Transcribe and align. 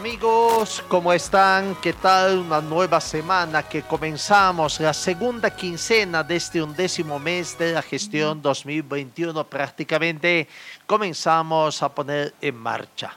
Amigos, 0.00 0.82
¿cómo 0.88 1.12
están? 1.12 1.74
¿Qué 1.74 1.92
tal? 1.92 2.38
Una 2.38 2.62
nueva 2.62 3.02
semana 3.02 3.64
que 3.64 3.82
comenzamos, 3.82 4.80
la 4.80 4.94
segunda 4.94 5.50
quincena 5.50 6.24
de 6.24 6.36
este 6.36 6.62
undécimo 6.62 7.18
mes 7.18 7.58
de 7.58 7.72
la 7.74 7.82
gestión 7.82 8.40
2021. 8.40 9.44
Prácticamente 9.44 10.48
comenzamos 10.86 11.82
a 11.82 11.90
poner 11.90 12.32
en 12.40 12.56
marcha. 12.56 13.12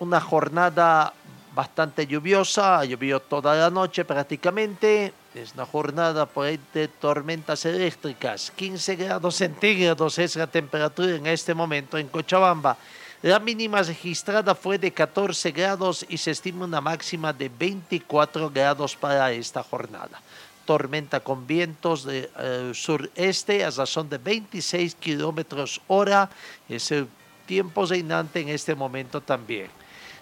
Una 0.00 0.20
jornada 0.20 1.14
bastante 1.54 2.08
lluviosa, 2.08 2.84
llovió 2.84 3.20
toda 3.20 3.54
la 3.54 3.70
noche 3.70 4.04
prácticamente. 4.04 5.14
Es 5.32 5.54
una 5.54 5.64
jornada 5.64 6.28
de 6.74 6.88
tormentas 6.88 7.64
eléctricas. 7.66 8.50
15 8.56 8.96
grados 8.96 9.36
centígrados 9.36 10.18
es 10.18 10.34
la 10.34 10.48
temperatura 10.48 11.14
en 11.14 11.28
este 11.28 11.54
momento 11.54 11.96
en 11.96 12.08
Cochabamba. 12.08 12.76
La 13.22 13.38
mínima 13.38 13.82
registrada 13.82 14.54
fue 14.54 14.78
de 14.78 14.92
14 14.92 15.50
grados 15.50 16.06
y 16.08 16.16
se 16.16 16.30
estima 16.30 16.64
una 16.64 16.80
máxima 16.80 17.34
de 17.34 17.50
24 17.50 18.48
grados 18.48 18.96
para 18.96 19.30
esta 19.30 19.62
jornada. 19.62 20.22
Tormenta 20.64 21.20
con 21.20 21.46
vientos 21.46 22.04
de 22.04 22.30
eh, 22.38 22.70
sureste 22.72 23.62
a 23.62 23.70
razón 23.70 24.08
de 24.08 24.16
26 24.16 24.94
kilómetros 24.94 25.82
hora. 25.88 26.30
Es 26.66 26.90
el 26.92 27.08
tiempo 27.44 27.84
reinante 27.84 28.40
en 28.40 28.48
este 28.48 28.74
momento 28.74 29.20
también. 29.20 29.68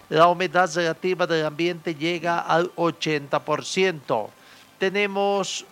La 0.09 0.27
humedad 0.27 0.69
relativa 0.75 1.25
del 1.25 1.45
ambiente 1.45 1.95
llega 1.95 2.39
al 2.39 2.69
80%. 2.75 4.27
Tenemos 4.77 5.65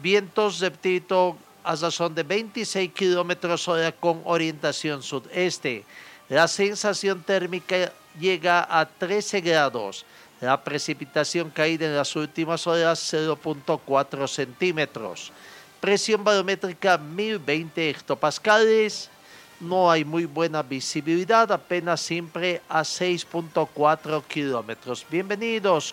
vientos, 0.00 0.60
repito, 0.60 1.36
a 1.62 1.74
razón 1.76 2.14
de 2.14 2.22
26 2.22 2.90
kilómetros 2.92 3.68
hora 3.68 3.92
con 3.92 4.22
orientación 4.24 5.02
sudeste. 5.02 5.84
La 6.30 6.46
sensación 6.46 7.24
térmica 7.24 7.92
llega 8.16 8.64
a 8.70 8.86
13 8.86 9.40
grados. 9.40 10.06
La 10.40 10.62
precipitación 10.62 11.50
caída 11.50 11.86
en 11.86 11.96
las 11.96 12.14
últimas 12.14 12.68
horas 12.68 13.12
0.4 13.12 14.28
centímetros. 14.28 15.32
Presión 15.80 16.22
barométrica 16.22 16.96
1020 16.96 17.90
hectopascales. 17.90 19.10
No 19.58 19.90
hay 19.90 20.04
muy 20.04 20.24
buena 20.24 20.62
visibilidad, 20.62 21.50
apenas 21.50 22.00
siempre 22.00 22.62
a 22.68 22.82
6.4 22.82 24.22
kilómetros. 24.22 25.04
Bienvenidos, 25.10 25.92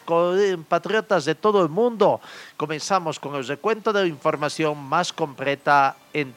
patriotas 0.69 1.25
de 1.25 1.33
todo 1.33 1.63
el 1.63 1.69
mundo. 1.69 2.21
Comenzamos 2.55 3.19
con 3.19 3.33
el 3.33 3.47
recuento 3.47 3.91
de 3.91 4.02
la 4.02 4.08
información 4.08 4.77
más 4.77 5.11
completa 5.11 5.97
en 6.13 6.31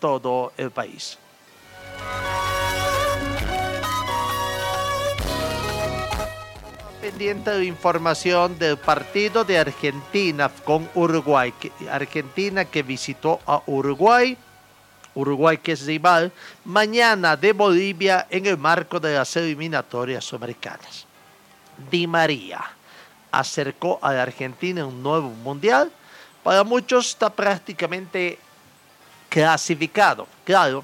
todo 0.00 0.52
el 0.56 0.72
país. 0.72 1.18
Pendiente 7.04 7.50
de 7.50 7.66
información 7.66 8.58
del 8.58 8.78
partido 8.78 9.44
de 9.44 9.58
Argentina 9.58 10.48
con 10.48 10.88
Uruguay. 10.94 11.52
Argentina 11.90 12.64
que 12.64 12.82
visitó 12.82 13.40
a 13.46 13.60
Uruguay. 13.66 14.38
Uruguay 15.14 15.58
que 15.58 15.72
es 15.72 15.84
rival 15.84 16.32
mañana 16.64 17.36
de 17.36 17.52
Bolivia 17.52 18.26
en 18.30 18.46
el 18.46 18.56
marco 18.56 18.98
de 18.98 19.16
las 19.16 19.36
eliminatorias 19.36 20.32
americanas. 20.32 21.04
Di 21.90 22.06
María 22.06 22.64
acercó 23.30 23.98
a 24.00 24.14
la 24.14 24.22
Argentina 24.22 24.86
un 24.86 25.02
nuevo 25.02 25.28
mundial. 25.28 25.92
Para 26.42 26.64
muchos 26.64 27.08
está 27.10 27.28
prácticamente 27.28 28.38
clasificado. 29.28 30.26
Claro, 30.42 30.82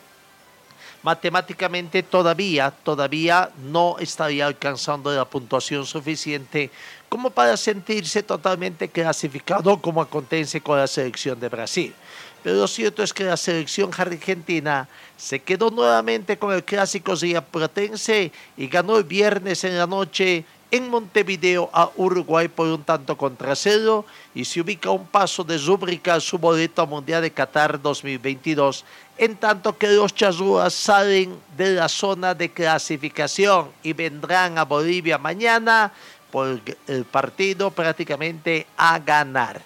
matemáticamente 1.03 2.03
todavía, 2.03 2.71
todavía 2.71 3.51
no 3.65 3.97
estaría 3.99 4.47
alcanzando 4.47 5.13
la 5.13 5.25
puntuación 5.25 5.87
suficiente 5.87 6.71
como 7.09 7.31
para 7.31 7.57
sentirse 7.57 8.23
totalmente 8.23 8.89
clasificado 8.89 9.81
como 9.81 10.03
acontece 10.03 10.61
con 10.61 10.79
la 10.79 10.87
selección 10.87 11.41
de 11.41 11.49
Brasil. 11.49 11.95
Pero 12.43 12.57
lo 12.57 12.69
cierto 12.69 13.03
es 13.03 13.13
que 13.13 13.25
la 13.25 13.37
selección 13.37 13.91
argentina 13.97 14.89
se 15.17 15.41
quedó 15.41 15.71
nuevamente 15.71 16.39
con 16.39 16.55
el 16.55 16.65
clásico 16.65 17.15
Platense 17.51 18.33
y 18.57 18.67
ganó 18.67 18.97
el 18.97 19.05
viernes 19.05 19.65
en 19.65 19.77
la 19.77 19.87
noche 19.87 20.45
en 20.71 20.89
Montevideo 20.89 21.69
a 21.73 21.91
Uruguay 21.97 22.49
por 22.49 22.69
un 22.69 22.83
tanto 22.85 23.17
contra 23.17 23.57
cero 23.57 24.05
y 24.35 24.45
se 24.45 24.61
ubica 24.61 24.91
un 24.91 25.07
paso 25.07 25.43
de 25.43 25.59
rubricar 25.59 26.21
su 26.21 26.39
boleto 26.39 26.87
Mundial 26.87 27.23
de 27.23 27.33
Qatar 27.33 27.81
2022, 27.81 28.85
en 29.19 29.37
tanto 29.37 29.77
que 29.77 29.89
los 29.89 30.15
charrúas 30.15 30.73
salen 30.73 31.37
de 31.57 31.75
la 31.75 31.89
zona 31.89 32.35
de 32.35 32.51
clasificación 32.51 33.71
y 33.83 33.93
vendrán 33.93 34.59
a 34.59 34.65
Bolivia 34.65 35.19
mañana 35.19 35.93
por 36.31 36.61
el 36.87 37.05
partido 37.05 37.71
prácticamente 37.71 38.67
a 38.77 38.99
ganar. 38.99 39.61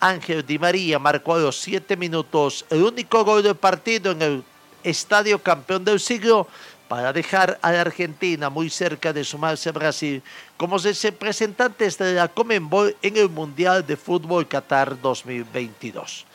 Ángel 0.00 0.44
Di 0.44 0.58
María 0.58 0.98
marcó 0.98 1.34
a 1.34 1.38
los 1.38 1.60
siete 1.60 1.96
minutos 1.96 2.64
el 2.70 2.82
único 2.82 3.24
gol 3.24 3.42
del 3.42 3.54
partido 3.54 4.10
en 4.12 4.22
el 4.22 4.44
estadio 4.82 5.38
campeón 5.38 5.84
del 5.84 6.00
siglo 6.00 6.48
para 6.92 7.10
dejar 7.10 7.58
a 7.62 7.72
la 7.72 7.80
Argentina 7.80 8.50
muy 8.50 8.68
cerca 8.68 9.14
de 9.14 9.24
sumarse 9.24 9.70
a 9.70 9.72
Brasil 9.72 10.22
como 10.58 10.76
representantes 10.76 11.96
de 11.96 12.12
la 12.12 12.28
Comenbol 12.28 12.94
en 13.00 13.16
el 13.16 13.30
Mundial 13.30 13.86
de 13.86 13.96
Fútbol 13.96 14.46
Qatar 14.46 15.00
2022. 15.00 16.26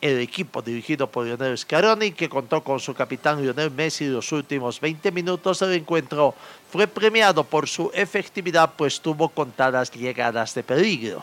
El 0.00 0.20
equipo 0.20 0.62
dirigido 0.62 1.06
por 1.06 1.26
Lionel 1.26 1.58
Scaroni, 1.58 2.12
que 2.12 2.30
contó 2.30 2.64
con 2.64 2.80
su 2.80 2.94
capitán 2.94 3.42
Lionel 3.42 3.70
Messi 3.70 4.06
los 4.06 4.32
últimos 4.32 4.80
20 4.80 5.12
minutos 5.12 5.58
del 5.58 5.74
encuentro, 5.74 6.34
fue 6.72 6.86
premiado 6.86 7.44
por 7.44 7.68
su 7.68 7.90
efectividad 7.92 8.72
pues 8.78 9.02
tuvo 9.02 9.28
contadas 9.28 9.90
llegadas 9.90 10.54
de 10.54 10.62
peligro. 10.62 11.22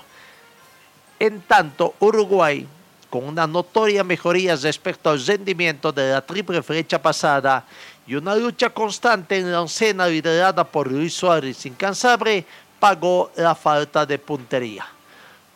En 1.18 1.42
tanto, 1.42 1.96
Uruguay, 2.00 2.68
con 3.10 3.24
una 3.24 3.48
notoria 3.48 4.04
mejoría 4.04 4.56
respecto 4.56 5.10
al 5.10 5.26
rendimiento 5.26 5.92
de 5.92 6.12
la 6.12 6.22
triple 6.22 6.62
flecha 6.62 7.02
pasada, 7.02 7.66
y 8.08 8.16
una 8.16 8.36
lucha 8.36 8.70
constante 8.70 9.38
en 9.38 9.52
la 9.52 9.64
escena 9.64 10.08
liderada 10.08 10.64
por 10.64 10.90
Luis 10.90 11.14
Suárez 11.14 11.66
incansable 11.66 12.46
pagó 12.80 13.32
la 13.36 13.54
falta 13.54 14.06
de 14.06 14.18
puntería. 14.18 14.88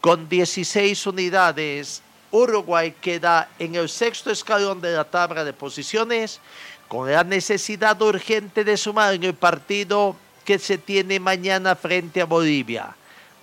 Con 0.01 0.27
16 0.27 1.07
unidades, 1.07 2.01
Uruguay 2.31 2.93
queda 2.99 3.49
en 3.57 3.75
el 3.75 3.87
sexto 3.87 4.31
escalón 4.31 4.81
de 4.81 4.91
la 4.91 5.05
tabla 5.05 5.45
de 5.45 5.53
posiciones 5.53 6.41
con 6.87 7.09
la 7.09 7.23
necesidad 7.23 8.01
urgente 8.01 8.65
de 8.65 8.75
sumar 8.75 9.13
en 9.13 9.23
el 9.23 9.33
partido 9.33 10.15
que 10.43 10.59
se 10.59 10.77
tiene 10.77 11.19
mañana 11.19 11.75
frente 11.75 12.21
a 12.21 12.25
Bolivia. 12.25 12.95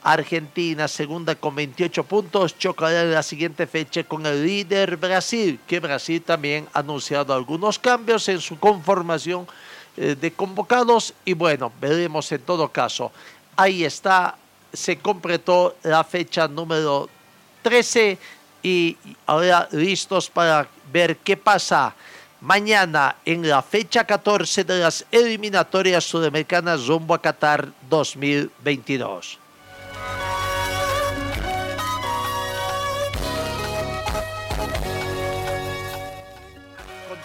Argentina, 0.02 0.88
segunda 0.88 1.34
con 1.34 1.54
28 1.54 2.04
puntos, 2.04 2.56
chocará 2.56 3.02
en 3.02 3.12
la 3.12 3.22
siguiente 3.22 3.66
fecha 3.66 4.04
con 4.04 4.24
el 4.26 4.44
líder 4.44 4.96
Brasil, 4.96 5.58
que 5.66 5.80
Brasil 5.80 6.22
también 6.22 6.68
ha 6.72 6.80
anunciado 6.80 7.34
algunos 7.34 7.78
cambios 7.78 8.28
en 8.28 8.40
su 8.40 8.58
conformación 8.58 9.46
eh, 9.96 10.14
de 10.14 10.32
convocados 10.32 11.14
y 11.24 11.32
bueno, 11.32 11.72
veremos 11.80 12.30
en 12.32 12.40
todo 12.42 12.68
caso. 12.68 13.10
Ahí 13.56 13.84
está, 13.84 14.36
se 14.72 14.98
completó 14.98 15.76
la 15.82 16.04
fecha 16.04 16.46
número 16.46 17.08
13 17.62 18.18
y 18.62 18.96
ahora 19.26 19.68
listos 19.72 20.30
para 20.30 20.68
ver 20.92 21.16
qué 21.18 21.36
pasa 21.36 21.94
mañana 22.40 23.16
en 23.24 23.48
la 23.48 23.62
fecha 23.62 24.04
14 24.04 24.64
de 24.64 24.78
las 24.78 25.04
eliminatorias 25.10 26.04
sudamericanas 26.04 26.86
rumbo 26.86 27.14
a 27.14 27.20
Qatar 27.20 27.68
2022. 27.90 29.38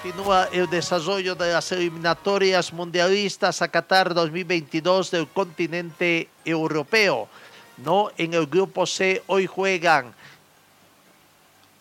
Continúa 0.03 0.49
el 0.51 0.69
desarrollo 0.69 1.33
de 1.33 1.53
las 1.53 1.71
eliminatorias 1.71 2.73
mundialistas 2.73 3.61
a 3.61 3.69
Qatar 3.69 4.13
2022 4.13 5.11
del 5.11 5.29
continente 5.29 6.27
europeo. 6.43 7.29
¿no? 7.77 8.11
En 8.17 8.33
el 8.33 8.45
grupo 8.45 8.85
C 8.85 9.23
hoy 9.27 9.47
juegan 9.47 10.13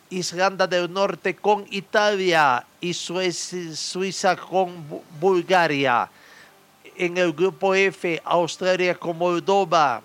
Islanda 0.08 0.68
del 0.68 0.92
Norte 0.92 1.34
con 1.34 1.66
Italia 1.70 2.64
y 2.80 2.94
Suiza 2.94 4.36
con 4.36 5.02
Bulgaria. 5.18 6.08
en 6.96 7.16
el 7.16 7.32
grupo 7.32 7.74
F, 7.74 8.20
Australia 8.24 8.94
con 8.94 9.18
Moldova 9.18 10.00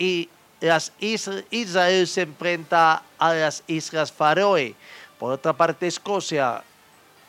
y 0.00 0.30
las 0.60 0.92
Israel 0.98 2.06
se 2.06 2.22
enfrenta 2.22 3.02
a 3.18 3.34
las 3.34 3.62
Islas 3.66 4.10
Faroe. 4.10 4.74
Por 5.18 5.32
otra 5.32 5.52
parte, 5.52 5.86
Escocia 5.86 6.64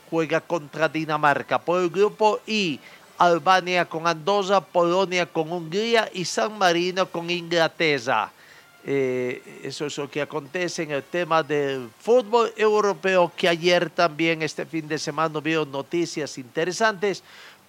juega 0.10 0.40
contra 0.40 0.88
Dinamarca. 0.88 1.60
Por 1.60 1.82
el 1.82 1.90
grupo 1.90 2.40
I, 2.48 2.80
Albania 3.18 3.86
con 3.86 4.08
Andorra, 4.08 4.62
Polonia 4.62 5.26
con 5.26 5.52
Hungría 5.52 6.10
y 6.14 6.24
San 6.24 6.58
Marino 6.58 7.06
con 7.06 7.30
Inglaterra. 7.30 8.32
Eh, 8.84 9.60
eso 9.64 9.86
es 9.86 9.98
lo 9.98 10.10
que 10.10 10.22
acontece 10.22 10.84
en 10.84 10.92
el 10.92 11.04
tema 11.04 11.44
del 11.44 11.90
fútbol 12.00 12.52
europeo, 12.56 13.32
que 13.36 13.48
ayer 13.48 13.90
también, 13.90 14.42
este 14.42 14.66
fin 14.66 14.88
de 14.88 14.98
semana, 14.98 15.40
vio 15.40 15.66
noticias 15.66 16.38
interesantes. 16.38 17.22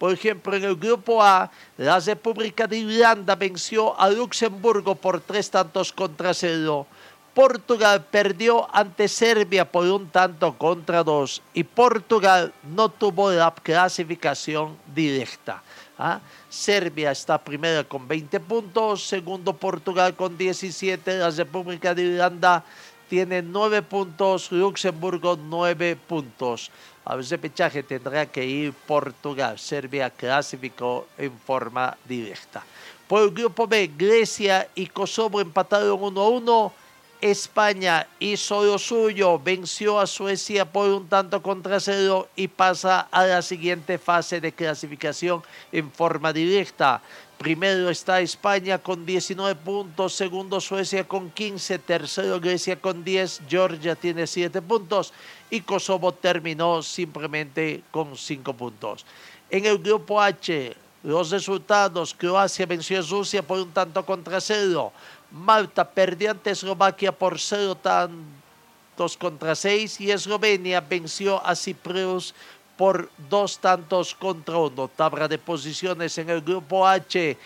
Por 0.03 0.11
ejemplo, 0.11 0.53
en 0.53 0.65
el 0.65 0.75
grupo 0.75 1.23
A, 1.23 1.49
la 1.77 1.97
República 1.97 2.67
de 2.67 2.75
Irlanda 2.75 3.37
venció 3.37 3.97
a 3.97 4.09
Luxemburgo 4.09 4.95
por 4.95 5.21
tres 5.21 5.49
tantos 5.49 5.93
contra 5.93 6.33
cero. 6.33 6.85
Portugal 7.33 8.03
perdió 8.11 8.67
ante 8.75 9.07
Serbia 9.07 9.63
por 9.63 9.85
un 9.85 10.09
tanto 10.09 10.57
contra 10.57 11.05
dos 11.05 11.41
y 11.53 11.63
Portugal 11.63 12.51
no 12.75 12.89
tuvo 12.89 13.31
la 13.31 13.53
clasificación 13.53 14.75
directa. 14.93 15.63
¿ah? 15.97 16.19
Serbia 16.49 17.11
está 17.11 17.37
primera 17.41 17.85
con 17.85 18.05
20 18.05 18.41
puntos, 18.41 19.07
segundo 19.07 19.53
Portugal 19.55 20.17
con 20.17 20.37
17, 20.37 21.17
la 21.19 21.29
República 21.29 21.95
de 21.95 22.03
Irlanda 22.03 22.65
tiene 23.13 23.43
9 23.43 23.83
puntos, 23.83 24.51
Luxemburgo 24.51 25.37
9 25.37 25.95
puntos. 26.07 26.71
A 27.05 27.15
ese 27.15 27.37
pechaje 27.37 27.83
tendrá 27.83 28.25
que 28.25 28.43
ir 28.43 28.73
Portugal. 28.73 29.59
Serbia 29.59 30.09
clasificó 30.09 31.05
en 31.15 31.31
forma 31.37 31.95
directa. 32.09 32.65
Por 33.07 33.21
el 33.21 33.29
grupo 33.29 33.67
B, 33.67 33.91
Grecia 33.95 34.67
y 34.73 34.87
Kosovo 34.87 35.39
empataron 35.39 36.01
1 36.01 36.21
a 36.21 36.27
1. 36.27 36.73
España 37.21 38.07
hizo 38.19 38.65
lo 38.65 38.79
suyo, 38.79 39.37
venció 39.37 39.99
a 39.99 40.07
Suecia 40.07 40.65
por 40.65 40.89
un 40.89 41.07
tanto 41.07 41.41
contra 41.43 41.79
cero 41.79 42.27
y 42.35 42.47
pasa 42.47 43.07
a 43.11 43.25
la 43.25 43.41
siguiente 43.43 43.99
fase 43.99 44.41
de 44.41 44.51
clasificación 44.51 45.43
en 45.71 45.91
forma 45.91 46.33
directa. 46.33 46.99
Primero 47.43 47.89
está 47.89 48.21
España 48.21 48.77
con 48.77 49.05
19 49.05 49.55
puntos, 49.55 50.13
segundo 50.13 50.61
Suecia 50.61 51.05
con 51.05 51.29
15, 51.29 51.77
tercero 51.79 52.39
Grecia 52.39 52.79
con 52.79 53.03
10, 53.03 53.41
Georgia 53.49 53.95
tiene 53.95 54.27
7 54.27 54.61
puntos 54.61 55.11
y 55.49 55.59
Kosovo 55.59 56.13
terminó 56.13 56.81
simplemente 56.81 57.83
con 57.91 58.15
5 58.15 58.53
puntos. 58.53 59.05
En 59.49 59.65
el 59.65 59.77
grupo 59.79 60.21
H, 60.21 60.73
los 61.03 61.31
resultados, 61.31 62.13
Croacia 62.13 62.65
venció 62.65 62.99
a 62.99 63.01
Rusia 63.01 63.43
por 63.43 63.59
un 63.59 63.71
tanto 63.71 64.05
contra 64.05 64.39
cero. 64.39 64.93
Malta 65.29 65.83
perdió 65.83 66.31
ante 66.31 66.51
Eslovaquia 66.51 67.11
por 67.11 67.37
cero 67.41 67.75
tantos 67.75 69.17
contra 69.17 69.53
seis 69.53 69.99
y 69.99 70.11
Eslovenia 70.11 70.79
venció 70.79 71.45
a 71.45 71.57
Cyprus 71.57 72.33
por 72.77 73.09
dos 73.29 73.59
tantos 73.59 74.15
contra 74.15 74.57
uno. 74.57 74.87
Tabla 74.87 75.27
de 75.27 75.37
posiciones 75.37 76.17
en 76.17 76.29
el 76.29 76.41
grupo 76.41 76.87
H. 76.87 77.37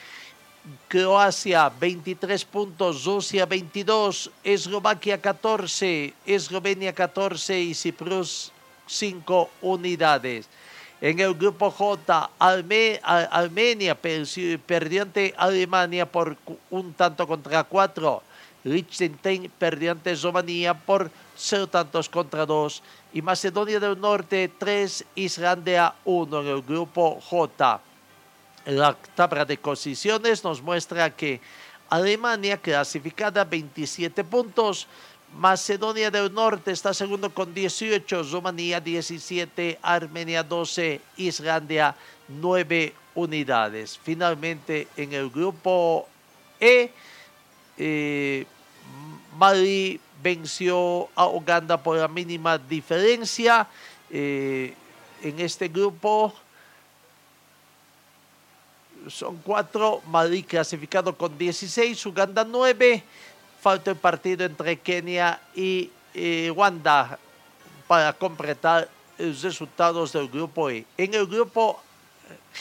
Croacia 0.88 1.70
23 1.70 2.44
puntos, 2.46 3.06
Rusia 3.06 3.46
22, 3.46 4.32
Eslovaquia 4.44 5.22
14, 5.22 6.14
Eslovenia 6.26 6.92
14 6.92 7.60
y 7.60 7.74
Cyprus 7.74 8.52
5 8.86 9.50
unidades. 9.62 10.50
En 11.00 11.20
el 11.20 11.36
grupo 11.36 11.70
J, 11.70 12.30
Armenia 12.40 13.96
perdió 14.66 15.04
ante 15.04 15.34
Alemania 15.38 16.06
por 16.12 16.36
un 16.72 16.94
tanto 16.94 17.28
contra 17.28 17.64
cuatro. 17.64 18.24
Liechtenstein 18.64 19.52
perdió 19.60 19.92
ante 19.92 20.16
por 20.86 21.12
cero 21.38 21.68
tantos 21.68 22.10
contra 22.10 22.46
dos. 22.46 22.84
Y 23.14 23.22
Macedonia 23.22 23.80
del 23.80 24.00
Norte 24.00 24.52
tres, 24.58 25.06
Islandia 25.16 25.96
uno 26.06 26.42
en 26.42 26.48
el 26.48 26.62
grupo 26.62 27.20
J. 27.22 27.82
La 28.66 28.94
tabla 29.16 29.46
de 29.46 29.58
posiciones 29.58 30.44
nos 30.44 30.62
muestra 30.62 31.16
que 31.16 31.40
Alemania 31.90 32.58
clasificada 32.58 33.46
27 33.46 34.24
puntos, 34.26 34.88
Macedonia 35.36 36.10
del 36.10 36.34
Norte 36.34 36.72
está 36.72 36.94
segundo 36.94 37.34
con 37.34 37.54
18, 37.54 38.24
Rumanía 38.24 38.80
17, 38.80 39.80
Armenia 39.82 40.44
12, 40.44 41.02
Islandia 41.18 41.96
9 42.28 42.94
unidades. 43.16 44.00
Finalmente 44.02 44.88
en 44.96 45.14
el 45.14 45.30
grupo 45.30 46.08
E, 46.60 46.92
eh, 47.78 48.46
Mali 49.38 50.00
venció 50.22 51.10
a 51.16 51.28
Uganda 51.28 51.78
por 51.78 51.98
la 51.98 52.08
mínima 52.08 52.58
diferencia. 52.58 53.68
Eh, 54.10 54.74
en 55.22 55.40
este 55.40 55.68
grupo 55.68 56.34
son 59.08 59.38
cuatro, 59.38 60.02
Mali 60.08 60.44
clasificado 60.44 61.16
con 61.16 61.38
16, 61.38 62.06
Uganda 62.06 62.44
9 62.44 63.04
falta 63.62 63.92
el 63.92 63.98
partido 63.98 64.46
entre 64.46 64.80
Kenia 64.80 65.42
y 65.56 65.90
Uganda 66.50 67.18
para 67.88 68.14
completar 68.14 68.90
los 69.18 69.42
resultados 69.42 70.14
del 70.14 70.28
grupo 70.28 70.70
E. 70.70 70.86
En 70.98 71.14
el 71.14 71.26
grupo 71.26 71.82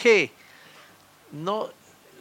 G, 0.02 0.30
no, 1.32 1.68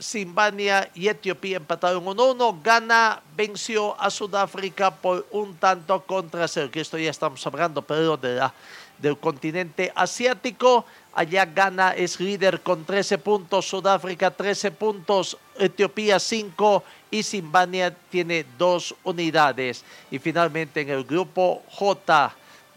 Zimbabue 0.01 0.89
y 0.93 1.07
Etiopía 1.07 1.57
empataron 1.57 2.05
1-1. 2.05 2.61
Ghana 2.63 3.21
venció 3.35 3.99
a 3.99 4.09
Sudáfrica 4.09 4.91
por 4.91 5.25
un 5.31 5.55
tanto 5.55 6.01
contra 6.01 6.47
cero. 6.47 6.69
Que 6.71 6.81
esto 6.81 6.97
ya 6.97 7.11
estamos 7.11 7.45
hablando, 7.45 7.81
pero 7.81 8.17
de 8.17 8.35
la, 8.35 8.53
del 8.97 9.17
continente 9.17 9.91
asiático. 9.95 10.85
Allá 11.13 11.45
Ghana 11.45 11.91
es 11.91 12.19
líder 12.19 12.61
con 12.61 12.83
13 12.83 13.17
puntos, 13.19 13.67
Sudáfrica 13.69 14.31
13 14.31 14.71
puntos, 14.71 15.37
Etiopía 15.57 16.19
5 16.19 16.83
y 17.11 17.23
Zimbabue 17.23 17.93
tiene 18.09 18.45
dos 18.57 18.93
unidades. 19.03 19.83
Y 20.11 20.19
finalmente 20.19 20.81
en 20.81 20.89
el 20.89 21.05
grupo 21.05 21.63
J, 21.69 22.33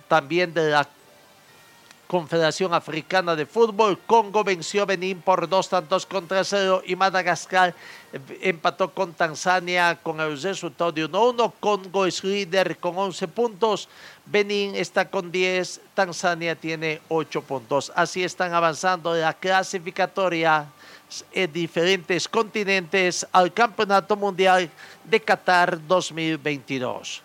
también 0.06 0.54
de 0.54 0.70
la 0.70 0.88
Confederación 2.08 2.72
Africana 2.72 3.36
de 3.36 3.44
Fútbol, 3.44 3.98
Congo 4.06 4.42
venció 4.42 4.82
a 4.82 4.86
Benín 4.86 5.20
por 5.20 5.46
dos 5.46 5.68
tantos 5.68 6.06
contra 6.06 6.42
cero 6.42 6.82
y 6.86 6.96
Madagascar 6.96 7.74
empató 8.40 8.94
con 8.94 9.12
Tanzania 9.12 9.98
con 10.02 10.18
el 10.18 10.40
resultado 10.40 10.90
de 10.90 11.06
1-1. 11.06 11.52
Congo 11.60 12.06
es 12.06 12.24
líder 12.24 12.78
con 12.78 12.96
11 12.96 13.28
puntos, 13.28 13.90
Benín 14.24 14.74
está 14.74 15.10
con 15.10 15.30
10, 15.30 15.82
Tanzania 15.92 16.56
tiene 16.56 17.02
8 17.08 17.42
puntos. 17.42 17.92
Así 17.94 18.24
están 18.24 18.54
avanzando 18.54 19.14
la 19.14 19.34
clasificatoria 19.34 20.66
en 21.30 21.52
diferentes 21.52 22.26
continentes 22.26 23.26
al 23.32 23.52
Campeonato 23.52 24.16
Mundial 24.16 24.70
de 25.04 25.20
Qatar 25.20 25.78
2022. 25.86 27.22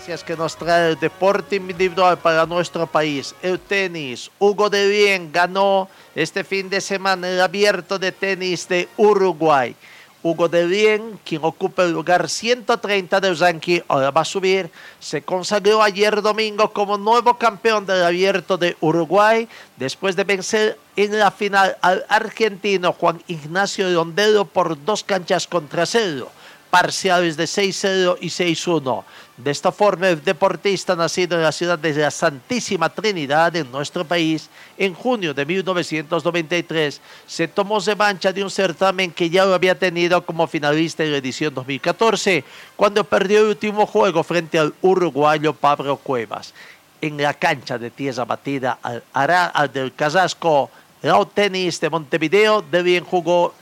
Que 0.00 0.36
nos 0.36 0.56
trae 0.56 0.90
el 0.90 0.98
deporte 0.98 1.56
individual 1.56 2.18
para 2.18 2.46
nuestro 2.46 2.86
país. 2.86 3.34
El 3.42 3.60
tenis. 3.60 4.30
Hugo 4.38 4.70
de 4.70 4.88
Bien 4.88 5.30
ganó 5.30 5.88
este 6.14 6.42
fin 6.42 6.70
de 6.70 6.80
semana 6.80 7.28
el 7.28 7.40
abierto 7.40 7.98
de 7.98 8.10
tenis 8.10 8.66
de 8.66 8.88
Uruguay. 8.96 9.76
Hugo 10.22 10.48
de 10.48 10.66
Bien, 10.66 11.20
quien 11.24 11.44
ocupa 11.44 11.82
el 11.84 11.92
lugar 11.92 12.28
130 12.28 13.20
del 13.20 13.38
ranking, 13.38 13.80
ahora 13.88 14.10
va 14.10 14.22
a 14.22 14.24
subir, 14.24 14.70
se 14.98 15.22
consagró 15.22 15.82
ayer 15.82 16.20
domingo 16.22 16.72
como 16.72 16.98
nuevo 16.98 17.34
campeón 17.38 17.86
del 17.86 18.02
abierto 18.02 18.56
de 18.56 18.76
Uruguay, 18.80 19.48
después 19.76 20.16
de 20.16 20.24
vencer 20.24 20.78
en 20.96 21.18
la 21.18 21.30
final 21.30 21.76
al 21.82 22.04
argentino 22.08 22.92
Juan 22.92 23.22
Ignacio 23.28 23.94
Rondero 23.94 24.44
por 24.44 24.82
dos 24.84 25.04
canchas 25.04 25.46
contra 25.46 25.86
cero, 25.86 26.30
parciales 26.70 27.36
de 27.36 27.44
6-0 27.44 28.18
y 28.20 28.28
6-1. 28.28 29.04
De 29.36 29.50
esta 29.50 29.72
forma, 29.72 30.08
el 30.08 30.22
deportista 30.22 30.94
nacido 30.94 31.36
en 31.36 31.42
la 31.42 31.52
ciudad 31.52 31.78
de 31.78 31.94
la 31.94 32.10
Santísima 32.10 32.88
Trinidad 32.90 33.56
en 33.56 33.70
nuestro 33.72 34.04
país, 34.04 34.50
en 34.76 34.94
junio 34.94 35.32
de 35.32 35.46
1993, 35.46 37.00
se 37.26 37.48
tomó 37.48 37.80
revancha 37.80 38.32
de 38.32 38.44
un 38.44 38.50
certamen 38.50 39.10
que 39.10 39.30
ya 39.30 39.44
lo 39.46 39.54
había 39.54 39.78
tenido 39.78 40.24
como 40.24 40.46
finalista 40.46 41.04
en 41.04 41.12
la 41.12 41.18
edición 41.18 41.54
2014, 41.54 42.44
cuando 42.76 43.02
perdió 43.02 43.40
el 43.40 43.46
último 43.46 43.86
juego 43.86 44.22
frente 44.22 44.58
al 44.58 44.74
uruguayo 44.82 45.54
Pablo 45.54 45.96
Cuevas. 45.96 46.52
En 47.00 47.16
la 47.16 47.32
cancha 47.32 47.78
de 47.78 47.90
tierra 47.90 48.26
batida 48.26 48.78
al, 48.82 49.02
al 49.14 49.72
del 49.72 49.94
Casasco, 49.94 50.70
el 51.02 51.14
tenis 51.32 51.80
de 51.80 51.88
Montevideo 51.88 52.60
de 52.60 52.82
bien 52.82 53.04
jugó 53.04 53.54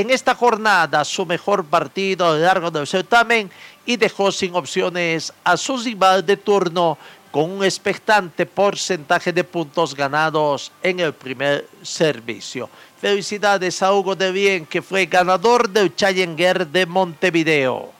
en 0.00 0.08
esta 0.08 0.34
jornada 0.34 1.04
su 1.04 1.26
mejor 1.26 1.62
partido 1.62 2.26
a 2.26 2.32
lo 2.32 2.38
largo 2.38 2.70
del 2.70 2.86
certamen 2.86 3.50
y 3.84 3.98
dejó 3.98 4.32
sin 4.32 4.54
opciones 4.54 5.30
a 5.44 5.58
su 5.58 5.76
rival 5.76 6.24
de 6.24 6.38
turno 6.38 6.96
con 7.30 7.50
un 7.50 7.62
expectante 7.62 8.46
porcentaje 8.46 9.30
de 9.30 9.44
puntos 9.44 9.94
ganados 9.94 10.72
en 10.82 11.00
el 11.00 11.12
primer 11.12 11.68
servicio. 11.82 12.70
Felicidades 12.98 13.82
a 13.82 13.92
Hugo 13.92 14.16
de 14.16 14.32
Bien, 14.32 14.64
que 14.64 14.80
fue 14.80 15.04
ganador 15.04 15.68
del 15.68 15.94
Challenger 15.94 16.66
de 16.66 16.86
Montevideo. 16.86 17.99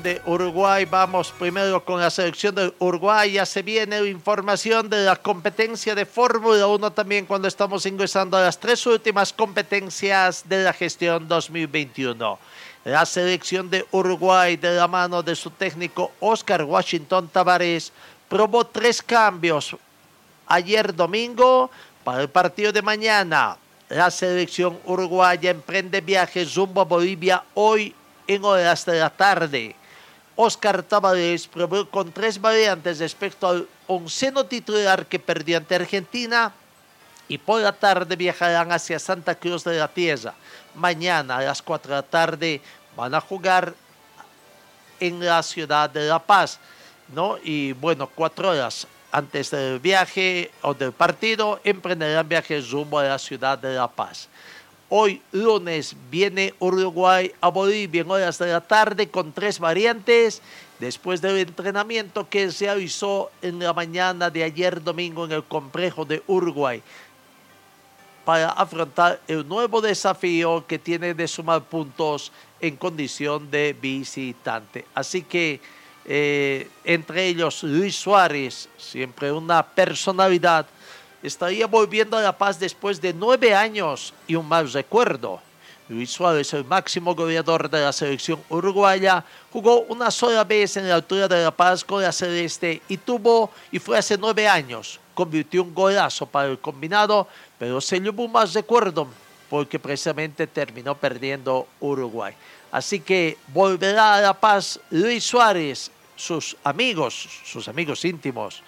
De 0.00 0.22
Uruguay. 0.24 0.84
Vamos 0.84 1.32
primero 1.38 1.84
con 1.84 2.00
la 2.00 2.08
selección 2.08 2.54
de 2.54 2.72
Uruguay. 2.78 3.32
Ya 3.32 3.44
se 3.44 3.62
viene 3.62 4.08
información 4.08 4.88
de 4.88 5.04
la 5.04 5.16
competencia 5.16 5.94
de 5.94 6.06
Fórmula 6.06 6.66
1 6.66 6.92
también 6.92 7.26
cuando 7.26 7.48
estamos 7.48 7.84
ingresando 7.84 8.36
a 8.36 8.42
las 8.42 8.58
tres 8.58 8.86
últimas 8.86 9.32
competencias 9.32 10.48
de 10.48 10.64
la 10.64 10.72
gestión 10.72 11.28
2021. 11.28 12.38
La 12.84 13.04
selección 13.04 13.68
de 13.68 13.84
Uruguay 13.90 14.56
de 14.56 14.76
la 14.76 14.88
mano 14.88 15.22
de 15.22 15.36
su 15.36 15.50
técnico 15.50 16.12
Oscar 16.20 16.64
Washington 16.64 17.28
Tavares 17.28 17.92
probó 18.28 18.64
tres 18.66 19.02
cambios 19.02 19.76
ayer 20.46 20.94
domingo 20.94 21.70
para 22.04 22.22
el 22.22 22.28
partido 22.28 22.72
de 22.72 22.82
mañana. 22.82 23.56
La 23.88 24.10
selección 24.10 24.78
uruguaya 24.86 25.50
emprende 25.50 26.00
viajes 26.00 26.54
rumbo 26.54 26.80
a 26.80 26.84
Bolivia 26.84 27.42
hoy 27.54 27.94
en 28.26 28.44
horas 28.44 28.84
de 28.86 28.98
la 28.98 29.10
tarde. 29.10 29.76
Oscar 30.36 30.82
Tavares 30.82 31.46
probó 31.46 31.88
con 31.88 32.10
tres 32.12 32.40
variantes 32.40 32.98
respecto 32.98 33.48
al 33.48 33.68
onceno 33.86 34.44
titular 34.46 35.06
que 35.06 35.18
perdió 35.18 35.58
ante 35.58 35.74
Argentina 35.74 36.52
y 37.28 37.38
por 37.38 37.60
la 37.60 37.72
tarde 37.72 38.16
viajarán 38.16 38.72
hacia 38.72 38.98
Santa 38.98 39.34
Cruz 39.34 39.64
de 39.64 39.78
la 39.78 39.88
Tierra. 39.88 40.34
Mañana 40.74 41.36
a 41.36 41.42
las 41.42 41.62
4 41.62 41.90
de 41.90 41.96
la 41.96 42.02
tarde 42.02 42.60
van 42.96 43.14
a 43.14 43.20
jugar 43.20 43.74
en 45.00 45.24
la 45.24 45.42
ciudad 45.42 45.90
de 45.90 46.06
La 46.06 46.18
Paz, 46.18 46.58
¿no? 47.08 47.36
Y 47.42 47.72
bueno, 47.72 48.06
cuatro 48.06 48.50
horas 48.50 48.86
antes 49.10 49.50
del 49.50 49.78
viaje 49.80 50.50
o 50.62 50.74
del 50.74 50.92
partido 50.92 51.60
emprenderán 51.64 52.28
viajes 52.28 52.70
rumbo 52.70 52.98
a 52.98 53.04
la 53.04 53.18
ciudad 53.18 53.58
de 53.58 53.74
La 53.74 53.88
Paz. 53.88 54.28
Hoy 54.94 55.22
lunes 55.32 55.96
viene 56.10 56.52
Uruguay 56.58 57.32
a 57.40 57.48
Bolivia 57.48 58.02
en 58.02 58.10
horas 58.10 58.36
de 58.36 58.52
la 58.52 58.60
tarde 58.60 59.08
con 59.08 59.32
tres 59.32 59.58
variantes 59.58 60.42
después 60.78 61.22
del 61.22 61.38
entrenamiento 61.38 62.28
que 62.28 62.52
se 62.52 62.68
avisó 62.68 63.30
en 63.40 63.58
la 63.58 63.72
mañana 63.72 64.28
de 64.28 64.44
ayer 64.44 64.82
domingo 64.82 65.24
en 65.24 65.32
el 65.32 65.44
complejo 65.44 66.04
de 66.04 66.22
Uruguay 66.26 66.82
para 68.26 68.50
afrontar 68.50 69.18
el 69.28 69.48
nuevo 69.48 69.80
desafío 69.80 70.66
que 70.66 70.78
tiene 70.78 71.14
de 71.14 71.26
sumar 71.26 71.62
puntos 71.62 72.30
en 72.60 72.76
condición 72.76 73.50
de 73.50 73.74
visitante. 73.80 74.84
Así 74.92 75.22
que 75.22 75.58
eh, 76.04 76.68
entre 76.84 77.28
ellos 77.28 77.62
Luis 77.62 77.96
Suárez, 77.96 78.68
siempre 78.76 79.32
una 79.32 79.62
personalidad 79.62 80.66
estaría 81.22 81.66
volviendo 81.66 82.16
a 82.16 82.22
La 82.22 82.36
Paz 82.36 82.58
después 82.58 83.00
de 83.00 83.12
nueve 83.12 83.54
años 83.54 84.12
y 84.26 84.34
un 84.34 84.48
mal 84.48 84.70
recuerdo. 84.72 85.40
Luis 85.88 86.10
Suárez, 86.10 86.52
el 86.54 86.64
máximo 86.64 87.14
goleador 87.14 87.68
de 87.68 87.80
la 87.80 87.92
selección 87.92 88.40
uruguaya, 88.48 89.24
jugó 89.52 89.80
una 89.82 90.10
sola 90.10 90.44
vez 90.44 90.76
en 90.76 90.88
la 90.88 90.94
altura 90.94 91.28
de 91.28 91.42
La 91.42 91.50
Paz 91.50 91.84
con 91.84 92.02
la 92.02 92.12
Celeste 92.12 92.80
y 92.88 92.96
tuvo, 92.96 93.50
y 93.70 93.78
fue 93.78 93.98
hace 93.98 94.16
nueve 94.16 94.48
años, 94.48 95.00
convirtió 95.12 95.62
un 95.62 95.74
golazo 95.74 96.24
para 96.26 96.48
el 96.48 96.58
combinado, 96.58 97.28
pero 97.58 97.80
se 97.80 98.00
llevó 98.00 98.24
un 98.24 98.32
mal 98.32 98.50
recuerdo 98.52 99.08
porque 99.50 99.78
precisamente 99.78 100.46
terminó 100.46 100.96
perdiendo 100.96 101.66
Uruguay. 101.80 102.32
Así 102.70 103.00
que 103.00 103.36
volverá 103.48 104.14
a 104.14 104.20
La 104.22 104.32
Paz 104.32 104.80
Luis 104.88 105.24
Suárez, 105.24 105.90
sus 106.16 106.56
amigos, 106.64 107.28
sus 107.44 107.68
amigos 107.68 108.04
íntimos, 108.06 108.62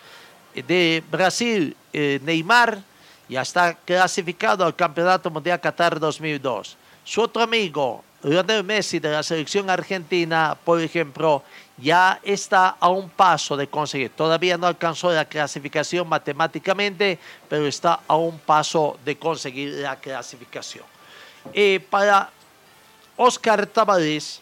de 0.54 1.02
Brasil, 1.10 1.76
eh, 1.92 2.20
Neymar, 2.22 2.80
ya 3.28 3.42
está 3.42 3.74
clasificado 3.74 4.64
al 4.64 4.76
Campeonato 4.76 5.30
Mundial 5.30 5.60
Qatar 5.60 5.98
2002. 5.98 6.76
Su 7.04 7.22
otro 7.22 7.42
amigo, 7.42 8.04
Lionel 8.22 8.64
Messi 8.64 8.98
de 8.98 9.10
la 9.10 9.22
selección 9.22 9.68
argentina, 9.68 10.56
por 10.64 10.80
ejemplo, 10.80 11.42
ya 11.76 12.20
está 12.22 12.76
a 12.78 12.88
un 12.88 13.10
paso 13.10 13.56
de 13.56 13.66
conseguir. 13.66 14.10
Todavía 14.10 14.56
no 14.56 14.66
alcanzó 14.66 15.12
la 15.12 15.24
clasificación 15.24 16.08
matemáticamente, 16.08 17.18
pero 17.48 17.66
está 17.66 18.00
a 18.06 18.16
un 18.16 18.38
paso 18.38 18.98
de 19.04 19.16
conseguir 19.18 19.70
la 19.74 19.96
clasificación. 19.96 20.84
Eh, 21.52 21.84
para 21.90 22.30
Oscar 23.16 23.66
Tavares, 23.66 24.40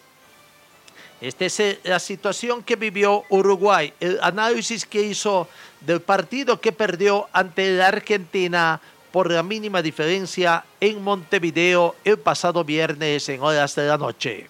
esta 1.19 1.45
es 1.45 1.59
eh, 1.59 1.79
la 1.83 1.99
situación 1.99 2.63
que 2.63 2.75
vivió 2.75 3.23
Uruguay, 3.29 3.93
el 3.99 4.19
análisis 4.21 4.85
que 4.85 5.01
hizo 5.01 5.47
del 5.85 6.01
partido 6.01 6.59
que 6.59 6.71
perdió 6.71 7.27
ante 7.33 7.71
la 7.71 7.87
Argentina 7.87 8.81
por 9.11 9.31
la 9.31 9.43
mínima 9.43 9.81
diferencia 9.81 10.65
en 10.79 11.03
Montevideo 11.03 11.95
el 12.03 12.17
pasado 12.17 12.63
viernes 12.63 13.29
en 13.29 13.41
horas 13.41 13.75
de 13.75 13.87
la 13.87 13.97
noche. 13.97 14.47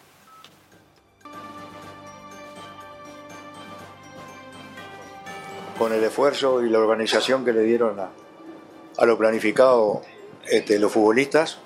Con 5.78 5.92
el 5.92 6.04
esfuerzo 6.04 6.64
y 6.64 6.70
la 6.70 6.80
organización 6.80 7.44
que 7.44 7.52
le 7.52 7.64
dieron 7.64 8.00
a, 8.00 9.06
lo 9.06 9.18
planificado 9.18 10.02
este, 10.46 10.80
los 10.80 10.92
futbolistas, 10.92 11.58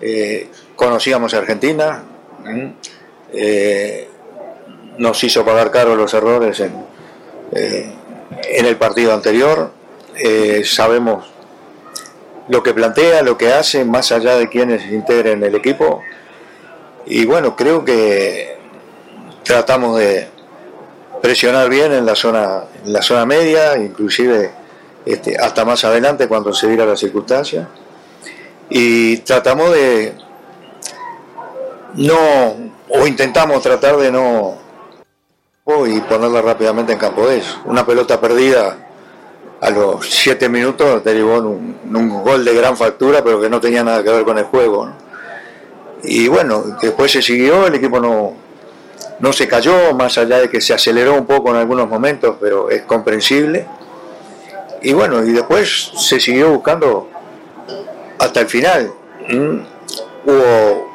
eh, 0.00 0.48
conocíamos 0.74 1.34
a 1.34 1.38
Argentina, 1.38 2.02
nos 4.98 5.24
hizo 5.24 5.44
pagar 5.44 5.70
caro 5.70 5.94
los 5.94 6.14
errores 6.14 6.58
en, 6.60 6.72
eh, 7.52 7.92
en 8.42 8.66
el 8.66 8.76
partido 8.76 9.12
anterior. 9.12 9.70
Eh, 10.16 10.62
sabemos 10.64 11.26
lo 12.48 12.62
que 12.62 12.74
plantea, 12.74 13.22
lo 13.22 13.36
que 13.36 13.52
hace, 13.52 13.84
más 13.84 14.12
allá 14.12 14.36
de 14.36 14.48
quienes 14.48 14.90
integren 14.90 15.42
el 15.42 15.54
equipo. 15.54 16.02
Y 17.06 17.24
bueno, 17.26 17.56
creo 17.56 17.84
que 17.84 18.56
tratamos 19.42 19.98
de 19.98 20.28
presionar 21.22 21.68
bien 21.68 21.92
en 21.92 22.06
la 22.06 22.14
zona, 22.14 22.64
en 22.84 22.92
la 22.92 23.02
zona 23.02 23.24
media, 23.26 23.76
inclusive 23.78 24.50
este, 25.06 25.36
hasta 25.38 25.64
más 25.64 25.84
adelante 25.84 26.28
cuando 26.28 26.52
se 26.52 26.68
diera 26.68 26.86
la 26.86 26.96
circunstancia. 26.96 27.68
Y 28.68 29.18
tratamos 29.18 29.72
de 29.72 30.14
no, 31.94 32.72
o 32.88 33.06
intentamos 33.06 33.62
tratar 33.62 33.96
de 33.96 34.10
no 34.10 34.63
y 35.66 36.00
ponerla 36.00 36.42
rápidamente 36.42 36.92
en 36.92 36.98
campo 36.98 37.26
de 37.26 37.38
eso. 37.38 37.58
Una 37.64 37.86
pelota 37.86 38.20
perdida 38.20 38.76
a 39.62 39.70
los 39.70 40.06
7 40.06 40.50
minutos 40.50 41.02
derivó 41.02 41.38
en 41.38 41.96
un, 41.96 42.22
gol 42.22 42.44
de 42.44 42.54
gran 42.54 42.76
factura, 42.76 43.24
pero 43.24 43.40
que 43.40 43.48
no 43.48 43.62
tenía 43.62 43.82
nada 43.82 44.02
que 44.04 44.10
ver 44.10 44.24
con 44.24 44.36
el 44.36 44.44
juego. 44.44 44.90
Y 46.02 46.28
bueno, 46.28 46.62
después 46.82 47.10
se 47.12 47.22
siguió, 47.22 47.66
el 47.66 47.76
equipo 47.76 47.98
no, 47.98 48.34
no 49.20 49.32
se 49.32 49.48
cayó, 49.48 49.94
más 49.94 50.18
allá 50.18 50.40
de 50.40 50.50
que 50.50 50.60
se 50.60 50.74
aceleró 50.74 51.14
un 51.14 51.24
poco 51.24 51.48
en 51.48 51.56
algunos 51.56 51.88
momentos, 51.88 52.36
pero 52.38 52.68
es 52.68 52.82
comprensible. 52.82 53.66
Y 54.82 54.92
bueno, 54.92 55.24
y 55.24 55.32
después 55.32 55.92
se 55.96 56.20
siguió 56.20 56.50
buscando 56.50 57.08
hasta 58.18 58.40
el 58.40 58.48
final. 58.48 58.92
Hubo 60.26 60.92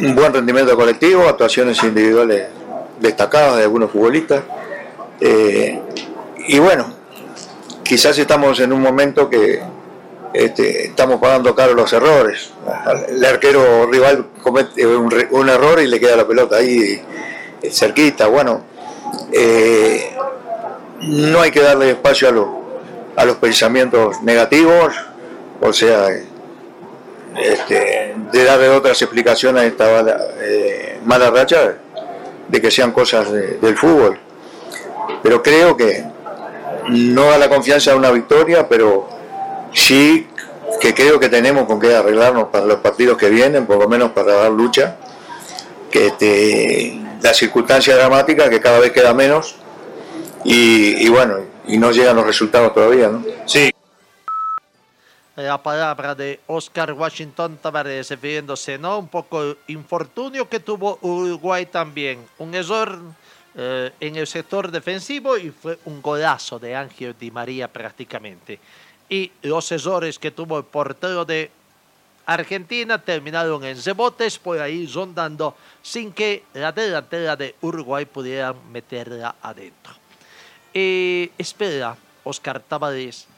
un 0.00 0.14
buen 0.16 0.34
rendimiento 0.34 0.74
colectivo, 0.74 1.28
actuaciones 1.28 1.80
individuales 1.84 2.57
destacadas 3.00 3.56
de 3.56 3.62
algunos 3.64 3.90
futbolistas. 3.90 4.42
Eh, 5.20 5.80
y 6.46 6.58
bueno, 6.58 6.92
quizás 7.82 8.18
estamos 8.18 8.60
en 8.60 8.72
un 8.72 8.80
momento 8.80 9.28
que 9.28 9.60
este, 10.32 10.86
estamos 10.86 11.20
pagando 11.20 11.54
caro 11.54 11.74
los 11.74 11.92
errores. 11.92 12.50
El 13.08 13.24
arquero 13.24 13.86
rival 13.86 14.26
comete 14.42 14.86
un, 14.86 15.48
error 15.48 15.80
y 15.80 15.86
le 15.86 15.98
queda 15.98 16.16
la 16.16 16.26
pelota 16.26 16.56
ahí 16.56 17.02
eh, 17.62 17.70
cerquita. 17.70 18.26
Bueno, 18.28 18.62
eh, 19.32 20.10
no 21.00 21.40
hay 21.40 21.50
que 21.50 21.60
darle 21.60 21.90
espacio 21.90 22.28
a, 23.16 23.22
a 23.22 23.24
los 23.24 23.36
pensamientos 23.36 24.22
negativos, 24.22 24.94
o 25.60 25.72
sea, 25.72 26.08
este, 27.36 28.14
de 28.32 28.44
darle 28.44 28.68
otras 28.68 29.00
explicaciones 29.02 29.62
a 29.62 29.66
esta 29.66 30.18
mala 31.04 31.30
racha 31.30 31.76
de 32.48 32.60
que 32.60 32.70
sean 32.70 32.92
cosas 32.92 33.30
del 33.30 33.76
fútbol. 33.76 34.18
Pero 35.22 35.42
creo 35.42 35.76
que 35.76 36.04
no 36.88 37.24
da 37.26 37.38
la 37.38 37.48
confianza 37.48 37.92
de 37.92 37.96
una 37.96 38.10
victoria, 38.10 38.68
pero 38.68 39.08
sí 39.72 40.26
que 40.80 40.94
creo 40.94 41.18
que 41.18 41.28
tenemos 41.28 41.66
con 41.66 41.80
qué 41.80 41.94
arreglarnos 41.94 42.48
para 42.48 42.66
los 42.66 42.78
partidos 42.78 43.16
que 43.16 43.28
vienen, 43.28 43.66
por 43.66 43.78
lo 43.78 43.88
menos 43.88 44.12
para 44.12 44.34
dar 44.34 44.50
lucha. 44.50 44.96
Que 45.90 46.08
este, 46.08 47.00
la 47.22 47.32
circunstancia 47.32 47.96
dramática 47.96 48.50
que 48.50 48.60
cada 48.60 48.78
vez 48.78 48.92
queda 48.92 49.14
menos 49.14 49.56
y, 50.44 51.08
bueno, 51.08 51.36
y 51.66 51.78
no 51.78 51.90
llegan 51.90 52.16
los 52.16 52.26
resultados 52.26 52.72
todavía, 52.74 53.08
¿no? 53.08 53.24
Sí. 53.46 53.72
La 55.38 55.62
palabra 55.62 56.16
de 56.16 56.40
Oscar 56.48 56.92
Washington 56.94 57.58
Tavares 57.62 58.10
refiriéndose, 58.10 58.76
¿no? 58.76 58.98
Un 58.98 59.06
poco 59.06 59.54
infortunio 59.68 60.48
que 60.48 60.58
tuvo 60.58 60.98
Uruguay 61.00 61.64
también. 61.66 62.26
Un 62.38 62.56
error 62.56 62.98
eh, 63.54 63.92
en 64.00 64.16
el 64.16 64.26
sector 64.26 64.68
defensivo 64.68 65.38
y 65.38 65.52
fue 65.52 65.78
un 65.84 66.02
golazo 66.02 66.58
de 66.58 66.74
Ángel 66.74 67.14
Di 67.16 67.30
María 67.30 67.72
prácticamente. 67.72 68.58
Y 69.08 69.30
los 69.42 69.70
errores 69.70 70.18
que 70.18 70.32
tuvo 70.32 70.58
el 70.58 70.64
portero 70.64 71.24
de 71.24 71.52
Argentina 72.26 72.98
terminaron 73.00 73.62
en 73.62 73.80
rebotes 73.80 74.40
por 74.40 74.58
ahí 74.58 74.88
rondando 74.92 75.54
sin 75.80 76.10
que 76.10 76.42
la 76.54 76.72
delantera 76.72 77.36
de 77.36 77.54
Uruguay 77.60 78.06
pudiera 78.06 78.52
meterla 78.72 79.36
adentro. 79.40 79.94
Eh, 80.74 81.30
espera, 81.38 81.96
Oscar 82.24 82.58
Tavares, 82.58 83.28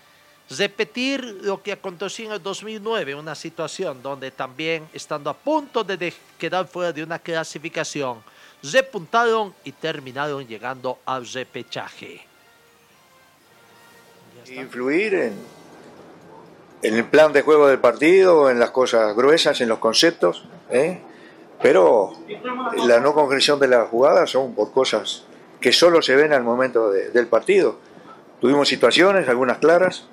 repetir 0.50 1.22
lo 1.42 1.62
que 1.62 1.72
aconteció 1.72 2.26
en 2.26 2.32
el 2.32 2.42
2009, 2.42 3.14
una 3.14 3.34
situación 3.34 4.02
donde 4.02 4.30
también 4.30 4.88
estando 4.92 5.30
a 5.30 5.34
punto 5.34 5.84
de 5.84 6.12
quedar 6.38 6.66
fuera 6.66 6.92
de 6.92 7.02
una 7.02 7.18
clasificación, 7.18 8.18
repuntaron 8.62 9.54
y 9.64 9.72
terminaron 9.72 10.46
llegando 10.46 10.98
al 11.06 11.26
repechaje. 11.26 12.26
Influir 14.46 15.14
en, 15.14 15.34
en 16.82 16.94
el 16.94 17.04
plan 17.04 17.32
de 17.32 17.42
juego 17.42 17.68
del 17.68 17.78
partido, 17.78 18.50
en 18.50 18.58
las 18.58 18.70
cosas 18.70 19.14
gruesas, 19.14 19.60
en 19.60 19.68
los 19.68 19.78
conceptos, 19.78 20.44
¿eh? 20.70 21.00
pero 21.62 22.12
la 22.86 22.98
no 23.00 23.14
concreción 23.14 23.60
de 23.60 23.68
las 23.68 23.88
jugadas 23.88 24.30
son 24.30 24.54
por 24.54 24.72
cosas 24.72 25.24
que 25.60 25.72
solo 25.72 26.02
se 26.02 26.16
ven 26.16 26.32
al 26.32 26.42
momento 26.42 26.90
del 26.90 27.26
partido. 27.28 27.78
Tuvimos 28.40 28.68
situaciones, 28.68 29.28
algunas 29.28 29.58
claras, 29.58 30.08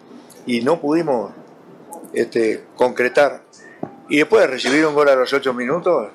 y 0.47 0.61
no 0.61 0.79
pudimos 0.79 1.31
este, 2.13 2.63
concretar. 2.75 3.43
Y 4.09 4.17
después 4.17 4.41
de 4.41 4.47
recibir 4.47 4.85
un 4.87 4.95
gol 4.95 5.09
a 5.09 5.15
los 5.15 5.31
ocho 5.33 5.53
minutos, 5.53 6.07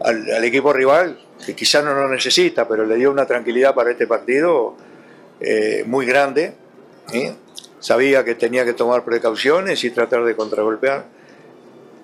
al, 0.00 0.44
equipo 0.44 0.72
rival, 0.72 1.18
que 1.44 1.54
quizás 1.54 1.84
no 1.84 1.92
lo 1.92 2.08
necesita, 2.08 2.66
pero 2.66 2.86
le 2.86 2.94
dio 2.94 3.10
una 3.10 3.26
tranquilidad 3.26 3.74
para 3.74 3.90
este 3.90 4.06
partido 4.06 4.76
eh, 5.40 5.82
muy 5.86 6.06
grande. 6.06 6.54
Sabía 7.80 8.24
que 8.24 8.34
tenía 8.34 8.64
que 8.64 8.72
tomar 8.72 9.04
precauciones 9.04 9.82
y 9.84 9.90
tratar 9.90 10.24
de 10.24 10.36
contragolpear. 10.36 11.06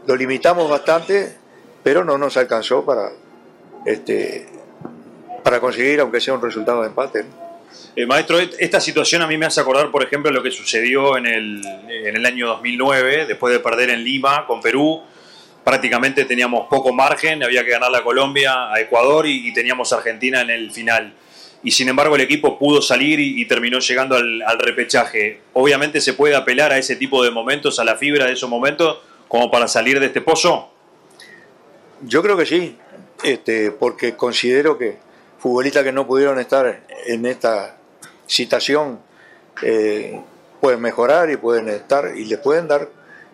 Lo 0.06 0.16
limitamos 0.16 0.68
bastante, 0.68 1.36
pero 1.82 2.04
no 2.04 2.18
nos 2.18 2.36
alcanzó 2.36 2.84
para, 2.84 3.10
este, 3.86 4.46
para 5.44 5.60
conseguir, 5.60 6.00
aunque 6.00 6.20
sea 6.20 6.34
un 6.34 6.42
resultado 6.42 6.82
de 6.82 6.88
empate. 6.88 7.24
Eh, 7.96 8.06
maestro, 8.06 8.40
esta 8.40 8.80
situación 8.80 9.22
a 9.22 9.26
mí 9.28 9.36
me 9.38 9.46
hace 9.46 9.60
acordar, 9.60 9.90
por 9.92 10.02
ejemplo, 10.02 10.32
lo 10.32 10.42
que 10.42 10.50
sucedió 10.50 11.16
en 11.16 11.26
el, 11.26 11.62
en 11.88 12.16
el 12.16 12.26
año 12.26 12.48
2009, 12.48 13.26
después 13.26 13.52
de 13.52 13.60
perder 13.60 13.90
en 13.90 14.02
Lima 14.02 14.46
con 14.46 14.60
Perú. 14.60 15.00
Prácticamente 15.62 16.24
teníamos 16.24 16.66
poco 16.68 16.92
margen, 16.92 17.44
había 17.44 17.64
que 17.64 17.70
ganar 17.70 17.94
a 17.94 18.02
Colombia, 18.02 18.72
a 18.72 18.80
Ecuador 18.80 19.26
y, 19.26 19.52
teníamos 19.54 19.92
a 19.92 19.96
Argentina 19.96 20.40
en 20.40 20.50
el 20.50 20.72
final. 20.72 21.14
Y 21.62 21.70
sin 21.70 21.88
embargo 21.88 22.16
el 22.16 22.20
equipo 22.20 22.58
pudo 22.58 22.82
salir 22.82 23.20
y, 23.20 23.44
terminó 23.46 23.78
llegando 23.78 24.16
al, 24.16 24.42
al, 24.42 24.58
repechaje. 24.58 25.40
Obviamente 25.52 26.00
se 26.00 26.14
puede 26.14 26.34
apelar 26.34 26.72
a 26.72 26.78
ese 26.78 26.96
tipo 26.96 27.22
de 27.22 27.30
momentos, 27.30 27.78
a 27.78 27.84
la 27.84 27.96
fibra 27.96 28.26
de 28.26 28.32
esos 28.32 28.50
momentos, 28.50 28.98
como 29.28 29.50
para 29.50 29.68
salir 29.68 30.00
de 30.00 30.06
este 30.06 30.20
pozo. 30.20 30.70
Yo 32.02 32.22
creo 32.22 32.36
que 32.36 32.44
sí, 32.44 32.76
este, 33.22 33.70
porque 33.70 34.16
considero 34.16 34.76
que 34.76 34.98
futbolistas 35.44 35.84
que 35.84 35.92
no 35.92 36.06
pudieron 36.06 36.38
estar 36.38 36.80
en 37.04 37.26
esta 37.26 37.76
situación 38.26 38.98
eh, 39.60 40.18
pueden 40.58 40.80
mejorar 40.80 41.28
y 41.28 41.36
pueden 41.36 41.68
estar 41.68 42.16
y 42.16 42.24
le 42.24 42.38
pueden 42.38 42.66
dar, 42.66 42.88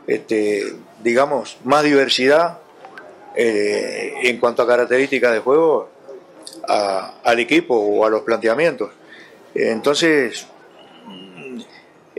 este, 0.09 0.75
digamos, 1.05 1.59
más 1.62 1.85
diversidad 1.85 2.59
eh, 3.37 4.12
en 4.25 4.40
cuanto 4.40 4.62
a 4.62 4.66
características 4.66 5.35
de 5.35 5.38
juego 5.38 5.88
al 6.66 7.38
equipo 7.38 7.77
o 7.77 8.05
a 8.05 8.11
los 8.11 8.23
planteamientos. 8.23 8.90
Entonces, 9.55 10.49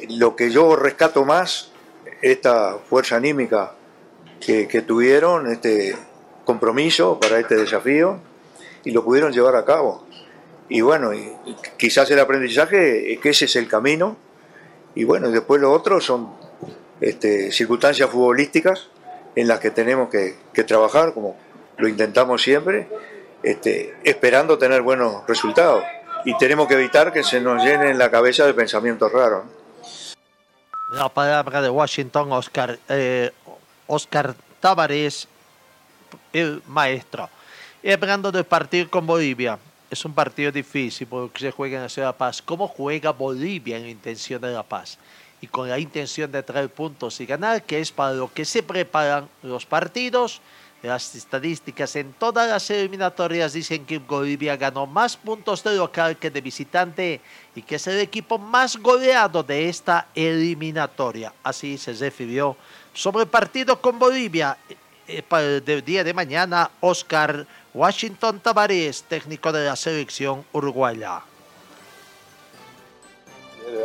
lo 0.07 0.37
que 0.37 0.51
yo 0.51 0.77
rescato 0.77 1.25
más, 1.25 1.69
esta 2.21 2.77
fuerza 2.89 3.17
anímica 3.17 3.73
que 4.39 4.83
tuvieron, 4.87 5.51
este 5.51 5.97
compromiso 6.45 7.19
para 7.19 7.39
este 7.39 7.55
desafío, 7.55 8.30
y 8.83 8.91
lo 8.91 9.03
pudieron 9.03 9.31
llevar 9.31 9.55
a 9.55 9.65
cabo. 9.65 10.05
Y 10.69 10.81
bueno, 10.81 11.13
y 11.13 11.33
quizás 11.77 12.09
el 12.11 12.19
aprendizaje 12.19 13.19
que 13.21 13.29
ese 13.29 13.45
es 13.45 13.55
el 13.55 13.67
camino. 13.67 14.15
Y 14.95 15.03
bueno, 15.03 15.29
después 15.29 15.61
lo 15.61 15.71
otro 15.71 15.99
son 15.99 16.33
este, 17.01 17.51
circunstancias 17.51 18.09
futbolísticas 18.09 18.87
en 19.35 19.47
las 19.47 19.59
que 19.59 19.71
tenemos 19.71 20.09
que, 20.09 20.63
trabajar, 20.63 21.13
como 21.13 21.35
lo 21.77 21.87
intentamos 21.87 22.41
siempre, 22.41 22.87
este, 23.43 23.95
esperando 24.03 24.57
tener 24.57 24.81
buenos 24.81 25.25
resultados. 25.27 25.83
Y 26.25 26.37
tenemos 26.37 26.67
que 26.67 26.75
evitar 26.75 27.11
que 27.11 27.23
se 27.23 27.41
nos 27.41 27.63
llene 27.63 27.89
en 27.89 27.97
la 27.97 28.11
cabeza 28.11 28.45
de 28.45 28.53
pensamientos 28.53 29.11
raros. 29.11 29.45
La 30.91 31.09
palabra 31.09 31.61
de 31.61 31.69
Washington, 31.69 32.31
Oscar, 32.31 32.77
eh, 32.89 33.31
Oscar 33.87 34.35
Tavares, 34.59 35.27
el 36.33 36.61
maestro. 36.67 37.29
Y 37.83 37.91
hablando 37.91 38.31
del 38.31 38.43
partido 38.43 38.87
con 38.91 39.07
Bolivia, 39.07 39.57
es 39.89 40.05
un 40.05 40.13
partido 40.13 40.51
difícil 40.51 41.07
porque 41.07 41.39
se 41.39 41.51
juega 41.51 41.77
en 41.77 41.83
la 41.83 41.89
Ciudad 41.89 42.09
de 42.09 42.13
La 42.13 42.17
Paz. 42.17 42.39
¿Cómo 42.39 42.67
juega 42.67 43.11
Bolivia 43.11 43.77
en 43.77 43.83
la 43.83 43.89
intención 43.89 44.39
de 44.39 44.51
La 44.51 44.61
Paz? 44.61 44.99
Y 45.41 45.47
con 45.47 45.67
la 45.67 45.79
intención 45.79 46.31
de 46.31 46.43
traer 46.43 46.69
puntos 46.69 47.19
y 47.19 47.25
ganar, 47.25 47.63
que 47.63 47.79
es 47.79 47.91
para 47.91 48.13
lo 48.13 48.31
que 48.31 48.45
se 48.45 48.61
preparan 48.61 49.27
los 49.41 49.65
partidos. 49.65 50.41
Las 50.83 51.15
estadísticas 51.15 51.95
en 51.95 52.13
todas 52.13 52.47
las 52.47 52.69
eliminatorias 52.69 53.53
dicen 53.53 53.83
que 53.83 53.97
Bolivia 53.97 54.55
ganó 54.57 54.85
más 54.85 55.17
puntos 55.17 55.63
de 55.63 55.75
local 55.75 56.17
que 56.17 56.29
de 56.29 56.41
visitante 56.41 57.19
y 57.55 57.63
que 57.63 57.75
es 57.75 57.87
el 57.87 57.99
equipo 57.99 58.37
más 58.37 58.77
goleado 58.77 59.41
de 59.41 59.69
esta 59.69 60.07
eliminatoria. 60.13 61.33
Así 61.41 61.79
se 61.79 61.93
refirió 61.93 62.55
sobre 62.93 63.23
el 63.23 63.29
partido 63.29 63.81
con 63.81 63.97
Bolivia 63.97 64.55
eh, 65.11 65.23
para 65.27 65.43
el 65.43 65.83
día 65.83 66.03
de 66.05 66.13
mañana 66.13 66.71
Oscar 66.79 67.45
Washington 67.73 68.39
Tavares, 68.39 69.03
técnico 69.03 69.51
de 69.51 69.65
la 69.65 69.75
selección 69.75 70.45
uruguaya. 70.53 71.21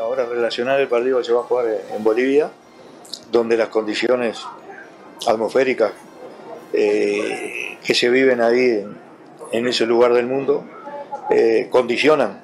Ahora 0.00 0.26
relacionar 0.26 0.80
el 0.80 0.86
partido 0.86 1.22
se 1.24 1.32
va 1.32 1.40
a 1.40 1.42
jugar 1.44 1.66
en 1.92 2.04
Bolivia, 2.04 2.50
donde 3.32 3.56
las 3.56 3.68
condiciones 3.68 4.38
atmosféricas 5.26 5.92
eh, 6.72 7.78
que 7.84 7.94
se 7.94 8.08
viven 8.08 8.40
ahí 8.40 8.86
en, 9.52 9.66
ese 9.66 9.84
lugar 9.84 10.12
del 10.12 10.26
mundo 10.26 10.64
eh, 11.30 11.68
condicionan. 11.70 12.42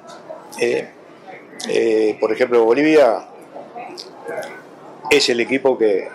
Por 2.19 2.31
ejemplo, 2.31 2.65
Bolivia 2.65 3.27
es 5.17 5.29
el 5.29 5.39
equipo 5.39 5.77
que, 5.77 6.07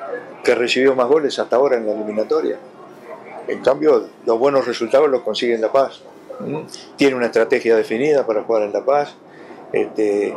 que 0.42 0.54
recibió 0.54 0.94
más 0.94 1.06
goles 1.06 1.38
hasta 1.38 1.56
ahora 1.56 1.76
en 1.76 1.87
la 1.87 1.92
eliminatoria. 1.92 2.58
En 3.46 3.61
cambio, 3.61 4.08
los 4.26 4.38
buenos 4.38 4.66
resultados 4.66 5.08
los 5.08 5.22
consigue 5.22 5.54
en 5.54 5.61
La 5.61 5.70
Paz. 5.70 6.02
Tiene 6.96 7.14
una 7.14 7.26
estrategia 7.26 7.76
definida 7.76 8.26
para 8.26 8.42
jugar 8.42 8.64
en 8.64 8.72
La 8.72 8.84
Paz. 8.84 9.14
Este, 9.72 10.34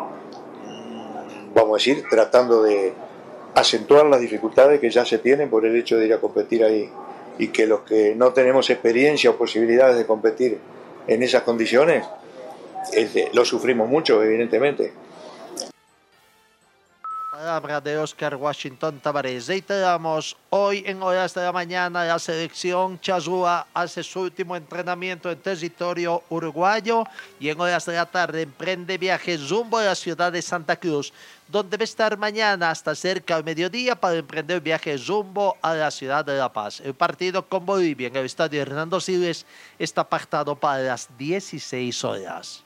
vamos 1.55 1.71
a 1.71 1.77
decir, 1.77 2.03
tratando 2.09 2.61
de 2.61 2.93
acentuar 3.55 4.05
las 4.05 4.21
dificultades 4.21 4.79
que 4.79 4.89
ya 4.89 5.05
se 5.05 5.17
tienen 5.17 5.49
por 5.49 5.65
el 5.65 5.75
hecho 5.75 5.97
de 5.97 6.05
ir 6.05 6.13
a 6.13 6.19
competir 6.19 6.63
ahí. 6.63 6.89
Y 7.39 7.47
que 7.47 7.65
los 7.65 7.81
que 7.81 8.13
no 8.15 8.31
tenemos 8.31 8.69
experiencia 8.69 9.31
o 9.31 9.35
posibilidades 9.37 9.97
de 9.97 10.05
competir 10.05 10.59
en 11.07 11.23
esas 11.23 11.41
condiciones, 11.41 12.05
este, 12.93 13.29
lo 13.33 13.43
sufrimos 13.43 13.89
mucho, 13.89 14.21
evidentemente 14.21 14.93
palabra 17.41 17.81
de 17.81 17.97
Oscar 17.97 18.35
Washington 18.35 18.99
Tavares. 18.99 19.47
Reiteramos, 19.47 20.37
hoy 20.51 20.83
en 20.85 21.01
horas 21.01 21.33
de 21.33 21.41
la 21.41 21.51
mañana 21.51 22.05
la 22.05 22.19
selección 22.19 22.99
Chazúa 22.99 23.65
hace 23.73 24.03
su 24.03 24.19
último 24.19 24.55
entrenamiento 24.55 25.31
en 25.31 25.39
territorio 25.39 26.21
uruguayo 26.29 27.03
y 27.39 27.49
en 27.49 27.59
horas 27.59 27.87
de 27.87 27.93
la 27.93 28.05
tarde 28.05 28.43
emprende 28.43 28.99
viaje 28.99 29.37
rumbo 29.37 29.79
a 29.79 29.85
la 29.85 29.95
ciudad 29.95 30.31
de 30.31 30.39
Santa 30.39 30.75
Cruz, 30.75 31.13
donde 31.47 31.77
va 31.77 31.81
a 31.81 31.85
estar 31.85 32.15
mañana 32.15 32.69
hasta 32.69 32.93
cerca 32.93 33.37
del 33.37 33.43
mediodía 33.43 33.99
para 33.99 34.17
emprender 34.17 34.61
viaje 34.61 34.95
rumbo 34.97 35.57
a 35.63 35.73
la 35.73 35.89
ciudad 35.89 36.23
de 36.23 36.37
La 36.37 36.53
Paz. 36.53 36.79
El 36.81 36.93
partido 36.93 37.47
con 37.47 37.65
Bolivia 37.65 38.09
en 38.09 38.17
el 38.17 38.25
estadio 38.25 38.61
Hernando 38.61 38.99
Siles 38.99 39.47
está 39.79 40.07
pactado 40.07 40.55
para 40.55 40.83
las 40.83 41.09
16 41.17 42.03
horas. 42.03 42.63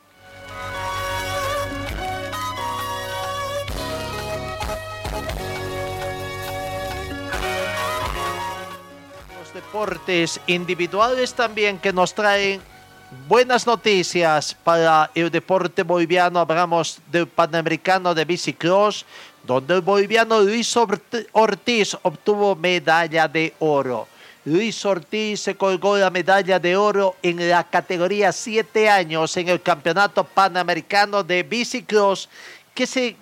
Deportes 9.56 10.42
individuales 10.48 11.34
también 11.34 11.80
que 11.80 11.94
nos 11.94 12.14
traen 12.14 12.60
buenas 13.26 13.66
noticias 13.66 14.54
para 14.54 15.10
el 15.16 15.32
deporte 15.32 15.82
boliviano. 15.82 16.42
Hablamos 16.42 17.00
del 17.10 17.26
Panamericano 17.26 18.14
de 18.14 18.26
Bicicross, 18.26 19.06
donde 19.44 19.76
el 19.76 19.82
boliviano 19.82 20.42
Luis 20.42 20.76
Ortiz 20.76 21.98
obtuvo 22.02 22.58
medalla 22.58 23.30
de 23.30 23.54
oro. 23.60 24.10
Luis 24.44 24.84
Ortiz 24.84 25.40
se 25.40 25.56
colgó 25.56 25.98
la 25.98 26.10
medalla 26.10 26.60
de 26.60 26.76
oro 26.76 27.16
en 27.24 27.50
la 27.50 27.64
categoría 27.64 28.34
7 28.34 28.90
años 28.90 29.38
en 29.38 29.48
el 29.48 29.62
Campeonato 29.62 30.26
Panamericano 30.26 31.24
de 31.24 31.44
Bicicross 31.44 32.28
que 32.74 32.86
se 32.86 33.16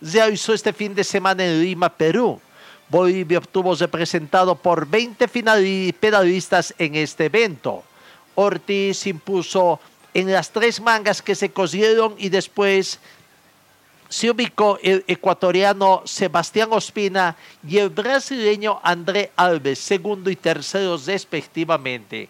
realizó 0.00 0.54
este 0.54 0.72
fin 0.72 0.94
de 0.94 1.04
semana 1.04 1.44
en 1.44 1.60
Lima, 1.60 1.90
Perú. 1.90 2.40
Bolivia 2.90 3.38
obtuvo 3.38 3.74
representado 3.74 4.56
por 4.56 4.86
20 4.86 5.28
pedalistas 5.92 6.74
en 6.76 6.96
este 6.96 7.26
evento. 7.26 7.84
Ortiz 8.34 9.06
impuso 9.06 9.78
en 10.12 10.32
las 10.32 10.50
tres 10.50 10.80
mangas 10.80 11.22
que 11.22 11.36
se 11.36 11.50
cosieron 11.50 12.16
y 12.18 12.30
después 12.30 12.98
se 14.08 14.28
ubicó 14.28 14.76
el 14.82 15.04
ecuatoriano 15.06 16.02
Sebastián 16.04 16.70
Ospina 16.72 17.36
y 17.66 17.78
el 17.78 17.90
brasileño 17.90 18.80
André 18.82 19.30
Alves, 19.36 19.78
segundo 19.78 20.28
y 20.30 20.36
tercero 20.36 20.98
respectivamente. 21.06 22.28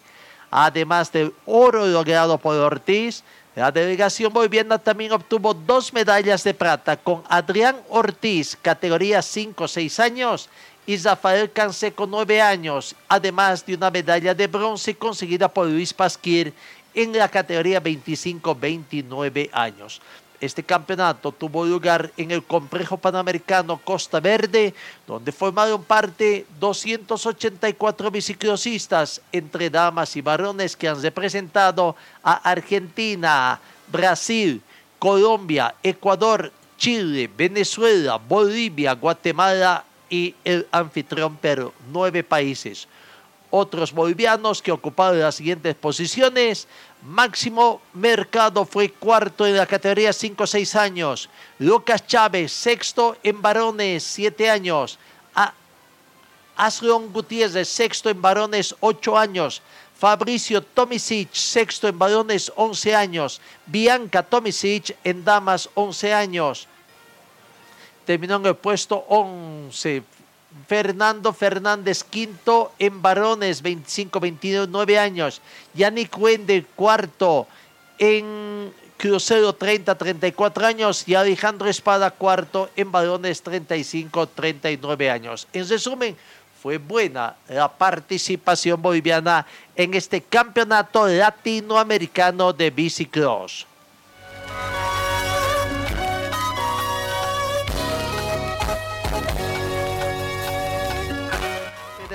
Además 0.51 1.11
del 1.11 1.33
oro 1.47 1.87
logrado 1.87 2.37
por 2.37 2.55
Ortiz, 2.55 3.23
la 3.55 3.71
delegación 3.71 4.31
boliviana 4.31 4.77
también 4.77 5.11
obtuvo 5.11 5.53
dos 5.53 5.91
medallas 5.91 6.43
de 6.43 6.53
plata 6.53 6.95
con 6.95 7.23
Adrián 7.27 7.75
Ortiz, 7.89 8.57
categoría 8.61 9.19
5-6 9.19 9.99
años, 9.99 10.49
y 10.85 10.97
Rafael 10.97 11.51
Canseco, 11.51 12.07
9 12.07 12.41
años, 12.41 12.95
además 13.07 13.65
de 13.65 13.75
una 13.75 13.91
medalla 13.91 14.33
de 14.33 14.47
bronce 14.47 14.95
conseguida 14.95 15.47
por 15.47 15.67
Luis 15.67 15.93
Pasquir 15.93 16.53
en 16.93 17.17
la 17.17 17.27
categoría 17.27 17.83
25-29 17.83 19.49
años. 19.51 20.01
Este 20.41 20.63
campeonato 20.63 21.31
tuvo 21.31 21.63
lugar 21.63 22.11
en 22.17 22.31
el 22.31 22.43
complejo 22.43 22.97
panamericano 22.97 23.77
Costa 23.77 24.19
Verde, 24.19 24.73
donde 25.05 25.31
formaron 25.31 25.83
parte 25.83 26.47
284 26.59 28.09
biciclosistas 28.09 29.21
entre 29.31 29.69
damas 29.69 30.15
y 30.15 30.21
varones 30.21 30.75
que 30.75 30.87
han 30.87 30.99
representado 30.99 31.95
a 32.23 32.33
Argentina, 32.49 33.61
Brasil, 33.91 34.59
Colombia, 34.97 35.75
Ecuador, 35.83 36.51
Chile, 36.75 37.29
Venezuela, 37.37 38.17
Bolivia, 38.17 38.93
Guatemala 38.93 39.85
y 40.09 40.33
el 40.43 40.67
anfitrión 40.71 41.35
Perú, 41.37 41.71
nueve 41.91 42.23
países. 42.23 42.87
Otros 43.51 43.91
bolivianos 43.91 44.59
que 44.59 44.71
ocuparon 44.71 45.19
las 45.19 45.35
siguientes 45.35 45.75
posiciones, 45.75 46.67
Máximo 47.01 47.81
Mercado 47.93 48.63
fue 48.63 48.91
cuarto 48.91 49.47
en 49.47 49.57
la 49.57 49.65
categoría 49.65 50.11
5-6 50.11 50.75
años. 50.75 51.29
Lucas 51.57 52.05
Chávez, 52.05 52.51
sexto 52.51 53.17
en 53.23 53.41
varones, 53.41 54.03
7 54.03 54.49
años. 54.49 54.99
Asleon 56.55 57.11
Gutiérrez, 57.11 57.67
sexto 57.67 58.09
en 58.09 58.21
varones, 58.21 58.75
8 58.81 59.17
años. 59.17 59.63
Fabricio 59.97 60.61
Tomisic, 60.61 61.33
sexto 61.33 61.87
en 61.87 61.97
varones, 61.97 62.51
11 62.55 62.95
años. 62.95 63.41
Bianca 63.65 64.21
Tomisic 64.21 64.95
en 65.03 65.23
damas, 65.23 65.69
11 65.73 66.13
años. 66.13 66.67
Terminó 68.05 68.35
en 68.35 68.45
el 68.47 68.55
puesto 68.55 69.05
11. 69.09 70.03
Fernando 70.67 71.33
Fernández, 71.33 72.03
quinto 72.03 72.73
en 72.79 73.01
varones, 73.01 73.61
25, 73.61 74.19
29 74.19 74.99
años. 74.99 75.41
Yannick 75.73 76.17
Wende, 76.17 76.65
cuarto 76.75 77.47
en 77.97 78.73
crucero, 78.97 79.53
30, 79.53 79.95
34 79.95 80.65
años. 80.65 81.07
Y 81.07 81.15
Alejandro 81.15 81.67
Espada, 81.67 82.11
cuarto 82.11 82.69
en 82.75 82.91
varones, 82.91 83.41
35, 83.41 84.27
39 84.27 85.09
años. 85.09 85.47
En 85.53 85.67
resumen, 85.67 86.15
fue 86.61 86.77
buena 86.77 87.35
la 87.47 87.67
participación 87.67 88.79
boliviana 88.81 89.47
en 89.75 89.95
este 89.95 90.21
campeonato 90.21 91.07
latinoamericano 91.07 92.53
de 92.53 92.69
bicicross. 92.69 93.65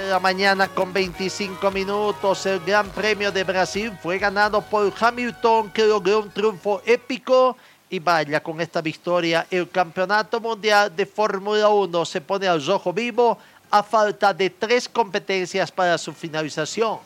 La 0.09 0.21
mañana 0.21 0.69
con 0.69 0.92
25 0.92 1.71
minutos. 1.71 2.47
El 2.47 2.61
Gran 2.61 2.88
Premio 2.90 3.33
de 3.33 3.45
Brasil 3.45 3.92
fue 4.03 4.19
ganado 4.19 4.61
por 4.62 4.92
Hamilton, 4.99 5.71
que 5.71 5.85
logró 5.85 6.21
un 6.21 6.31
triunfo 6.31 6.81
épico. 6.85 7.57
Y 7.88 7.99
vaya, 7.99 8.42
con 8.42 8.61
esta 8.61 8.81
victoria, 8.81 9.47
el 9.51 9.69
Campeonato 9.69 10.40
Mundial 10.40 10.95
de 10.95 11.07
Fórmula 11.07 11.69
1 11.69 12.05
se 12.05 12.21
pone 12.21 12.47
al 12.47 12.64
rojo 12.64 12.92
vivo 12.92 13.38
a 13.71 13.83
falta 13.83 14.33
de 14.33 14.51
tres 14.51 14.88
competencias 14.88 15.71
para 15.71 15.99
su 15.99 16.12
finalización. 16.12 16.99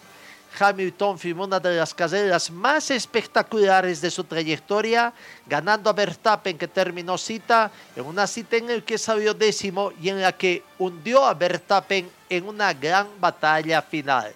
Hamilton 0.59 1.19
firmó 1.19 1.45
una 1.45 1.61
de 1.61 1.77
las 1.77 1.95
carreras 1.95 2.51
más 2.51 2.91
espectaculares 2.91 4.01
de 4.01 4.11
su 4.11 4.25
trayectoria, 4.25 5.13
ganando 5.47 5.89
a 5.89 5.93
Verstappen 5.93 6.59
que 6.59 6.69
terminó 6.69 7.17
cita, 7.17 7.71
en 7.95 8.05
una 8.05 8.27
cita 8.27 8.57
en 8.57 8.69
la 8.69 8.81
que 8.81 8.99
salió 8.99 9.33
décimo 9.33 9.93
y 10.01 10.09
en 10.09 10.21
la 10.21 10.33
que 10.33 10.63
hundió 10.79 11.25
a 11.25 11.35
Verstappen 11.35 12.11
en 12.29 12.49
una 12.49 12.73
gran 12.73 13.09
batalla 13.21 13.81
final. 13.83 14.35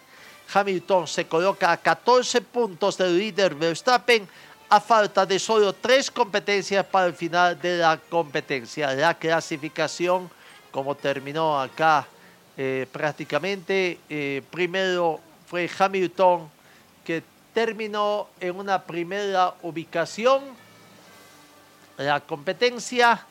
Hamilton 0.53 1.09
se 1.09 1.27
coloca 1.27 1.73
a 1.73 1.77
14 1.77 2.41
puntos 2.43 2.97
del 2.97 3.19
líder 3.19 3.55
Verstappen 3.55 4.29
a 4.69 4.81
falta 4.81 5.27
de 5.27 5.39
solo 5.39 5.73
tres 5.73 6.11
competencias 6.11 6.85
para 6.87 7.07
el 7.07 7.15
final 7.15 7.61
de 7.61 7.79
la 7.79 7.97
competencia. 7.97 8.95
La 8.95 9.15
clasificación, 9.15 10.31
como 10.71 10.95
terminó 10.95 11.61
acá 11.61 12.07
eh, 12.57 12.87
prácticamente, 12.91 13.99
eh, 14.09 14.43
primero 14.51 15.21
fue 15.55 15.71
Hamilton 15.79 16.51
que 17.05 17.23
terminó 17.53 18.27
en 18.41 18.59
una 18.59 18.83
primera 18.83 19.55
ubicación 19.63 20.43
la 21.97 22.19
competencia 22.19 23.25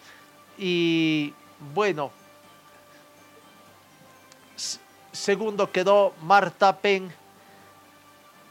y 0.57 1.33
bueno, 1.73 2.13
segundo 5.11 5.69
quedó 5.69 6.13
Marta 6.21 6.77
Penn, 6.77 7.11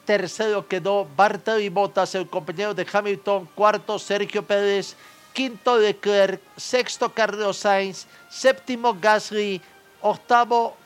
tercero 0.05 0.69
quedó 0.69 1.09
Bartoli 1.17 1.71
Bottas, 1.71 2.15
el 2.15 2.29
compañero 2.29 2.75
de 2.75 2.87
Hamilton, 2.93 3.49
cuarto 3.55 3.99
Sergio 3.99 4.43
Pérez, 4.43 4.95
quinto 5.33 5.79
Leclerc, 5.79 6.43
sexto 6.59 7.09
Carlos 7.09 7.57
Sainz, 7.57 8.07
séptimo 8.29 8.95
Gasly, 9.01 9.63
octavo 10.03 10.77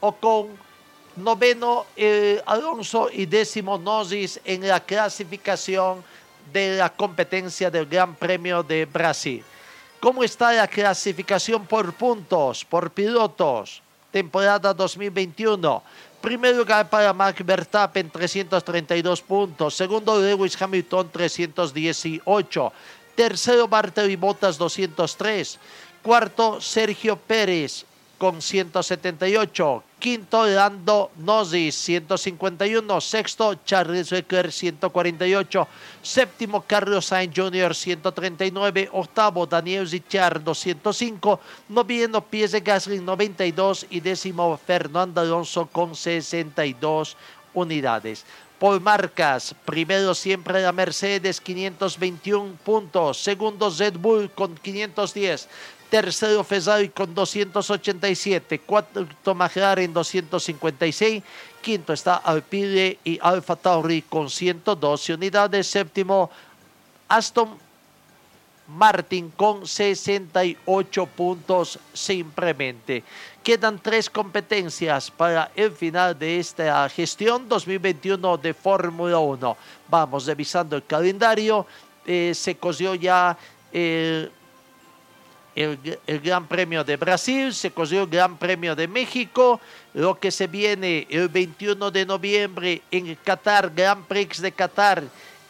Ocon, 0.00 0.69
noveno 1.22 1.86
eh, 1.96 2.42
Alonso 2.46 3.08
y 3.12 3.26
décimo 3.26 3.78
Norris 3.78 4.40
en 4.44 4.66
la 4.66 4.80
clasificación 4.80 6.02
de 6.52 6.76
la 6.76 6.90
competencia 6.90 7.70
del 7.70 7.86
Gran 7.86 8.14
Premio 8.14 8.62
de 8.62 8.84
Brasil. 8.86 9.44
¿Cómo 10.00 10.24
está 10.24 10.52
la 10.52 10.66
clasificación 10.66 11.66
por 11.66 11.92
puntos, 11.92 12.64
por 12.64 12.90
pilotos? 12.90 13.82
Temporada 14.10 14.72
2021. 14.72 15.82
Primer 16.20 16.56
lugar 16.56 16.88
para 16.88 17.12
Mark 17.12 17.36
Verstappen, 17.44 18.10
332 18.10 19.22
puntos. 19.22 19.74
Segundo, 19.74 20.18
Lewis 20.20 20.60
Hamilton, 20.60 21.10
318. 21.10 22.72
Tercero, 23.14 23.68
Bartoli 23.68 24.16
Bottas, 24.16 24.58
203. 24.58 25.58
Cuarto, 26.02 26.60
Sergio 26.60 27.16
Pérez, 27.16 27.84
con 28.20 28.42
178. 28.42 29.82
Quinto, 29.98 30.44
Lando 30.44 31.10
Norris, 31.16 31.74
151. 31.74 33.00
Sexto, 33.00 33.60
Charles 33.64 34.12
Leclerc, 34.12 34.52
148. 34.52 35.66
Séptimo, 36.02 36.62
Carlos 36.66 37.06
Sainz 37.06 37.34
Jr., 37.34 37.74
139. 37.74 38.90
Octavo, 38.92 39.46
Daniel 39.46 39.88
Ricciardo, 39.88 40.54
105. 40.54 41.40
Noveno, 41.70 42.20
Pierre 42.20 42.60
Gasly, 42.60 43.00
92. 43.00 43.86
Y 43.88 44.00
décimo, 44.00 44.54
Fernando 44.58 45.22
Alonso, 45.22 45.66
con 45.72 45.94
62 45.94 47.16
unidades. 47.54 48.26
Por 48.58 48.78
marcas, 48.82 49.54
primero 49.64 50.14
siempre 50.14 50.60
la 50.60 50.72
Mercedes, 50.72 51.40
521 51.40 52.58
puntos. 52.62 53.16
Segundo, 53.16 53.70
Red 53.70 53.94
Bull, 53.96 54.30
con 54.32 54.54
510 54.58 55.48
tercero 55.90 56.44
Ferrari 56.44 56.88
con 56.90 57.14
287, 57.14 58.60
cuarto 58.60 59.34
McLaren 59.34 59.92
256, 59.92 61.22
quinto 61.60 61.92
está 61.92 62.16
Alpine 62.16 62.98
y 63.04 63.18
Alfa 63.20 63.56
Tauri 63.56 64.02
con 64.02 64.30
112 64.30 65.14
unidades, 65.14 65.66
séptimo 65.66 66.30
Aston 67.08 67.58
Martín 68.68 69.32
con 69.36 69.66
68 69.66 71.06
puntos 71.06 71.78
simplemente. 71.92 73.02
Quedan 73.42 73.80
tres 73.80 74.08
competencias 74.08 75.10
para 75.10 75.50
el 75.56 75.72
final 75.72 76.16
de 76.16 76.38
esta 76.38 76.88
gestión 76.88 77.48
2021 77.48 78.36
de 78.38 78.54
Fórmula 78.54 79.18
1. 79.18 79.56
Vamos 79.88 80.26
revisando 80.26 80.76
el 80.76 80.84
calendario. 80.84 81.66
Eh, 82.06 82.32
se 82.34 82.56
cosió 82.56 82.94
ya 82.94 83.36
el, 83.72 84.30
el, 85.54 85.78
Gran 86.22 86.46
Premio 86.46 86.84
de 86.84 86.96
Brasil, 86.96 87.52
se 87.52 87.70
cosió 87.70 88.02
el 88.02 88.08
Gran 88.08 88.36
Premio 88.36 88.74
de 88.76 88.88
México, 88.88 89.60
lo 89.94 90.18
que 90.18 90.30
se 90.30 90.46
viene 90.46 91.06
el 91.10 91.28
21 91.28 91.90
de 91.90 92.06
noviembre 92.06 92.82
en 92.90 93.14
Qatar, 93.16 93.72
Gran 93.74 94.04
Prix 94.04 94.40
de 94.40 94.52
Qatar 94.52 95.02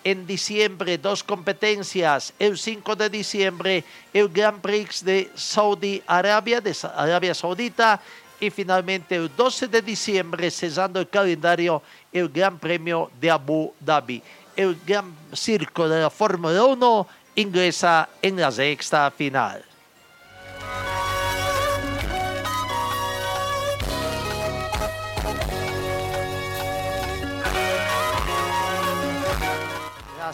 en 0.05 0.27
diciembre 0.27 0.99
dos 0.99 1.23
competencias. 1.23 2.33
El 2.39 2.59
5 2.59 2.97
de 2.97 3.11
diciembre 3.11 3.85
el 4.13 4.29
Grand 4.29 4.61
Prix 4.61 5.05
de 5.05 5.31
Saudi 5.35 6.03
Arabia, 6.07 6.61
de 6.61 6.75
Arabia 6.95 7.35
Saudita. 7.35 8.01
Y 8.41 8.49
finalmente 8.49 9.17
el 9.17 9.31
12 9.37 9.69
de 9.69 9.83
diciembre, 9.83 10.51
cesando 10.51 10.99
el 10.99 11.09
calendario, 11.09 11.83
el 12.11 12.31
Gran 12.31 12.59
Premio 12.59 13.11
de 13.21 13.31
Abu 13.31 13.75
Dhabi. 13.79 14.23
El 14.57 14.79
Gran 14.87 15.15
Circo 15.35 15.87
de 15.87 16.01
la 16.01 16.11
Fórmula 16.11 16.65
1 16.65 17.07
ingresa 17.35 18.09
en 18.23 18.41
la 18.41 18.51
sexta 18.51 19.11
final. 19.11 19.70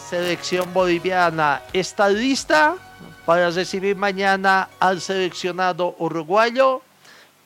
Selección 0.07 0.73
boliviana 0.73 1.63
está 1.73 2.07
lista 2.07 2.77
para 3.25 3.49
recibir 3.49 3.95
mañana 3.97 4.69
al 4.79 5.01
seleccionado 5.01 5.95
uruguayo. 5.99 6.81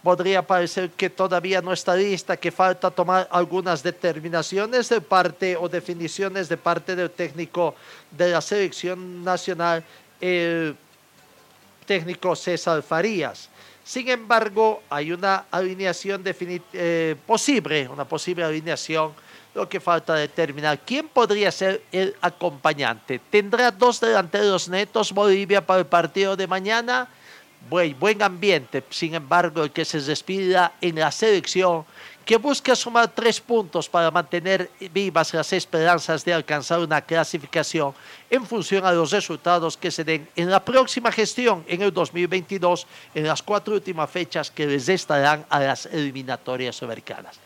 Podría 0.04 0.46
parecer 0.46 0.92
que 0.92 1.10
todavía 1.10 1.62
no 1.62 1.74
está 1.74 1.96
lista, 1.96 2.38
que 2.38 2.52
falta 2.52 2.92
tomar 2.92 3.28
algunas 3.32 3.82
determinaciones 3.82 4.90
de 4.90 5.02
parte 5.02 5.58
o 5.58 5.70
definiciones 5.70 6.50
de 6.50 6.58
parte 6.58 6.96
del 6.96 7.10
técnico 7.10 7.74
de 8.12 8.32
la 8.32 8.42
selección 8.42 9.24
nacional, 9.24 9.84
técnico 11.92 12.38
César 12.38 12.82
Farías. 12.82 13.50
Sin 13.84 14.08
embargo, 14.08 14.82
hay 14.90 15.12
una 15.12 15.44
alineación 15.52 16.24
eh, 16.24 17.16
posible, 17.28 17.90
una 17.90 18.06
posible 18.06 18.46
alineación 18.46 19.12
lo 19.54 19.68
que 19.68 19.82
falta 19.82 20.16
determinar 20.16 20.80
quién 20.86 21.10
podría 21.10 21.52
ser 21.52 21.84
el 21.92 22.16
acompañante. 22.22 23.20
¿Tendrá 23.30 23.70
dos 23.72 24.00
delanteros 24.00 24.70
netos 24.70 25.12
Bolivia 25.12 25.66
para 25.66 25.82
el 25.82 25.86
partido 25.86 26.38
de 26.38 26.48
mañana? 26.48 27.10
Buen, 27.70 28.00
buen 28.00 28.22
ambiente, 28.22 28.82
sin 28.90 29.14
embargo, 29.14 29.62
el 29.62 29.72
que 29.72 29.84
se 29.84 30.00
despida 30.00 30.72
en 30.80 30.96
la 30.96 31.12
selección, 31.12 31.84
que 32.26 32.38
busca 32.38 32.76
sumar 32.76 33.10
tres 33.10 33.42
puntos 33.42 33.90
para 33.90 34.12
mantener 34.12 34.70
vivas 34.94 35.34
las 35.34 35.52
esperanzas 35.54 36.24
de 36.24 36.34
alcanzar 36.34 36.80
una 36.80 37.02
clasificación 37.02 37.94
en 38.30 38.46
función 38.46 38.86
a 38.86 38.92
los 38.92 39.12
resultados 39.12 39.76
que 39.76 39.92
se 39.92 40.04
den 40.04 40.28
en 40.36 40.50
la 40.50 40.64
próxima 40.64 41.12
gestión 41.12 41.64
en 41.68 41.82
el 41.82 41.94
2022, 41.94 42.88
en 43.16 43.28
las 43.28 43.42
cuatro 43.42 43.74
últimas 43.74 44.10
fechas 44.10 44.52
que 44.52 44.68
les 44.68 44.88
estarán 44.88 45.46
a 45.50 45.60
las 45.60 45.86
eliminatorias 45.88 46.82
americanas. 46.84 47.40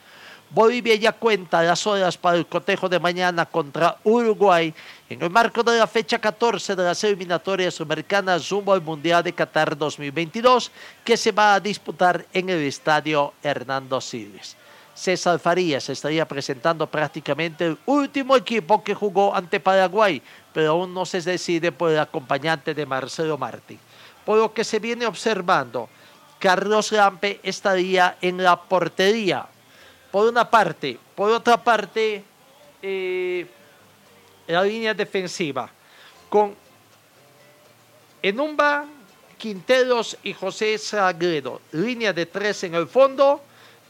Bolivia 0.50 0.96
ya 0.96 1.12
cuenta 1.12 1.64
las 1.64 1.86
horas 1.88 2.18
para 2.18 2.38
el 2.38 2.46
cotejo 2.46 2.88
de 2.88 3.00
mañana 3.00 3.46
contra 3.46 3.98
Uruguay 4.04 4.74
en 5.10 5.22
el 5.22 5.30
marco 5.30 5.64
de 5.64 5.80
la 5.80 5.88
fecha 5.88 6.20
14 6.20 6.76
de 6.76 6.84
las 6.84 7.04
eliminatorias 7.04 7.82
americanas 7.82 8.50
rumbo 8.50 8.72
al 8.72 8.82
Mundial 8.82 9.24
de 9.24 9.34
Qatar 9.34 9.76
2022 9.76 10.72
que 11.04 11.18
se 11.18 11.32
va 11.32 11.56
a 11.56 11.60
disputar 11.60 12.26
en 12.32 12.50
el 12.50 12.62
estadio 12.62 13.34
Hernando 13.42 14.00
Siles. 14.00 14.56
César 14.96 15.40
Farías 15.40 15.90
estaría 15.90 16.26
presentando 16.26 16.88
prácticamente 16.88 17.66
el 17.68 17.78
último 17.86 18.36
equipo 18.38 18.82
que 18.82 18.96
jugó 18.96 19.36
ante 19.36 19.60
Paraguay, 19.60 20.22
pero 20.54 20.72
aún 20.72 20.94
no 20.94 21.06
se 21.06 21.22
decide 21.22 21.74
por 21.74 21.92
el 21.92 22.00
acompañante 22.00 22.74
de 22.74 22.86
Marcelo 22.86 23.38
Martín. 23.38 23.78
Por 24.26 24.38
lo 24.40 24.54
que 24.54 24.64
se 24.64 24.80
viene 24.80 25.06
observando, 25.06 25.90
Carlos 26.40 26.94
Lampe 26.94 27.42
estaría 27.44 28.18
en 28.22 28.42
la 28.42 28.60
portería, 28.60 29.46
por 30.12 30.30
una 30.30 30.50
parte. 30.50 30.98
Por 31.14 31.30
otra 31.30 31.62
parte, 31.62 32.24
eh, 32.82 33.46
la 34.48 34.64
línea 34.64 34.94
defensiva 34.94 35.70
con 36.30 36.56
Enumba, 38.22 38.86
Quinteros 39.38 40.18
y 40.24 40.32
José 40.34 40.78
Sagredo. 40.78 41.62
Línea 41.74 42.14
de 42.14 42.26
tres 42.26 42.64
en 42.64 42.76
el 42.76 42.88
fondo 42.88 43.42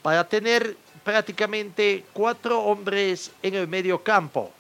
para 0.01 0.27
tener 0.27 0.75
prácticamente 1.05 2.03
cuatro 2.11 2.59
hombres 2.59 3.31
en 3.43 3.53
el 3.53 3.67
medio 3.67 4.03
campo. 4.03 4.51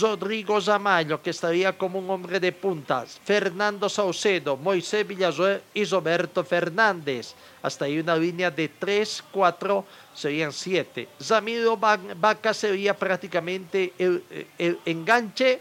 Rodrigo 0.00 0.58
Zamayo, 0.58 1.20
que 1.20 1.30
estaría 1.30 1.76
como 1.76 1.98
un 1.98 2.08
hombre 2.08 2.40
de 2.40 2.50
puntas, 2.50 3.20
Fernando 3.22 3.90
Saucedo, 3.90 4.56
Moisés 4.56 5.06
Villasuel 5.06 5.60
y 5.74 5.84
Roberto 5.84 6.42
Fernández. 6.44 7.34
Hasta 7.60 7.84
ahí 7.84 7.98
una 7.98 8.16
línea 8.16 8.50
de 8.50 8.68
3, 8.68 9.24
4, 9.30 9.84
serían 10.14 10.52
7. 10.52 11.08
Zamiro 11.20 11.76
Vaca 11.76 12.54
sería 12.54 12.96
prácticamente 12.96 13.92
el, 13.98 14.78
enganche. 14.86 15.60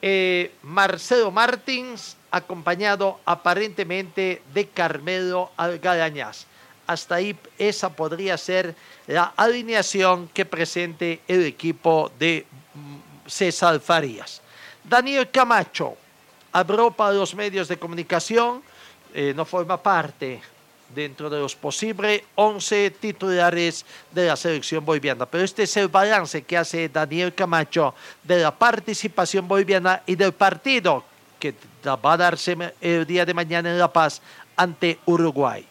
Eh, 0.00 0.52
Marcelo 0.62 1.30
Martins, 1.30 2.16
acompañado 2.30 3.20
aparentemente 3.26 4.40
de 4.54 4.68
Carmelo 4.68 5.50
Algarañaz. 5.56 6.46
Hasta 6.88 7.16
ahí 7.16 7.36
esa 7.58 7.90
podría 7.90 8.38
ser 8.38 8.74
la 9.06 9.34
alineación 9.36 10.28
que 10.32 10.46
presente 10.46 11.20
el 11.28 11.44
equipo 11.44 12.10
de 12.18 12.46
mm, 12.74 13.28
César 13.28 13.78
Farías. 13.78 14.40
Daniel 14.82 15.30
Camacho 15.30 15.98
abrió 16.50 16.90
para 16.90 17.12
los 17.12 17.34
medios 17.34 17.68
de 17.68 17.76
comunicación, 17.76 18.62
eh, 19.12 19.34
no 19.36 19.44
forma 19.44 19.76
parte 19.82 20.40
dentro 20.94 21.28
de 21.28 21.38
los 21.38 21.54
posibles 21.54 22.22
11 22.36 22.92
titulares 22.92 23.84
de 24.10 24.26
la 24.28 24.36
selección 24.36 24.82
boliviana. 24.82 25.26
Pero 25.26 25.44
este 25.44 25.64
es 25.64 25.76
el 25.76 25.88
balance 25.88 26.40
que 26.40 26.56
hace 26.56 26.88
Daniel 26.88 27.34
Camacho 27.34 27.94
de 28.24 28.38
la 28.40 28.50
participación 28.50 29.46
boliviana 29.46 30.02
y 30.06 30.16
del 30.16 30.32
partido 30.32 31.04
que 31.38 31.54
va 31.84 32.14
a 32.14 32.16
darse 32.16 32.56
el 32.80 33.06
día 33.06 33.26
de 33.26 33.34
mañana 33.34 33.70
en 33.70 33.78
La 33.78 33.92
Paz 33.92 34.22
ante 34.56 34.98
Uruguay. 35.04 35.67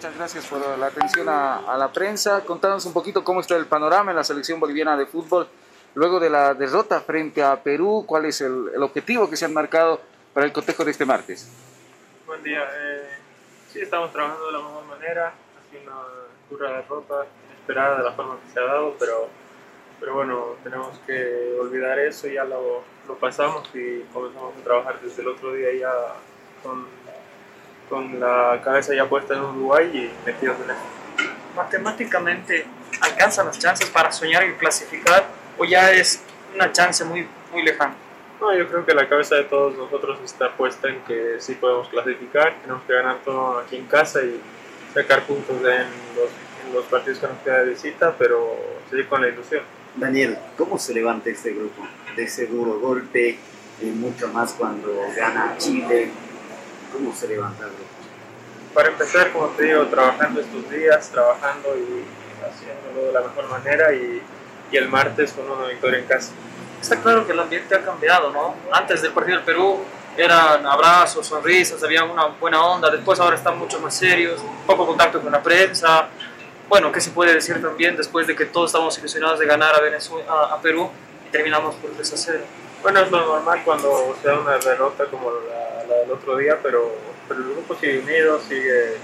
Muchas 0.00 0.16
gracias 0.16 0.46
por 0.46 0.78
la 0.78 0.86
atención 0.86 1.28
a, 1.28 1.76
la 1.76 1.92
prensa. 1.92 2.42
Contanos 2.46 2.86
un 2.86 2.94
poquito 2.94 3.22
cómo 3.22 3.42
está 3.42 3.54
el 3.56 3.66
panorama 3.66 4.12
en 4.12 4.16
la 4.16 4.24
selección 4.24 4.58
boliviana 4.58 4.96
de 4.96 5.04
fútbol 5.04 5.46
luego 5.94 6.18
de 6.18 6.30
la 6.30 6.54
derrota 6.54 7.02
frente 7.02 7.42
a 7.42 7.62
Perú. 7.62 8.04
¿Cuál 8.06 8.24
es 8.24 8.40
el, 8.40 8.82
objetivo 8.82 9.28
que 9.28 9.36
se 9.36 9.44
han 9.44 9.52
marcado 9.52 10.00
para 10.32 10.46
el 10.46 10.54
cotejo 10.54 10.86
de 10.86 10.92
este 10.92 11.04
martes? 11.04 11.52
Buen 12.26 12.42
día. 12.42 12.62
Eh, 12.62 13.10
sí, 13.70 13.80
estamos 13.80 14.10
trabajando 14.10 14.46
de 14.46 14.52
la 14.52 14.58
mejor 14.60 14.84
manera. 14.86 15.34
Ha 15.34 15.70
sido 15.70 15.82
una 15.82 16.00
dura 16.48 16.76
derrota 16.78 17.26
esperada 17.60 17.98
de 17.98 18.04
la 18.04 18.12
forma 18.12 18.38
que 18.40 18.52
se 18.54 18.58
ha 18.58 18.64
dado, 18.64 18.96
pero, 18.98 19.28
pero 20.00 20.14
bueno, 20.14 20.56
tenemos 20.64 20.98
que 21.00 21.58
olvidar 21.60 21.98
eso. 21.98 22.26
Ya 22.26 22.44
lo, 22.44 22.84
lo 23.06 23.18
pasamos 23.18 23.68
y 23.74 24.00
comenzamos 24.14 24.54
a 24.58 24.64
trabajar 24.64 24.98
desde 25.02 25.20
el 25.20 25.28
otro 25.28 25.52
día 25.52 25.74
ya 25.78 25.92
con 26.62 26.86
con 27.90 28.20
la 28.20 28.60
cabeza 28.64 28.94
ya 28.94 29.06
puesta 29.06 29.34
en 29.34 29.40
Uruguay 29.40 29.90
y 29.92 30.26
metidos 30.26 30.56
en 30.64 30.70
eso. 30.70 30.80
Matemáticamente, 31.56 32.64
¿alcanzan 33.00 33.46
las 33.46 33.58
chances 33.58 33.90
para 33.90 34.12
soñar 34.12 34.46
y 34.46 34.52
clasificar 34.52 35.26
o 35.58 35.64
ya 35.64 35.90
es 35.90 36.22
una 36.54 36.72
chance 36.72 37.04
muy, 37.04 37.26
muy 37.52 37.64
lejana? 37.64 37.94
No, 38.40 38.56
yo 38.56 38.66
creo 38.68 38.86
que 38.86 38.94
la 38.94 39.06
cabeza 39.06 39.34
de 39.34 39.44
todos 39.44 39.76
nosotros 39.76 40.18
está 40.24 40.56
puesta 40.56 40.88
en 40.88 41.00
que 41.02 41.36
sí 41.40 41.54
podemos 41.56 41.88
clasificar, 41.88 42.54
tenemos 42.62 42.82
que 42.84 42.94
ganar 42.94 43.18
todo 43.22 43.58
aquí 43.58 43.76
en 43.76 43.86
casa 43.86 44.22
y 44.22 44.40
sacar 44.94 45.24
puntos 45.24 45.56
en 45.58 45.64
los, 46.16 46.30
en 46.66 46.72
los 46.72 46.84
partidos 46.86 47.18
que 47.18 47.26
nos 47.26 47.38
queda 47.38 47.58
de 47.58 47.70
visita, 47.70 48.14
pero 48.16 48.56
seguir 48.88 49.08
con 49.08 49.20
la 49.20 49.28
ilusión. 49.28 49.62
Daniel, 49.96 50.38
¿cómo 50.56 50.78
se 50.78 50.94
levanta 50.94 51.28
este 51.28 51.52
grupo 51.52 51.86
de 52.16 52.22
ese 52.22 52.46
duro 52.46 52.78
golpe 52.78 53.36
y 53.82 53.86
mucho 53.86 54.28
más 54.28 54.54
cuando 54.54 54.90
gana 55.14 55.56
Chile? 55.58 56.10
¿Cómo 56.92 57.14
se 57.14 57.28
levanta 57.28 57.66
Para 58.74 58.88
empezar, 58.88 59.32
como 59.32 59.48
te 59.48 59.64
digo, 59.64 59.86
trabajando 59.86 60.40
estos 60.40 60.70
días, 60.70 61.08
trabajando 61.10 61.76
y 61.76 62.04
haciéndolo 62.44 63.06
de 63.06 63.12
la 63.12 63.20
mejor 63.20 63.48
manera 63.48 63.92
y, 63.92 64.22
y 64.70 64.76
el 64.76 64.88
martes 64.88 65.32
con 65.32 65.50
una 65.50 65.68
victoria 65.68 65.98
en 65.98 66.06
casa. 66.06 66.32
Está 66.80 67.00
claro 67.00 67.26
que 67.26 67.32
el 67.32 67.40
ambiente 67.40 67.74
ha 67.74 67.84
cambiado, 67.84 68.30
¿no? 68.30 68.54
Antes 68.72 69.02
del 69.02 69.12
partido 69.12 69.36
del 69.36 69.44
Perú 69.44 69.80
eran 70.16 70.66
abrazos, 70.66 71.26
sonrisas, 71.26 71.82
había 71.82 72.04
una 72.04 72.26
buena 72.26 72.62
onda, 72.64 72.90
después 72.90 73.20
ahora 73.20 73.36
están 73.36 73.58
mucho 73.58 73.80
más 73.80 73.94
serios, 73.94 74.40
poco 74.66 74.86
contacto 74.86 75.20
con 75.20 75.30
la 75.30 75.42
prensa. 75.42 76.08
Bueno, 76.68 76.90
¿qué 76.92 77.00
se 77.00 77.10
puede 77.10 77.34
decir 77.34 77.60
también 77.60 77.96
después 77.96 78.26
de 78.26 78.34
que 78.34 78.46
todos 78.46 78.70
estamos 78.70 78.96
ilusionados 78.98 79.38
de 79.38 79.46
ganar 79.46 79.74
a, 79.74 79.80
Venezuela, 79.80 80.24
a, 80.52 80.60
Perú? 80.60 80.90
terminamos 81.30 81.76
por 81.76 81.90
deshacer. 81.96 82.44
Bueno, 82.82 83.00
es 83.00 83.10
lo 83.10 83.24
normal 83.24 83.62
cuando 83.64 84.16
se 84.20 84.28
da 84.28 84.40
una 84.40 84.58
derrota 84.58 85.04
como 85.06 85.30
la, 85.30 85.79
la 85.90 85.96
del 85.96 86.10
otro 86.12 86.36
día, 86.36 86.58
pero, 86.62 86.94
pero 87.28 87.40
el 87.40 87.50
grupo 87.52 87.74
sigue 87.74 87.98
unido, 87.98 88.40
sigue, 88.48 88.96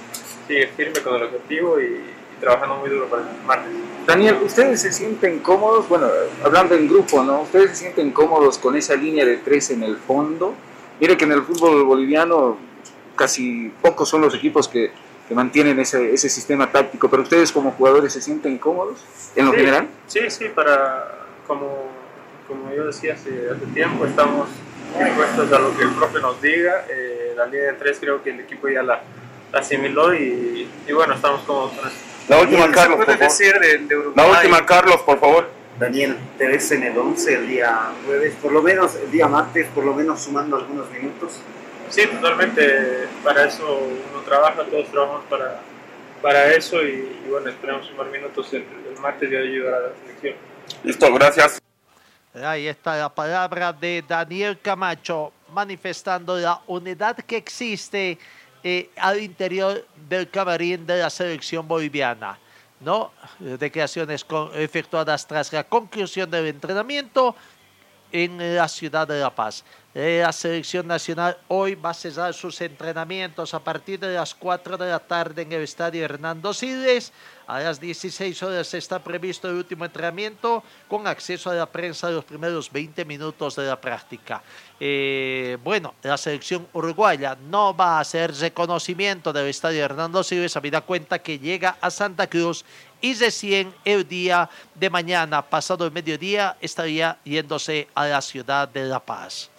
sigue 0.46 0.68
firme 0.68 1.01
con 1.01 1.16
el 1.16 1.25
objetivo 1.25 1.81
y, 1.81 1.85
y 1.85 2.40
trabajando 2.40 2.77
muy 2.77 2.88
duro 2.90 3.07
para 3.07 3.22
el 3.22 3.29
martes. 3.46 3.72
Daniel, 4.07 4.38
¿ustedes 4.44 4.81
se 4.81 4.92
sienten 4.92 5.40
cómodos? 5.40 5.88
Bueno, 5.88 6.09
hablando 6.44 6.77
en 6.77 6.88
grupo, 6.88 7.25
¿no? 7.25 7.42
¿Ustedes 7.42 7.70
se 7.70 7.77
sienten 7.77 8.12
cómodos 8.12 8.57
con 8.59 8.77
esa 8.77 8.94
línea 8.94 9.25
de 9.25 9.38
tres 9.38 9.70
en 9.70 9.83
el 9.83 9.96
fondo? 9.96 10.55
Mire 11.01 11.16
que 11.16 11.25
en 11.25 11.33
el 11.33 11.42
fútbol 11.42 11.83
boliviano 11.85 12.57
casi 13.16 13.72
pocos 13.83 14.09
son 14.09 14.20
los 14.20 14.35
equipos 14.35 14.68
que, 14.68 14.92
que 15.29 15.35
mantienen 15.35 15.81
ese, 15.81 16.14
ese 16.14 16.29
sistema 16.29 16.70
táctico, 16.70 17.11
pero 17.11 17.22
ustedes 17.22 17.51
como 17.51 17.72
jugadores 17.72 18.12
se 18.12 18.22
sienten 18.22 18.59
cómodos 18.59 19.01
en 19.35 19.46
lo 19.46 19.53
Sí, 19.53 19.59
general? 19.59 19.88
Sí, 20.07 20.20
sí, 20.31 20.44
para, 20.55 21.27
como, 21.46 21.88
como 22.46 22.72
yo 22.72 22.87
decía 22.87 23.14
hace, 23.14 23.51
hace 23.51 23.66
tiempo, 23.75 24.07
estamos 24.07 24.49
dispuestos 24.99 25.53
a 25.53 25.59
lo 25.59 25.77
que 25.77 25.83
el 25.85 25.91
profe 25.91 26.21
nos 26.21 26.41
diga. 26.41 26.87
Eh, 26.89 27.33
la 27.37 27.47
línea 27.47 27.73
de 27.73 27.73
tres 27.75 27.99
creo 28.01 28.23
que 28.23 28.31
el 28.31 28.41
equipo 28.41 28.69
ya 28.69 28.83
la, 28.83 29.01
la 29.53 29.59
asimiló 29.59 30.15
y, 30.15 30.69
y 30.87 30.93
bueno, 30.93 31.15
estamos 31.15 31.43
eso. 31.43 31.91
La 32.29 32.41
última, 32.41 32.71
Carlos, 32.73 32.97
por 32.97 33.07
favor. 33.07 33.19
decir 33.21 33.59
de, 33.61 33.79
de. 33.79 34.05
La 34.15 34.27
última, 34.27 34.67
Carlos, 34.67 35.03
por 35.03 35.21
favor. 35.21 35.49
Daniel, 35.79 36.17
te 36.39 36.47
ves 36.47 36.73
en 36.73 36.85
el 36.85 36.97
11 36.97 37.35
el 37.35 37.49
día 37.49 37.91
jueves, 38.07 38.35
por 38.41 38.51
lo 38.51 38.63
menos 38.63 38.95
el 38.97 39.11
día 39.11 39.29
martes, 39.29 39.67
por 39.75 39.85
lo 39.85 39.93
menos 39.93 40.21
sumando 40.23 40.57
algunos 40.57 40.91
minutos. 40.91 41.41
Sí, 41.91 42.07
totalmente. 42.07 43.07
Para 43.23 43.45
eso 43.45 43.79
uno 44.11 44.23
trabaja, 44.25 44.65
todos 44.65 44.91
trabajamos 44.91 45.25
para, 45.27 45.61
para 46.23 46.53
eso 46.55 46.83
y, 46.83 47.21
y 47.25 47.29
bueno, 47.31 47.51
esperamos 47.51 47.87
sumar 47.87 48.07
minutos 48.07 48.53
el, 48.55 48.65
el 48.91 48.99
martes 49.01 49.31
y 49.31 49.37
ayudar 49.37 49.75
a 49.75 49.81
la 49.81 49.89
selección. 50.03 50.35
Listo, 50.83 51.13
gracias. 51.13 51.61
Ahí 52.44 52.66
está 52.66 52.96
la 52.96 53.09
palabra 53.09 53.72
de 53.72 54.05
Daniel 54.07 54.61
Camacho 54.61 55.33
manifestando 55.53 56.37
la 56.37 56.61
unidad 56.66 57.16
que 57.16 57.38
existe 57.38 58.18
eh, 58.62 58.90
al 58.96 59.20
interior 59.20 59.87
del 60.09 60.29
camarín 60.29 60.87
de 60.87 60.99
la 60.99 61.09
selección 61.09 61.66
boliviana. 61.66 62.38
¿no? 62.81 63.11
Declaraciones 63.38 64.27
efectuadas 64.55 65.27
tras 65.27 65.51
la 65.51 65.64
conclusión 65.64 66.31
del 66.31 66.49
entrenamiento 66.49 67.35
en 68.12 68.55
la 68.55 68.68
ciudad 68.68 69.09
de 69.09 69.18
La 69.18 69.35
Paz. 69.35 69.64
La 69.97 70.31
selección 70.31 70.87
nacional 70.87 71.39
hoy 71.49 71.75
va 71.75 71.89
a 71.89 71.95
cesar 71.95 72.35
sus 72.35 72.61
entrenamientos 72.61 73.55
a 73.55 73.61
partir 73.61 73.99
de 73.99 74.13
las 74.13 74.35
4 74.35 74.77
de 74.77 74.91
la 74.91 74.99
tarde 74.99 75.41
en 75.41 75.53
el 75.53 75.63
estadio 75.63 76.05
Hernando 76.05 76.53
Siles. 76.53 77.15
A 77.47 77.61
las 77.61 77.81
16 77.81 78.43
horas 78.43 78.75
está 78.75 79.03
previsto 79.03 79.49
el 79.49 79.57
último 79.57 79.87
entrenamiento 79.87 80.63
con 80.87 81.07
acceso 81.07 81.49
a 81.49 81.55
la 81.55 81.65
prensa 81.65 82.09
de 82.09 82.13
los 82.13 82.27
primeros 82.27 82.71
20 82.71 83.07
minutos 83.07 83.57
de 83.57 83.65
la 83.65 83.81
práctica. 83.81 84.43
Eh, 84.79 85.57
bueno, 85.65 85.95
la 86.03 86.19
selección 86.19 86.69
uruguaya 86.75 87.35
no 87.49 87.75
va 87.75 87.97
a 87.97 88.01
hacer 88.01 88.35
reconocimiento 88.35 89.33
del 89.33 89.47
estadio 89.47 89.83
Hernando 89.83 90.23
Siles, 90.23 90.59
habida 90.59 90.83
cuenta 90.83 91.21
que 91.21 91.39
llega 91.39 91.79
a 91.81 91.91
Santa 91.91 92.27
Cruz 92.27 92.67
y 93.01 93.15
recién 93.15 93.73
el 93.83 94.07
día 94.07 94.51
de 94.75 94.91
mañana, 94.91 95.41
pasado 95.41 95.87
el 95.87 95.93
mediodía, 95.93 96.59
estaría 96.61 97.19
yéndose 97.25 97.89
a 97.95 98.05
la 98.05 98.21
ciudad 98.21 98.69
de 98.69 98.85
La 98.85 99.01
Paz. 99.01 99.56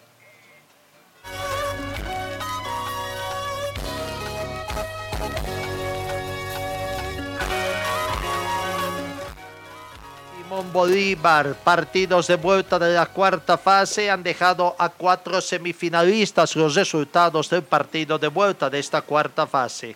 Bolívar, 10.78 11.56
partidos 11.64 12.28
de 12.28 12.36
vuelta 12.36 12.78
de 12.78 12.94
la 12.94 13.08
cuarta 13.08 13.58
fase 13.58 14.12
han 14.12 14.22
dejado 14.22 14.76
a 14.78 14.90
cuatro 14.90 15.42
semifinalistas 15.42 16.56
los 16.56 16.76
resultados 16.76 17.50
del 17.50 17.64
partido 17.64 18.20
de 18.20 18.28
vuelta 18.28 18.70
de 18.70 18.78
esta 18.78 19.02
cuarta 19.02 19.48
fase. 19.48 19.96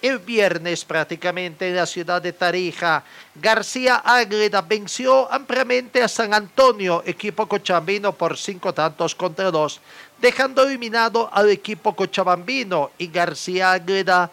El 0.00 0.18
viernes 0.18 0.84
prácticamente 0.84 1.68
en 1.68 1.76
la 1.76 1.84
ciudad 1.86 2.22
de 2.22 2.32
Tarija, 2.32 3.04
García 3.34 3.96
Ágreda 4.04 4.62
venció 4.62 5.30
ampliamente 5.30 6.02
a 6.02 6.08
San 6.08 6.32
Antonio, 6.32 7.02
equipo 7.04 7.46
cochabambino 7.46 8.12
por 8.12 8.38
cinco 8.38 8.72
tantos 8.72 9.14
contra 9.14 9.50
dos, 9.50 9.80
dejando 10.22 10.62
eliminado 10.62 11.28
al 11.32 11.50
equipo 11.50 11.94
cochabambino 11.94 12.92
y 12.96 13.08
García 13.08 13.72
Ágreda 13.72 14.30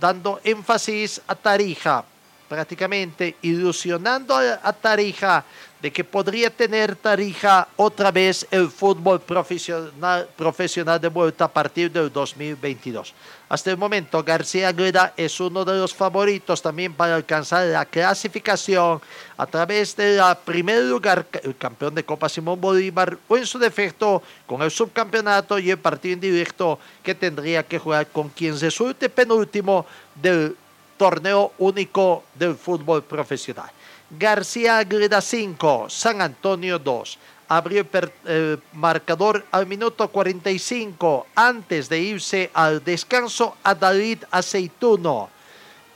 dando 0.00 0.40
énfasis 0.44 1.20
a 1.26 1.34
Tarija 1.34 2.04
prácticamente 2.48 3.36
ilusionando 3.42 4.36
a 4.36 4.72
Tarija 4.72 5.44
de 5.80 5.90
que 5.90 6.04
podría 6.04 6.50
tener 6.50 6.94
Tarija 6.94 7.68
otra 7.76 8.10
vez 8.10 8.46
el 8.50 8.68
fútbol 8.68 9.20
profesional, 9.20 10.28
profesional 10.36 11.00
de 11.00 11.08
vuelta 11.08 11.46
a 11.46 11.52
partir 11.52 11.90
del 11.90 12.12
2022. 12.12 13.14
Hasta 13.48 13.70
el 13.70 13.76
momento, 13.76 14.22
García 14.22 14.68
Agreda 14.68 15.12
es 15.16 15.40
uno 15.40 15.64
de 15.64 15.76
los 15.76 15.94
favoritos 15.94 16.62
también 16.62 16.92
para 16.92 17.16
alcanzar 17.16 17.66
la 17.66 17.84
clasificación 17.84 19.00
a 19.36 19.46
través 19.46 19.96
de 19.96 20.16
la 20.16 20.38
primer 20.38 20.84
lugar, 20.84 21.26
el 21.42 21.56
campeón 21.56 21.94
de 21.94 22.04
Copa 22.04 22.28
Simón 22.28 22.60
Bolívar, 22.60 23.18
o 23.26 23.36
en 23.36 23.46
su 23.46 23.58
defecto 23.58 24.22
con 24.46 24.62
el 24.62 24.70
subcampeonato 24.70 25.58
y 25.58 25.70
el 25.70 25.78
partido 25.78 26.14
indirecto 26.14 26.78
que 27.02 27.14
tendría 27.14 27.62
que 27.64 27.78
jugar 27.78 28.06
con 28.08 28.28
quien 28.28 28.58
resulte 28.60 29.08
penúltimo 29.08 29.86
del 30.14 30.54
torneo 30.96 31.52
único 31.58 32.24
del 32.34 32.54
fútbol 32.54 33.02
profesional. 33.02 33.70
García 34.18 34.78
Agreda 34.78 35.20
5, 35.20 35.86
San 35.88 36.20
Antonio 36.20 36.80
2. 36.80 37.18
Abrió 37.48 37.86
el 37.92 38.12
el 38.26 38.60
marcador 38.72 39.44
al 39.52 39.66
minuto 39.66 40.08
45 40.08 41.26
antes 41.34 41.88
de 41.88 42.00
irse 42.00 42.50
al 42.52 42.82
descanso 42.82 43.56
a 43.62 43.74
David 43.74 44.24
Aceituno. 44.30 45.30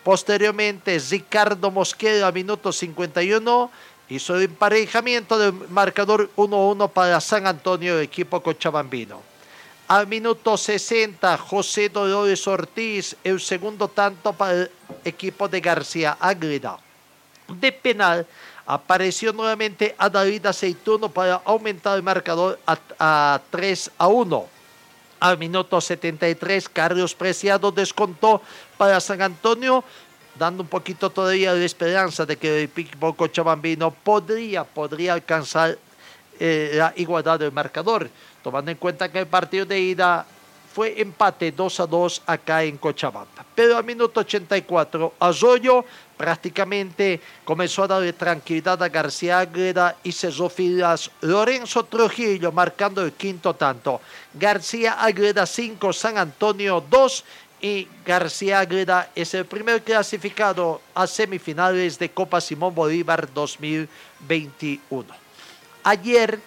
Posteriormente, 0.05 1.01
Ricardo 1.11 1.71
Mosquera, 1.73 2.31
minuto 2.31 2.73
51, 2.73 3.71
hizo 4.09 4.37
el 4.37 4.43
emparejamiento 4.43 5.39
del 5.39 5.53
marcador 5.71 6.31
1-1 6.37 6.91
para 6.91 7.21
San 7.21 7.47
Antonio, 7.47 7.99
equipo 7.99 8.41
cochabambino. 8.41 9.23
Al 9.89 10.07
minuto 10.07 10.57
60, 10.57 11.37
José 11.39 11.89
Dolores 11.89 12.47
Ortiz, 12.47 13.17
el 13.25 13.41
segundo 13.41 13.89
tanto 13.89 14.33
para 14.33 14.53
el 14.53 14.71
equipo 15.05 15.49
de 15.49 15.61
García 15.61 16.17
Ágreda. 16.21 16.84
De 17.49 17.73
penal, 17.73 18.27
apareció 18.67 19.33
nuevamente 19.33 19.95
a 19.99 20.09
David 20.09 20.47
Aceituno 20.47 21.09
para 21.09 21.43
aumentar 21.45 21.97
el 21.97 22.03
marcador 22.03 22.59
a, 22.67 22.79
a 22.99 23.41
3 23.51 23.91
a 23.99 24.09
1. 24.09 24.47
Al 25.21 25.39
minuto 25.39 25.81
73, 25.81 26.69
Carlos 26.69 27.15
Preciado 27.15 27.71
descontó 27.71 28.43
para 28.77 29.01
San 29.01 29.23
Antonio, 29.23 29.85
dando 30.39 30.63
un 30.63 30.69
poquito 30.69 31.11
todavía 31.11 31.55
de 31.55 31.65
esperanza 31.65 32.27
de 32.27 32.37
que 32.37 32.63
el 32.63 32.71
cochabambino 33.17 33.91
podría, 33.91 34.65
podría 34.65 35.15
alcanzar 35.15 35.79
eh, 36.41 36.73
la 36.75 36.93
igualdad 36.97 37.39
del 37.39 37.53
marcador, 37.53 38.11
tomando 38.43 38.71
en 38.71 38.77
cuenta 38.77 39.11
que 39.11 39.21
el 39.21 39.27
partido 39.27 39.65
de 39.65 39.81
ida 39.81 40.27
fue 40.75 41.01
empate 41.01 41.53
2 41.53 41.81
a 41.81 41.87
2 41.87 42.23
acá 42.27 42.65
en 42.65 42.79
Cochabamba. 42.79 43.47
Pero 43.55 43.77
al 43.77 43.85
minuto 43.85 44.21
84, 44.21 45.15
Arroyo 45.21 45.85
prácticamente 46.17 47.21
comenzó 47.45 47.85
a 47.85 47.87
darle 47.87 48.13
tranquilidad 48.13 48.83
a 48.83 48.89
García 48.89 49.39
Agreda 49.39 49.97
y 50.03 50.11
cerró 50.11 50.49
filas 50.51 51.13
Lorenzo 51.21 51.85
Trujillo 51.85 52.51
marcando 52.51 53.03
el 53.03 53.13
quinto 53.13 53.55
tanto. 53.55 54.01
García 54.35 54.95
Agreda 54.95 55.47
5, 55.47 55.93
San 55.93 56.19
Antonio 56.19 56.85
2 56.91 57.25
y 57.61 57.87
García 58.05 58.59
Agreda 58.59 59.11
es 59.15 59.33
el 59.35 59.47
primer 59.47 59.81
clasificado 59.83 60.81
a 60.93 61.07
semifinales 61.07 62.01
de 62.01 62.11
Copa 62.11 62.41
Simón 62.41 62.75
Bolívar 62.75 63.33
2021. 63.33 65.07
Ayer 65.85 66.41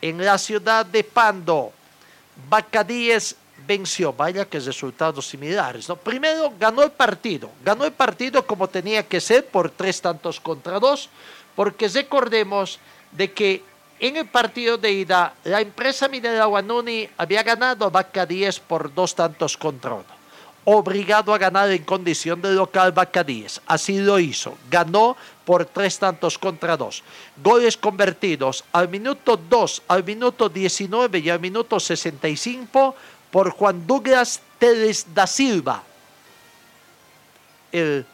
en 0.00 0.24
la 0.24 0.38
ciudad 0.38 0.86
de 0.86 1.04
Pando, 1.04 1.72
Bacadíes 2.48 3.36
venció, 3.66 4.12
vaya 4.12 4.44
que 4.44 4.60
resultados 4.60 5.26
similares. 5.26 5.88
¿no? 5.88 5.96
Primero 5.96 6.52
ganó 6.58 6.82
el 6.82 6.92
partido, 6.92 7.50
ganó 7.64 7.84
el 7.84 7.92
partido 7.92 8.46
como 8.46 8.68
tenía 8.68 9.02
que 9.02 9.20
ser 9.20 9.46
por 9.46 9.70
tres 9.70 10.00
tantos 10.00 10.40
contra 10.40 10.78
dos, 10.78 11.08
porque 11.54 11.88
recordemos 11.88 12.78
de 13.12 13.32
que 13.32 13.64
en 13.98 14.16
el 14.16 14.26
partido 14.26 14.76
de 14.76 14.92
ida 14.92 15.34
la 15.44 15.60
empresa 15.60 16.08
minera 16.08 16.44
Guanuni 16.44 17.08
había 17.16 17.42
ganado 17.42 17.86
a 17.86 17.90
Bacadíes 17.90 18.60
por 18.60 18.92
dos 18.92 19.14
tantos 19.14 19.56
contra 19.56 19.94
uno 19.94 20.16
obligado 20.66 21.32
a 21.32 21.38
ganar 21.38 21.70
en 21.70 21.84
condición 21.84 22.42
de 22.42 22.52
local 22.52 22.90
Bacadíes. 22.90 23.62
Así 23.66 23.98
lo 23.98 24.18
hizo. 24.18 24.58
Ganó 24.68 25.16
por 25.44 25.64
tres 25.64 25.96
tantos 25.96 26.36
contra 26.38 26.76
dos. 26.76 27.04
Goles 27.42 27.76
convertidos 27.76 28.64
al 28.72 28.88
minuto 28.88 29.36
2, 29.36 29.82
al 29.86 30.02
minuto 30.02 30.48
19 30.48 31.20
y 31.20 31.30
al 31.30 31.38
minuto 31.38 31.78
65 31.78 32.96
por 33.36 33.50
Juan 33.50 33.86
Douglas 33.86 34.40
Teles 34.58 35.04
da 35.12 35.26
Silva. 35.26 35.82
El, 37.70 38.06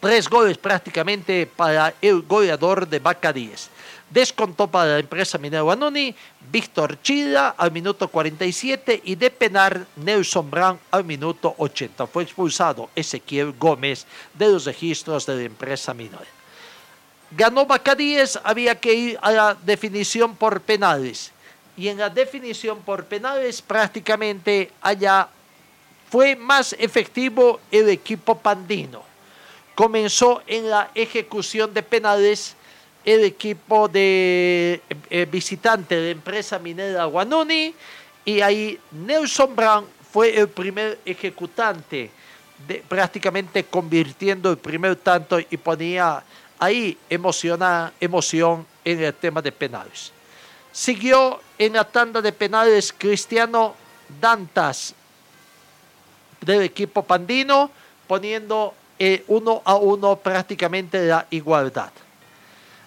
tres 0.00 0.30
goles 0.30 0.56
prácticamente 0.56 1.44
para 1.44 1.92
el 2.00 2.22
goleador 2.22 2.88
de 2.88 3.00
Bacadíes. 3.00 3.68
Descontó 4.08 4.66
para 4.66 4.92
la 4.92 4.98
empresa 5.00 5.36
minera 5.36 5.60
Guanuni 5.60 6.16
Víctor 6.50 7.02
Chida 7.02 7.50
al 7.50 7.70
minuto 7.70 8.08
47 8.08 9.02
y 9.04 9.14
de 9.14 9.30
penal 9.30 9.86
Nelson 9.96 10.50
Brown 10.50 10.80
al 10.90 11.04
minuto 11.04 11.54
80. 11.58 12.06
Fue 12.06 12.22
expulsado 12.22 12.88
Ezequiel 12.96 13.52
Gómez 13.52 14.06
de 14.32 14.48
los 14.48 14.64
registros 14.64 15.26
de 15.26 15.36
la 15.36 15.42
empresa 15.42 15.92
minera. 15.92 16.24
Ganó 17.30 17.66
Bacadíes, 17.66 18.40
había 18.42 18.80
que 18.80 18.94
ir 18.94 19.18
a 19.20 19.30
la 19.32 19.54
definición 19.66 20.34
por 20.34 20.62
penales. 20.62 21.33
Y 21.76 21.88
en 21.88 21.98
la 21.98 22.08
definición 22.08 22.80
por 22.82 23.04
penales 23.04 23.60
prácticamente 23.60 24.70
allá 24.80 25.28
fue 26.10 26.36
más 26.36 26.74
efectivo 26.78 27.60
el 27.70 27.88
equipo 27.88 28.38
pandino. 28.38 29.02
Comenzó 29.74 30.42
en 30.46 30.70
la 30.70 30.90
ejecución 30.94 31.74
de 31.74 31.82
penales 31.82 32.54
el 33.04 33.24
equipo 33.24 33.88
de 33.88 34.80
eh, 35.10 35.26
visitante 35.30 35.96
de 35.96 36.12
empresa 36.12 36.58
minera 36.58 37.04
Guanuni 37.04 37.74
y 38.24 38.40
ahí 38.40 38.78
Nelson 38.92 39.54
Brown 39.54 39.86
fue 40.10 40.38
el 40.38 40.48
primer 40.48 41.00
ejecutante, 41.04 42.10
prácticamente 42.88 43.64
convirtiendo 43.64 44.50
el 44.50 44.58
primer 44.58 44.96
tanto 44.96 45.38
y 45.40 45.56
ponía 45.56 46.22
ahí 46.58 46.96
emociona, 47.10 47.92
emoción 48.00 48.64
en 48.84 49.02
el 49.02 49.12
tema 49.14 49.42
de 49.42 49.52
penales. 49.52 50.12
Siguió 50.72 51.40
en 51.58 51.72
la 51.72 51.84
tanda 51.84 52.20
de 52.20 52.32
penales 52.32 52.92
Cristiano 52.96 53.74
Dantas 54.20 54.94
del 56.40 56.62
equipo 56.62 57.02
pandino, 57.02 57.70
poniendo 58.06 58.74
eh, 58.98 59.24
uno 59.28 59.62
a 59.64 59.76
uno 59.76 60.16
prácticamente 60.16 61.06
la 61.06 61.26
igualdad. 61.30 61.90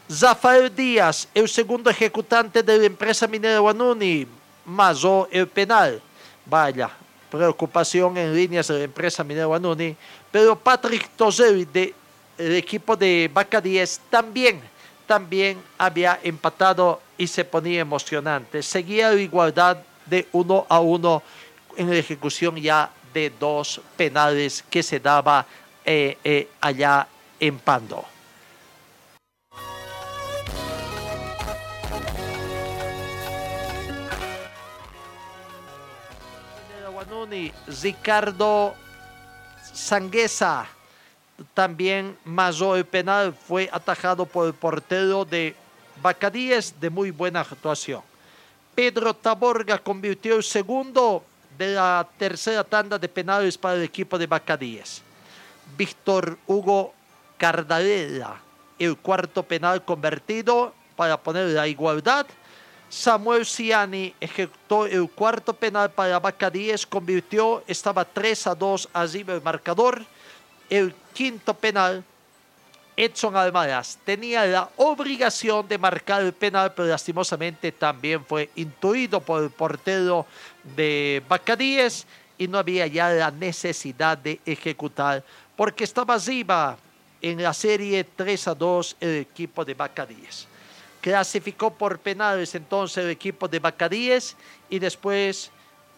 Zafael 0.10 0.74
Díaz, 0.74 1.28
el 1.34 1.50
segundo 1.50 1.90
ejecutante 1.90 2.64
de 2.64 2.78
la 2.78 2.86
empresa 2.86 3.28
minera 3.28 3.60
Guanuni, 3.60 4.26
masó 4.66 5.28
el 5.32 5.48
penal. 5.48 6.02
Vaya, 6.46 6.90
preocupación 7.30 8.18
en 8.18 8.34
líneas 8.34 8.68
de 8.68 8.78
la 8.78 8.84
empresa 8.86 9.24
minera 9.24 9.48
Guanuni. 9.48 9.96
Pero 10.32 10.58
Patrick 10.58 11.10
Toselli 11.18 11.66
del 11.66 11.94
equipo 12.56 12.96
de 12.96 13.30
Vaca 13.34 13.60
10 13.60 14.02
también, 14.10 14.62
también 15.08 15.62
había 15.78 16.20
empatado 16.22 17.02
y 17.18 17.28
se 17.28 17.46
ponía 17.46 17.82
emocionante. 17.82 18.62
Seguía 18.62 19.10
la 19.10 19.22
igualdad 19.22 19.78
de 20.06 20.28
uno 20.34 20.66
a 20.70 20.80
uno 20.80 21.24
en 21.76 21.90
la 21.90 21.96
ejecución 21.96 22.56
ya 22.58 22.92
de 23.14 23.32
dos 23.40 23.82
penales 23.96 24.64
que 24.70 24.84
se 24.84 25.00
daba 25.00 25.46
eh, 25.84 26.18
eh, 26.24 26.50
allá 26.62 27.08
en 27.40 27.58
Pando. 27.60 28.06
Ricardo 37.82 38.76
Sanguesa 39.74 40.68
también 41.54 42.18
masó 42.26 42.76
el 42.76 42.86
penal, 42.86 43.34
fue 43.34 43.70
atajado 43.72 44.26
por 44.26 44.48
el 44.48 44.54
portero 44.54 45.26
de 45.26 45.56
Bacadíes 46.02 46.80
de 46.80 46.90
muy 46.90 47.12
buena 47.12 47.42
actuación. 47.42 48.02
Pedro 48.76 49.14
Taborga 49.14 49.80
convirtió 49.80 50.36
el 50.36 50.44
segundo 50.44 51.24
de 51.58 51.74
la 51.74 52.08
tercera 52.18 52.64
tanda 52.64 53.00
de 53.00 53.10
penales 53.10 53.58
para 53.58 53.76
el 53.76 53.84
equipo 53.84 54.18
de 54.18 54.28
Bacadíes. 54.28 55.02
Víctor 55.76 56.38
Hugo 56.46 56.94
Cardalera, 57.38 58.40
el 58.78 58.96
cuarto 58.98 59.42
penal 59.44 59.84
convertido 59.84 60.74
para 60.96 61.18
poner 61.18 61.48
la 61.48 61.68
igualdad. 61.68 62.28
Samuel 62.90 63.46
Ciani 63.46 64.14
ejecutó 64.20 64.86
el 64.86 65.10
cuarto 65.10 65.54
penal 65.54 65.92
para 65.92 66.20
Bacadíes, 66.20 66.86
convirtió, 66.86 67.64
estaba 67.68 68.06
3 68.06 68.48
a 68.48 68.56
2 68.56 68.90
arriba 68.94 69.34
el 69.34 69.42
marcador. 69.42 70.06
El 70.70 70.94
quinto 71.18 71.56
penal, 71.56 72.04
Edson 72.96 73.36
Almaraz 73.36 73.98
tenía 74.06 74.46
la 74.46 74.70
obligación 74.78 75.68
de 75.68 75.80
marcar 75.80 76.22
el 76.22 76.32
penal, 76.32 76.76
pero 76.76 76.88
lastimosamente 76.88 77.72
también 77.72 78.24
fue 78.24 78.52
intuido 78.56 79.20
por 79.20 79.42
el 79.42 79.50
portero 79.50 80.28
de 80.76 81.24
Bacadíes 81.28 82.06
y 82.38 82.48
no 82.48 82.60
había 82.60 82.86
ya 82.86 83.10
la 83.10 83.32
necesidad 83.32 84.16
de 84.16 84.40
ejecutar 84.46 85.24
porque 85.56 85.86
estaba 85.86 86.14
arriba 86.14 86.78
en 87.20 87.42
la 87.42 87.52
serie 87.56 88.04
3 88.04 88.50
a 88.50 88.54
2 88.54 88.98
el 89.00 89.16
equipo 89.16 89.66
de 89.66 89.74
Bacadíes. 89.74 90.48
Clasificó 91.02 91.74
por 91.74 91.98
penales 91.98 92.54
entonces 92.54 93.04
el 93.04 93.10
equipo 93.10 93.48
de 93.48 93.58
Bacadíes 93.58 94.36
y 94.70 94.78
después 94.78 95.50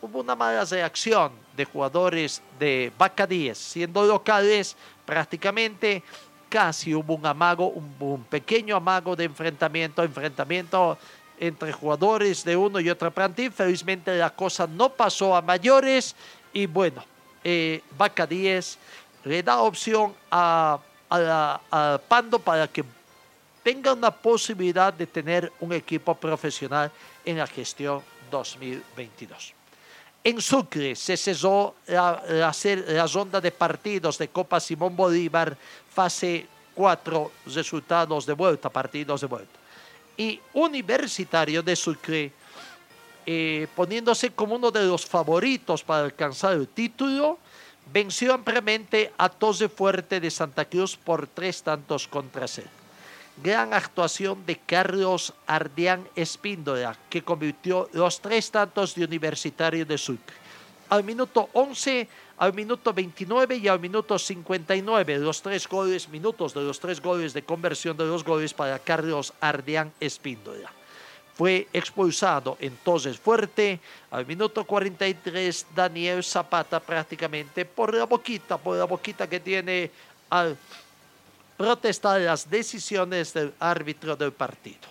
hubo 0.02 0.20
una 0.20 0.36
mala 0.36 0.64
reacción 0.66 1.32
de 1.56 1.66
jugadores 1.66 2.42
de 2.58 2.92
Bacadíes, 2.98 3.58
siendo 3.58 4.06
locales 4.06 4.76
prácticamente 5.06 6.04
casi 6.50 6.96
hubo 6.96 7.16
un 7.16 7.26
amago, 7.26 7.68
un, 7.70 8.24
pequeño 8.24 8.76
amago 8.76 9.16
de 9.16 9.26
enfrentamiento, 9.26 10.04
enfrentamiento 10.04 10.98
entre 11.40 11.72
jugadores 11.72 12.44
de 12.44 12.58
uno 12.58 12.80
y 12.80 12.90
otro 12.90 13.12
plantel. 13.12 13.52
Felizmente 13.52 14.18
la 14.18 14.32
cosa 14.32 14.68
no 14.68 14.90
pasó 14.90 15.36
a 15.36 15.42
mayores 15.42 16.16
y 16.52 16.66
bueno, 16.66 17.04
eh, 17.44 17.82
Bacadíes 17.98 18.78
le 19.24 19.44
da 19.44 19.62
opción 19.62 20.14
a, 20.32 20.80
a, 21.10 21.62
a 21.72 22.02
Pando 22.08 22.40
para 22.40 22.68
que 22.68 22.84
tenga 23.64 23.94
una 23.94 24.12
posibilidad 24.12 24.92
de 24.92 25.06
tener 25.06 25.52
un 25.60 25.72
equipo 25.74 26.16
profesional 26.16 26.92
en 27.24 27.38
la 27.38 27.48
gestión 27.48 28.02
2022. 28.32 29.59
En 30.24 30.42
Sucre 30.42 30.96
se 30.96 31.16
cesó 31.16 31.76
la, 31.88 32.22
la, 32.28 33.08
ronda 33.08 33.40
de 33.40 33.52
partidos 33.52 34.18
de 34.18 34.28
Copa 34.28 34.60
Simón 34.60 34.96
Bolívar, 34.96 35.56
fase 35.94 36.46
4, 36.76 37.32
resultados 37.48 38.26
de 38.26 38.34
vuelta, 38.34 38.70
partidos 38.70 39.22
de 39.22 39.28
vuelta. 39.28 39.60
Y 40.18 40.40
Universitario 40.54 41.64
de 41.64 41.76
Sucre, 41.76 42.34
eh, 43.26 43.68
poniéndose 43.76 44.32
como 44.32 44.56
uno 44.56 44.72
de 44.72 44.86
los 44.86 45.06
favoritos 45.06 45.84
para 45.84 46.04
alcanzar 46.04 46.54
el 46.54 46.68
título, 46.68 47.40
venció 47.92 48.34
ampliamente 48.34 49.14
a 49.18 49.30
Tose 49.30 49.70
Fuerte 49.70 50.20
de 50.20 50.30
Santa 50.30 50.66
Cruz 50.66 50.98
por 50.98 51.28
tres 51.28 51.64
tantos 51.64 52.08
contra 52.08 52.46
cero 52.48 52.79
gran 53.42 53.74
actuación 53.74 54.46
de 54.46 54.58
Carlos 54.58 55.34
Ardián 55.48 56.08
Espíndola, 56.16 56.98
que 57.10 57.24
convirtió 57.24 57.90
los 57.94 58.20
tres 58.20 58.52
tantos 58.52 58.96
de 58.96 59.06
Universitario 59.06 59.86
de 59.86 59.98
Sucre. 59.98 60.36
Al 60.90 61.04
minuto 61.04 61.50
11, 61.54 62.08
al 62.38 62.54
minuto 62.54 62.94
29 62.94 63.58
y 63.58 63.68
al 63.68 63.80
minuto 63.80 64.18
59, 64.18 65.20
los 65.20 65.42
tres 65.42 65.68
goles, 65.68 66.10
minutos 66.10 66.54
de 66.54 66.62
los 66.62 66.80
tres 66.80 67.02
goles 67.02 67.34
de 67.34 67.44
conversión 67.44 67.96
de 67.96 68.06
los 68.06 68.24
goles 68.24 68.54
para 68.54 68.80
Carlos 68.80 69.34
Ardián 69.40 69.94
Espíndola. 70.00 70.72
Fue 71.36 71.68
expulsado 71.72 72.58
entonces 72.60 73.18
fuerte 73.18 73.80
al 74.12 74.26
minuto 74.26 74.66
43 74.66 75.68
Daniel 75.74 76.22
Zapata 76.22 76.82
prácticamente 76.82 77.64
por 77.64 77.94
la 77.94 78.04
boquita, 78.06 78.58
por 78.58 78.76
la 78.76 78.84
boquita 78.84 79.30
que 79.30 79.40
tiene 79.40 79.90
al 80.30 80.58
protestar 81.60 82.22
las 82.22 82.50
decisiones 82.50 83.34
del 83.34 83.54
árbitro 83.60 84.16
del 84.16 84.32
partido. 84.32 84.88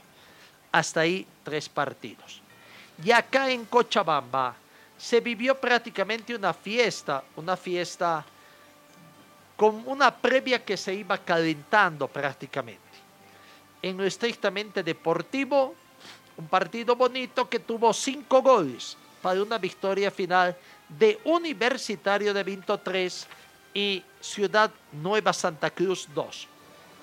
Hasta 0.70 1.00
ahí 1.00 1.26
tres 1.42 1.66
partidos. 1.66 2.42
Y 3.02 3.10
acá 3.10 3.50
en 3.50 3.64
Cochabamba 3.64 4.54
se 4.98 5.18
vivió 5.20 5.58
prácticamente 5.58 6.34
una 6.34 6.52
fiesta, 6.52 7.24
una 7.36 7.56
fiesta 7.56 8.22
con 9.56 9.82
una 9.86 10.14
previa 10.14 10.62
que 10.62 10.76
se 10.76 10.92
iba 10.92 11.16
calentando 11.16 12.06
prácticamente. 12.06 12.98
En 13.80 13.96
lo 13.96 14.04
estrictamente 14.04 14.82
deportivo, 14.82 15.74
un 16.36 16.48
partido 16.48 16.94
bonito 16.94 17.48
que 17.48 17.60
tuvo 17.60 17.94
cinco 17.94 18.42
goles 18.42 18.94
para 19.22 19.42
una 19.42 19.56
victoria 19.56 20.10
final 20.10 20.54
de 20.86 21.18
Universitario 21.24 22.34
de 22.34 22.44
Vinto 22.44 22.78
3 22.78 23.26
y 23.72 24.04
Ciudad 24.20 24.70
Nueva 24.92 25.32
Santa 25.32 25.70
Cruz 25.70 26.06
2 26.14 26.48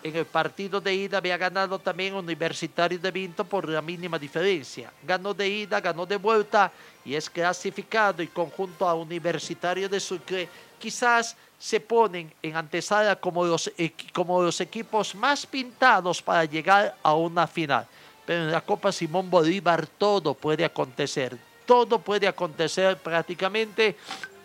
en 0.05 0.15
el 0.15 0.25
partido 0.27 0.79
de 0.79 0.93
ida 0.93 1.17
había 1.17 1.35
ganado 1.35 1.79
también 1.79 2.13
Universitario 2.13 2.99
de 2.99 3.09
Vinto 3.09 3.43
por 3.43 3.67
la 3.67 3.81
mínima 3.81 4.19
diferencia. 4.19 4.93
Ganó 5.01 5.33
de 5.33 5.49
ida, 5.49 5.81
ganó 5.81 6.05
de 6.05 6.17
vuelta 6.17 6.71
y 7.03 7.15
es 7.15 7.27
clasificado 7.27 8.21
y 8.21 8.27
conjunto 8.27 8.87
a 8.87 8.93
Universitario 8.93 9.89
de 9.89 9.99
Sucre 9.99 10.47
quizás 10.77 11.35
se 11.57 11.79
ponen 11.79 12.31
en 12.43 12.55
antesala 12.55 13.15
como 13.15 13.45
los, 13.45 13.71
como 14.13 14.43
los 14.43 14.61
equipos 14.61 15.15
más 15.15 15.43
pintados 15.43 16.21
para 16.21 16.45
llegar 16.45 16.95
a 17.01 17.15
una 17.15 17.47
final. 17.47 17.87
Pero 18.27 18.43
en 18.43 18.51
la 18.51 18.61
Copa 18.61 18.91
Simón 18.91 19.27
Bolívar 19.27 19.87
todo 19.87 20.35
puede 20.35 20.65
acontecer. 20.65 21.35
Todo 21.65 21.97
puede 21.97 22.27
acontecer 22.27 22.95
prácticamente. 22.99 23.95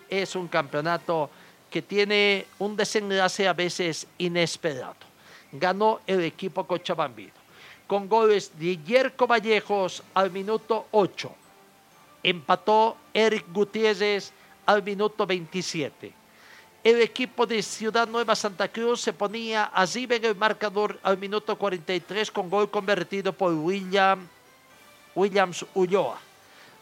Es 0.09 0.35
un 0.35 0.49
campeonato 0.49 1.29
que 1.69 1.83
tiene 1.83 2.47
un 2.59 2.75
desenlace 2.75 3.47
a 3.47 3.53
veces 3.53 4.07
inesperado 4.17 5.10
ganó 5.53 6.01
el 6.07 6.23
equipo 6.25 6.67
cochabambino. 6.67 7.33
con 7.87 8.09
goles 8.09 8.53
de 8.57 8.77
Yerko 8.77 9.27
Vallejos 9.27 10.05
al 10.15 10.31
minuto 10.31 10.87
8. 10.93 11.35
Empató 12.23 12.97
Eric 13.13 13.47
Gutiérrez 13.53 14.33
al 14.65 14.85
minuto 14.85 15.27
27. 15.27 16.13
El 16.85 17.03
equipo 17.03 17.47
de 17.47 17.61
Ciudad 17.63 18.07
Nueva 18.07 18.37
Santa 18.37 18.69
Cruz 18.69 19.01
se 19.01 19.13
ponía 19.13 19.65
así 19.65 20.07
en 20.09 20.25
el 20.25 20.37
marcador 20.37 21.01
al 21.03 21.19
minuto 21.19 21.59
43 21.59 22.31
con 22.31 22.49
gol 22.49 22.71
convertido 22.71 23.33
por 23.33 23.53
William, 23.53 24.25
Williams 25.17 25.67
Ulloa. 25.75 26.19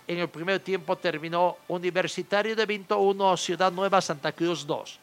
En 0.06 0.18
el 0.18 0.28
primer 0.28 0.60
tiempo 0.60 0.94
terminó 0.96 1.56
Universitario 1.68 2.54
de 2.54 2.66
Vinto 2.66 2.98
1, 2.98 3.36
Ciudad 3.38 3.72
Nueva 3.72 4.02
Santa 4.02 4.32
Cruz 4.32 4.66
2. 4.66 5.00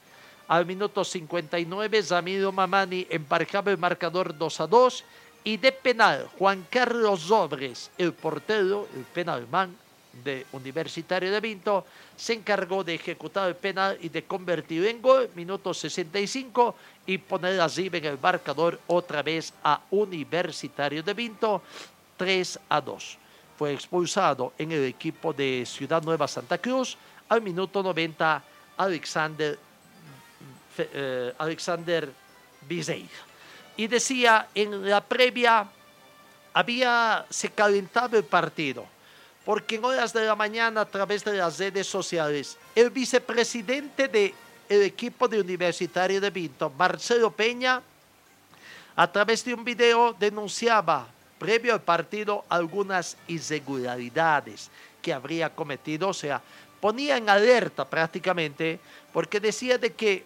Al 0.47 0.65
minuto 0.65 1.03
59, 1.03 2.03
Zamiro 2.03 2.51
Mamani 2.51 3.07
emparejaba 3.09 3.71
el 3.71 3.77
marcador 3.77 4.37
2 4.37 4.59
a 4.61 4.67
2 4.67 5.03
y 5.43 5.57
de 5.57 5.71
penal, 5.71 6.29
Juan 6.37 6.65
Carlos 6.69 7.21
Sobres, 7.21 7.91
el 7.97 8.13
portero, 8.13 8.87
el 8.95 9.03
penalman 9.03 9.75
de 10.23 10.45
Universitario 10.53 11.31
de 11.31 11.39
Vinto, 11.39 11.85
se 12.15 12.33
encargó 12.33 12.83
de 12.83 12.95
ejecutar 12.95 13.47
el 13.47 13.55
penal 13.55 13.97
y 14.01 14.09
de 14.09 14.23
convertir 14.23 14.85
en 14.85 15.01
gol, 15.01 15.29
minuto 15.35 15.73
65, 15.73 16.75
y 17.05 17.17
poner 17.17 17.59
así 17.59 17.89
en 17.91 18.05
el 18.05 18.19
marcador 18.19 18.79
otra 18.87 19.21
vez 19.21 19.53
a 19.63 19.81
Universitario 19.91 21.03
de 21.03 21.13
Vinto, 21.13 21.61
3 22.17 22.59
a 22.69 22.81
2. 22.81 23.17
Fue 23.57 23.73
expulsado 23.73 24.53
en 24.57 24.71
el 24.71 24.83
equipo 24.85 25.33
de 25.33 25.63
Ciudad 25.65 26.03
Nueva 26.03 26.27
Santa 26.27 26.57
Cruz 26.57 26.97
al 27.29 27.41
minuto 27.41 27.81
90 27.81 28.43
Alexander, 28.77 29.57
eh, 30.77 31.33
Alexander 31.37 32.11
Viseira. 32.67 33.09
Y 33.77 33.87
decía 33.87 34.47
en 34.55 34.89
la 34.89 35.01
previa, 35.01 35.67
había, 36.53 37.25
se 37.29 37.49
calentaba 37.49 38.17
el 38.17 38.23
partido 38.23 38.95
porque 39.45 39.75
en 39.75 39.85
horas 39.85 40.11
de 40.11 40.25
la 40.25 40.35
mañana 40.35 40.81
a 40.81 40.85
través 40.85 41.23
de 41.23 41.37
las 41.37 41.59
redes 41.59 41.85
sociales, 41.85 42.57
el 42.73 42.89
vicepresidente 42.89 44.07
del 44.07 44.33
equipo 44.67 45.27
de 45.27 45.39
Universitario 45.39 46.19
de 46.19 46.31
Vinto, 46.31 46.71
Marcelo 46.71 47.29
Peña, 47.29 47.81
a 48.95 49.11
través 49.11 49.45
de 49.45 49.53
un 49.53 49.63
video 49.63 50.13
denunciaba 50.13 51.07
previo 51.37 51.73
al 51.73 51.81
partido 51.81 52.43
algunas 52.49 53.17
irregularidades 53.27 54.71
que 55.01 55.13
habría 55.13 55.53
cometido, 55.53 56.09
o 56.09 56.13
sea, 56.13 56.41
ponía 56.81 57.17
en 57.17 57.29
alerta 57.29 57.87
prácticamente, 57.87 58.79
porque 59.13 59.39
decía 59.39 59.77
de 59.77 59.93
que 59.93 60.25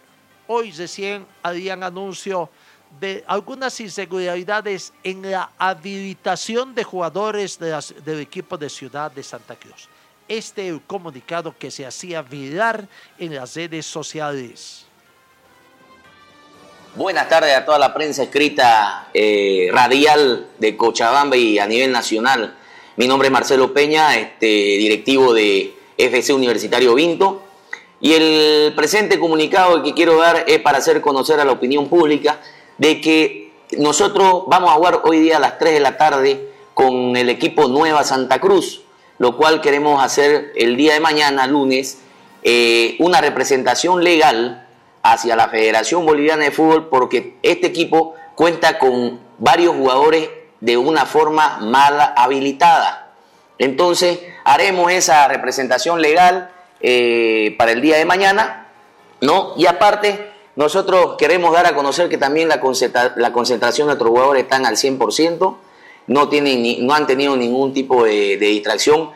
hoy 0.52 0.72
recién 0.72 1.24
harían 1.44 1.84
anuncio 1.84 2.50
de 2.98 3.22
algunas 3.28 3.78
irregularidades 3.78 4.92
en 5.04 5.30
la 5.30 5.52
habilitación 5.56 6.74
de 6.74 6.82
jugadores 6.82 7.56
del 7.60 8.20
equipo 8.20 8.58
de 8.58 8.68
Ciudad 8.68 9.12
de 9.12 9.22
Santa 9.22 9.54
Cruz. 9.54 9.88
Este 10.26 10.66
es 10.66 10.72
el 10.72 10.82
comunicado 10.82 11.54
que 11.56 11.70
se 11.70 11.86
hacía 11.86 12.22
virar 12.22 12.88
en 13.16 13.36
las 13.36 13.54
redes 13.54 13.86
sociales. 13.86 14.86
Buenas 16.96 17.28
tardes 17.28 17.56
a 17.56 17.64
toda 17.64 17.78
la 17.78 17.94
prensa 17.94 18.24
escrita 18.24 19.08
eh, 19.14 19.70
radial 19.72 20.48
de 20.58 20.76
Cochabamba 20.76 21.36
y 21.36 21.60
a 21.60 21.66
nivel 21.68 21.92
nacional. 21.92 22.56
Mi 22.96 23.06
nombre 23.06 23.28
es 23.28 23.32
Marcelo 23.32 23.72
Peña, 23.72 24.16
este, 24.18 24.46
directivo 24.46 25.32
de 25.32 25.76
FC 25.96 26.32
Universitario 26.32 26.92
Vinto. 26.96 27.49
Y 28.00 28.14
el 28.14 28.74
presente 28.74 29.18
comunicado 29.18 29.82
que 29.82 29.92
quiero 29.92 30.16
dar 30.16 30.44
es 30.46 30.58
para 30.60 30.78
hacer 30.78 31.00
conocer 31.00 31.38
a 31.38 31.44
la 31.44 31.52
opinión 31.52 31.88
pública 31.88 32.40
de 32.78 33.00
que 33.00 33.52
nosotros 33.76 34.44
vamos 34.46 34.70
a 34.70 34.74
jugar 34.74 35.02
hoy 35.04 35.20
día 35.20 35.36
a 35.36 35.40
las 35.40 35.58
3 35.58 35.74
de 35.74 35.80
la 35.80 35.96
tarde 35.96 36.48
con 36.72 37.14
el 37.16 37.28
equipo 37.28 37.68
Nueva 37.68 38.02
Santa 38.04 38.40
Cruz, 38.40 38.82
lo 39.18 39.36
cual 39.36 39.60
queremos 39.60 40.02
hacer 40.02 40.52
el 40.56 40.76
día 40.76 40.94
de 40.94 41.00
mañana, 41.00 41.46
lunes, 41.46 41.98
eh, 42.42 42.96
una 43.00 43.20
representación 43.20 44.02
legal 44.02 44.66
hacia 45.02 45.36
la 45.36 45.48
Federación 45.48 46.06
Boliviana 46.06 46.44
de 46.44 46.50
Fútbol 46.50 46.88
porque 46.88 47.36
este 47.42 47.66
equipo 47.66 48.14
cuenta 48.34 48.78
con 48.78 49.20
varios 49.38 49.74
jugadores 49.76 50.30
de 50.60 50.78
una 50.78 51.04
forma 51.04 51.58
mal 51.58 52.14
habilitada. 52.16 53.12
Entonces 53.58 54.20
haremos 54.44 54.90
esa 54.90 55.28
representación 55.28 56.00
legal 56.00 56.50
eh, 56.80 57.54
para 57.58 57.72
el 57.72 57.80
día 57.80 57.96
de 57.96 58.04
mañana, 58.04 58.68
¿no? 59.20 59.54
Y 59.56 59.66
aparte 59.66 60.30
nosotros 60.56 61.16
queremos 61.18 61.52
dar 61.52 61.66
a 61.66 61.74
conocer 61.74 62.08
que 62.08 62.18
también 62.18 62.48
la, 62.48 62.60
concentración 62.60 63.86
de 63.86 63.90
nuestros 63.92 64.10
jugadores 64.10 64.42
están 64.42 64.66
al 64.66 64.76
100%, 64.76 65.56
no, 66.06 66.28
tienen, 66.28 66.86
no 66.86 66.94
han 66.94 67.06
tenido 67.06 67.36
ningún 67.36 67.72
tipo 67.72 68.04
de, 68.04 68.36
distracción, 68.36 69.10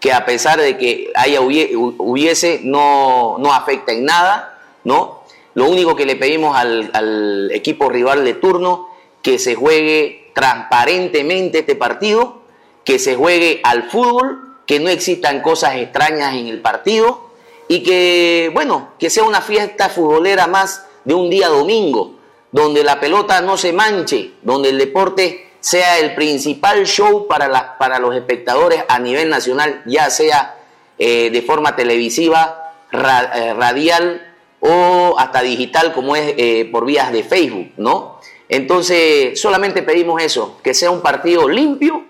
que 0.00 0.12
a 0.12 0.24
pesar 0.24 0.60
de 0.60 0.78
que 0.78 1.10
haya 1.14 1.40
hubiese, 1.40 2.60
no, 2.62 3.36
no 3.38 3.52
afecta 3.52 3.92
en 3.92 4.04
nada, 4.04 4.58
¿no? 4.84 5.22
Lo 5.54 5.68
único 5.68 5.96
que 5.96 6.06
le 6.06 6.16
pedimos 6.16 6.56
al, 6.56 6.90
al 6.94 7.50
equipo 7.52 7.88
rival 7.88 8.24
de 8.24 8.34
turno, 8.34 8.88
que 9.22 9.38
se 9.38 9.56
juegue 9.56 10.30
transparentemente 10.34 11.60
este 11.60 11.74
partido, 11.74 12.42
que 12.84 12.98
se 12.98 13.16
juegue 13.16 13.60
al 13.64 13.90
fútbol, 13.90 14.47
que 14.68 14.78
no 14.78 14.90
existan 14.90 15.40
cosas 15.40 15.76
extrañas 15.76 16.34
en 16.34 16.46
el 16.46 16.60
partido, 16.60 17.30
y 17.68 17.82
que, 17.82 18.50
bueno, 18.52 18.90
que 18.98 19.08
sea 19.08 19.24
una 19.24 19.40
fiesta 19.40 19.88
futbolera 19.88 20.46
más 20.46 20.86
de 21.04 21.14
un 21.14 21.30
día 21.30 21.48
domingo, 21.48 22.16
donde 22.52 22.84
la 22.84 23.00
pelota 23.00 23.40
no 23.40 23.56
se 23.56 23.72
manche, 23.72 24.32
donde 24.42 24.68
el 24.68 24.78
deporte 24.78 25.48
sea 25.60 25.98
el 25.98 26.14
principal 26.14 26.86
show 26.86 27.26
para, 27.26 27.78
para 27.78 27.98
los 27.98 28.14
espectadores 28.14 28.84
a 28.88 28.98
nivel 28.98 29.30
nacional, 29.30 29.82
ya 29.86 30.10
sea 30.10 30.56
eh, 30.98 31.30
de 31.30 31.42
forma 31.42 31.74
televisiva, 31.74 32.74
eh, 32.92 33.54
radial 33.54 34.34
o 34.60 35.14
hasta 35.18 35.40
digital 35.42 35.94
como 35.94 36.14
es 36.14 36.34
eh, 36.36 36.68
por 36.70 36.84
vías 36.84 37.10
de 37.10 37.22
Facebook, 37.22 37.72
¿no? 37.78 38.20
Entonces, 38.50 39.40
solamente 39.40 39.82
pedimos 39.82 40.22
eso, 40.22 40.58
que 40.62 40.74
sea 40.74 40.90
un 40.90 41.00
partido 41.00 41.48
limpio 41.48 42.04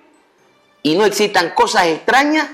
y 0.83 0.97
no 0.97 1.05
existan 1.05 1.51
cosas 1.51 1.87
extrañas 1.87 2.49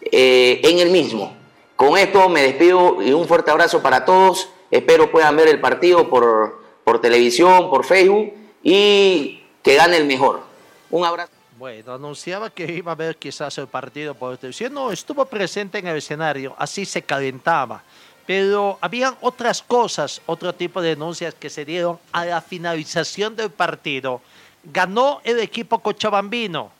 en 0.00 0.78
el 0.78 0.90
mismo. 0.90 1.34
Con 1.76 1.98
esto 1.98 2.28
me 2.28 2.42
despido 2.42 3.02
y 3.02 3.12
un 3.12 3.26
fuerte 3.26 3.50
abrazo 3.50 3.82
para 3.82 4.04
todos. 4.04 4.48
Espero 4.70 5.10
puedan 5.10 5.36
ver 5.36 5.48
el 5.48 5.60
partido 5.60 6.08
por, 6.08 6.62
por 6.84 7.00
televisión, 7.00 7.70
por 7.70 7.84
Facebook 7.84 8.32
y 8.62 9.42
que 9.62 9.74
gane 9.74 9.96
el 9.96 10.04
mejor. 10.04 10.42
Un 10.90 11.04
abrazo. 11.04 11.32
Bueno, 11.58 11.94
anunciaba 11.94 12.50
que 12.50 12.64
iba 12.64 12.92
a 12.92 12.96
ver 12.96 13.16
quizás 13.16 13.56
el 13.58 13.68
partido 13.68 14.14
por 14.14 14.36
televisión. 14.36 14.74
No, 14.74 14.90
estuvo 14.90 15.24
presente 15.24 15.78
en 15.78 15.86
el 15.86 15.98
escenario, 15.98 16.54
así 16.58 16.84
se 16.84 17.02
calentaba. 17.02 17.82
Pero 18.26 18.78
habían 18.80 19.16
otras 19.20 19.62
cosas, 19.62 20.20
otro 20.26 20.54
tipo 20.54 20.82
de 20.82 20.90
denuncias 20.90 21.34
que 21.34 21.50
se 21.50 21.64
dieron 21.64 21.98
a 22.12 22.24
la 22.24 22.40
finalización 22.40 23.36
del 23.36 23.50
partido. 23.50 24.20
Ganó 24.64 25.20
el 25.24 25.38
equipo 25.40 25.78
cochabambino, 25.78 26.72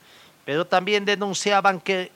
pero 0.44 0.66
también 0.66 1.04
denunciaban 1.04 1.80
que 1.80 2.10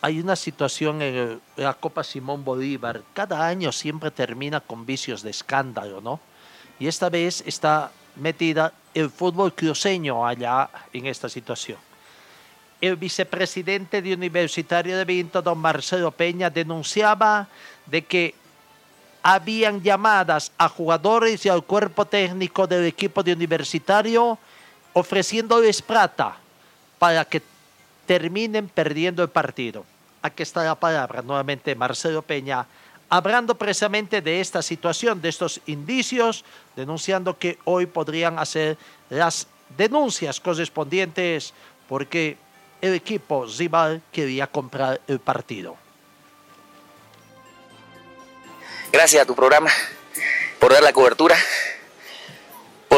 hay 0.00 0.20
una 0.20 0.36
situación 0.36 1.00
en 1.00 1.40
la 1.56 1.72
Copa 1.72 2.04
Simón 2.04 2.44
Bolívar. 2.44 3.00
Cada 3.14 3.46
año 3.46 3.72
siempre 3.72 4.10
termina 4.10 4.60
con 4.60 4.84
vicios 4.84 5.22
de 5.22 5.30
escándalo, 5.30 6.00
¿no? 6.00 6.20
Y 6.78 6.88
esta 6.88 7.08
vez 7.08 7.42
está 7.46 7.90
metida 8.16 8.72
el 8.92 9.08
fútbol 9.08 9.54
cruceño 9.54 10.26
allá 10.26 10.68
en 10.92 11.06
esta 11.06 11.28
situación. 11.28 11.78
El 12.80 12.96
vicepresidente 12.96 14.02
de 14.02 14.12
Universitario 14.12 14.98
de 14.98 15.04
Vinto, 15.06 15.40
don 15.40 15.58
Marcelo 15.58 16.10
Peña, 16.10 16.50
denunciaba 16.50 17.48
de 17.86 18.04
que 18.04 18.34
habían 19.22 19.82
llamadas 19.82 20.52
a 20.58 20.68
jugadores 20.68 21.46
y 21.46 21.48
al 21.48 21.64
cuerpo 21.64 22.04
técnico 22.04 22.66
del 22.66 22.84
equipo 22.84 23.22
de 23.22 23.32
Universitario 23.32 24.38
ofreciéndoles 24.92 25.80
plata 25.80 26.43
para 27.04 27.26
que 27.26 27.42
terminen 28.06 28.66
perdiendo 28.66 29.22
el 29.22 29.28
partido 29.28 29.84
aquí 30.24 30.42
está 30.42 30.64
la 30.64 30.74
palabra 30.74 31.20
nuevamente 31.20 31.74
Marcelo 31.74 32.22
Peña, 32.22 32.66
hablando 33.10 33.56
precisamente 33.56 34.22
de 34.22 34.40
esta 34.40 34.62
situación, 34.62 35.20
de 35.20 35.28
estos 35.28 35.60
indicios, 35.66 36.46
denunciando 36.74 37.38
que 37.38 37.58
hoy 37.64 37.84
podrían 37.84 38.38
hacer 38.38 38.78
las 39.10 39.46
denuncias 39.76 40.40
correspondientes 40.40 41.52
porque 41.90 42.38
el 42.80 42.94
equipo 42.94 43.44
rival 43.58 44.00
quería 44.10 44.46
comprar 44.46 44.98
el 45.06 45.18
partido. 45.20 45.76
Gracias 48.90 49.24
a 49.24 49.26
tu 49.26 49.34
programa 49.34 49.70
por 50.58 50.72
dar 50.72 50.82
la 50.82 50.94
cobertura, 50.94 51.36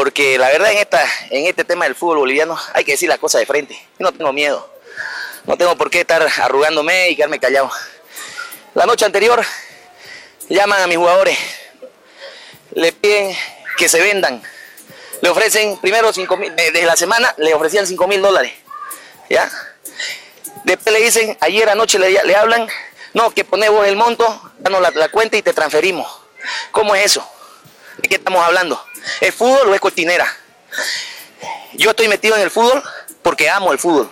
porque 0.07 0.37
la 0.37 0.47
verdad 0.47 0.71
en, 0.71 0.77
esta, 0.77 1.05
en 1.31 1.47
este 1.47 1.65
tema 1.65 1.83
del 1.83 1.93
fútbol 1.93 2.19
boliviano 2.19 2.57
hay 2.71 2.85
que 2.85 2.93
decir 2.93 3.09
las 3.09 3.19
cosas 3.19 3.41
de 3.41 3.45
frente. 3.45 3.77
no 3.99 4.13
tengo 4.13 4.31
miedo 4.31 4.71
no 5.45 5.57
tengo 5.57 5.75
por 5.75 5.89
qué 5.89 5.99
estar 5.99 6.25
arrugándome 6.39 7.09
y 7.09 7.17
quedarme 7.17 7.41
callado. 7.41 7.69
La 8.73 8.85
noche 8.85 9.03
anterior 9.03 9.45
llaman 10.47 10.81
a 10.81 10.87
mis 10.87 10.95
jugadores, 10.95 11.37
le 12.71 12.93
piden 12.93 13.35
que 13.77 13.89
se 13.89 13.99
vendan, 13.99 14.41
le 15.21 15.29
ofrecen 15.29 15.77
primero 15.79 16.13
5 16.13 16.37
mil, 16.37 16.55
desde 16.55 16.85
la 16.85 16.95
semana 16.95 17.35
le 17.37 17.53
ofrecían 17.53 17.85
5 17.85 18.07
mil 18.07 18.21
dólares. 18.21 18.53
¿Ya? 19.29 19.51
Después 20.63 20.93
le 20.93 21.01
dicen, 21.01 21.37
ayer 21.41 21.67
anoche 21.67 21.99
le, 21.99 22.33
hablan, 22.33 22.65
no, 23.13 23.31
que 23.31 23.43
pones 23.43 23.69
vos 23.71 23.85
el 23.85 23.97
monto, 23.97 24.53
danos 24.59 24.81
la 24.95 25.09
cuenta 25.09 25.35
y 25.35 25.41
te 25.41 25.51
transferimos. 25.51 26.07
¿Cómo 26.71 26.95
es 26.95 27.07
eso? 27.07 27.29
¿De 27.97 28.07
qué 28.07 28.15
estamos 28.15 28.43
hablando? 28.43 28.83
¿Es 29.21 29.33
fútbol 29.33 29.69
o 29.69 29.73
es 29.73 29.81
cortinera? 29.81 30.27
Yo 31.73 31.91
estoy 31.91 32.07
metido 32.07 32.35
en 32.35 32.41
el 32.41 32.51
fútbol 32.51 32.83
porque 33.21 33.49
amo 33.49 33.71
el 33.71 33.79
fútbol. 33.79 34.11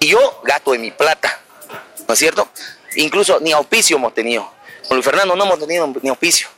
Y 0.00 0.08
yo 0.08 0.40
gasto 0.44 0.72
de 0.72 0.78
mi 0.78 0.90
plata. 0.90 1.40
¿No 2.06 2.14
es 2.14 2.18
cierto? 2.18 2.48
Incluso 2.96 3.40
ni 3.40 3.52
auspicio 3.52 3.96
hemos 3.96 4.14
tenido. 4.14 4.50
Con 4.86 4.96
Luis 4.96 5.04
Fernando 5.04 5.36
no 5.36 5.44
hemos 5.44 5.58
tenido 5.58 5.86
ni 6.02 6.08
auspicio. 6.08 6.48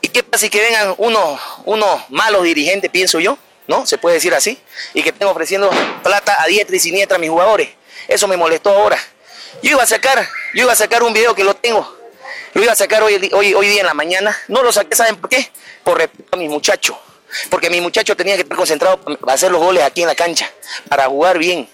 ¿Y 0.00 0.08
qué 0.08 0.22
pasa 0.22 0.42
si 0.42 0.50
que 0.50 0.60
vengan 0.60 0.94
unos, 0.98 1.40
unos 1.64 2.10
malos 2.10 2.44
dirigentes, 2.44 2.90
pienso 2.90 3.20
yo? 3.20 3.38
¿No? 3.66 3.86
Se 3.86 3.98
puede 3.98 4.14
decir 4.14 4.34
así. 4.34 4.58
Y 4.94 5.02
que 5.02 5.10
estén 5.10 5.28
ofreciendo 5.28 5.70
plata 6.02 6.42
a 6.42 6.46
diestra 6.46 6.76
y 6.76 6.80
siniestra 6.80 7.16
a 7.16 7.18
mis 7.18 7.30
jugadores. 7.30 7.70
Eso 8.06 8.28
me 8.28 8.36
molestó 8.36 8.70
ahora. 8.70 8.98
Yo 9.62 9.72
iba 9.72 9.82
a 9.82 9.86
sacar, 9.86 10.26
yo 10.54 10.62
iba 10.62 10.72
a 10.72 10.76
sacar 10.76 11.02
un 11.02 11.12
video 11.12 11.34
que 11.34 11.44
lo 11.44 11.54
tengo. 11.54 11.97
Lo 12.58 12.64
iba 12.64 12.72
a 12.72 12.76
sacar 12.76 13.04
hoy, 13.04 13.18
día 13.18 13.80
en 13.80 13.86
la 13.86 13.94
mañana. 13.94 14.36
No 14.48 14.64
lo 14.64 14.72
saqué, 14.72 14.96
¿saben 14.96 15.14
por 15.14 15.30
qué? 15.30 15.48
Por 15.84 15.96
respeto 15.96 16.30
a 16.32 16.36
mis 16.36 16.50
muchachos. 16.50 16.96
Porque 17.50 17.70
mi 17.70 17.80
muchacho 17.80 18.16
tenía 18.16 18.34
que 18.34 18.42
estar 18.42 18.56
concentrado 18.58 19.00
para 19.00 19.32
hacer 19.32 19.52
los 19.52 19.60
goles 19.60 19.84
aquí 19.84 20.00
en 20.02 20.08
la 20.08 20.16
cancha, 20.16 20.50
para 20.88 21.06
jugar 21.06 21.38
bien. 21.38 21.68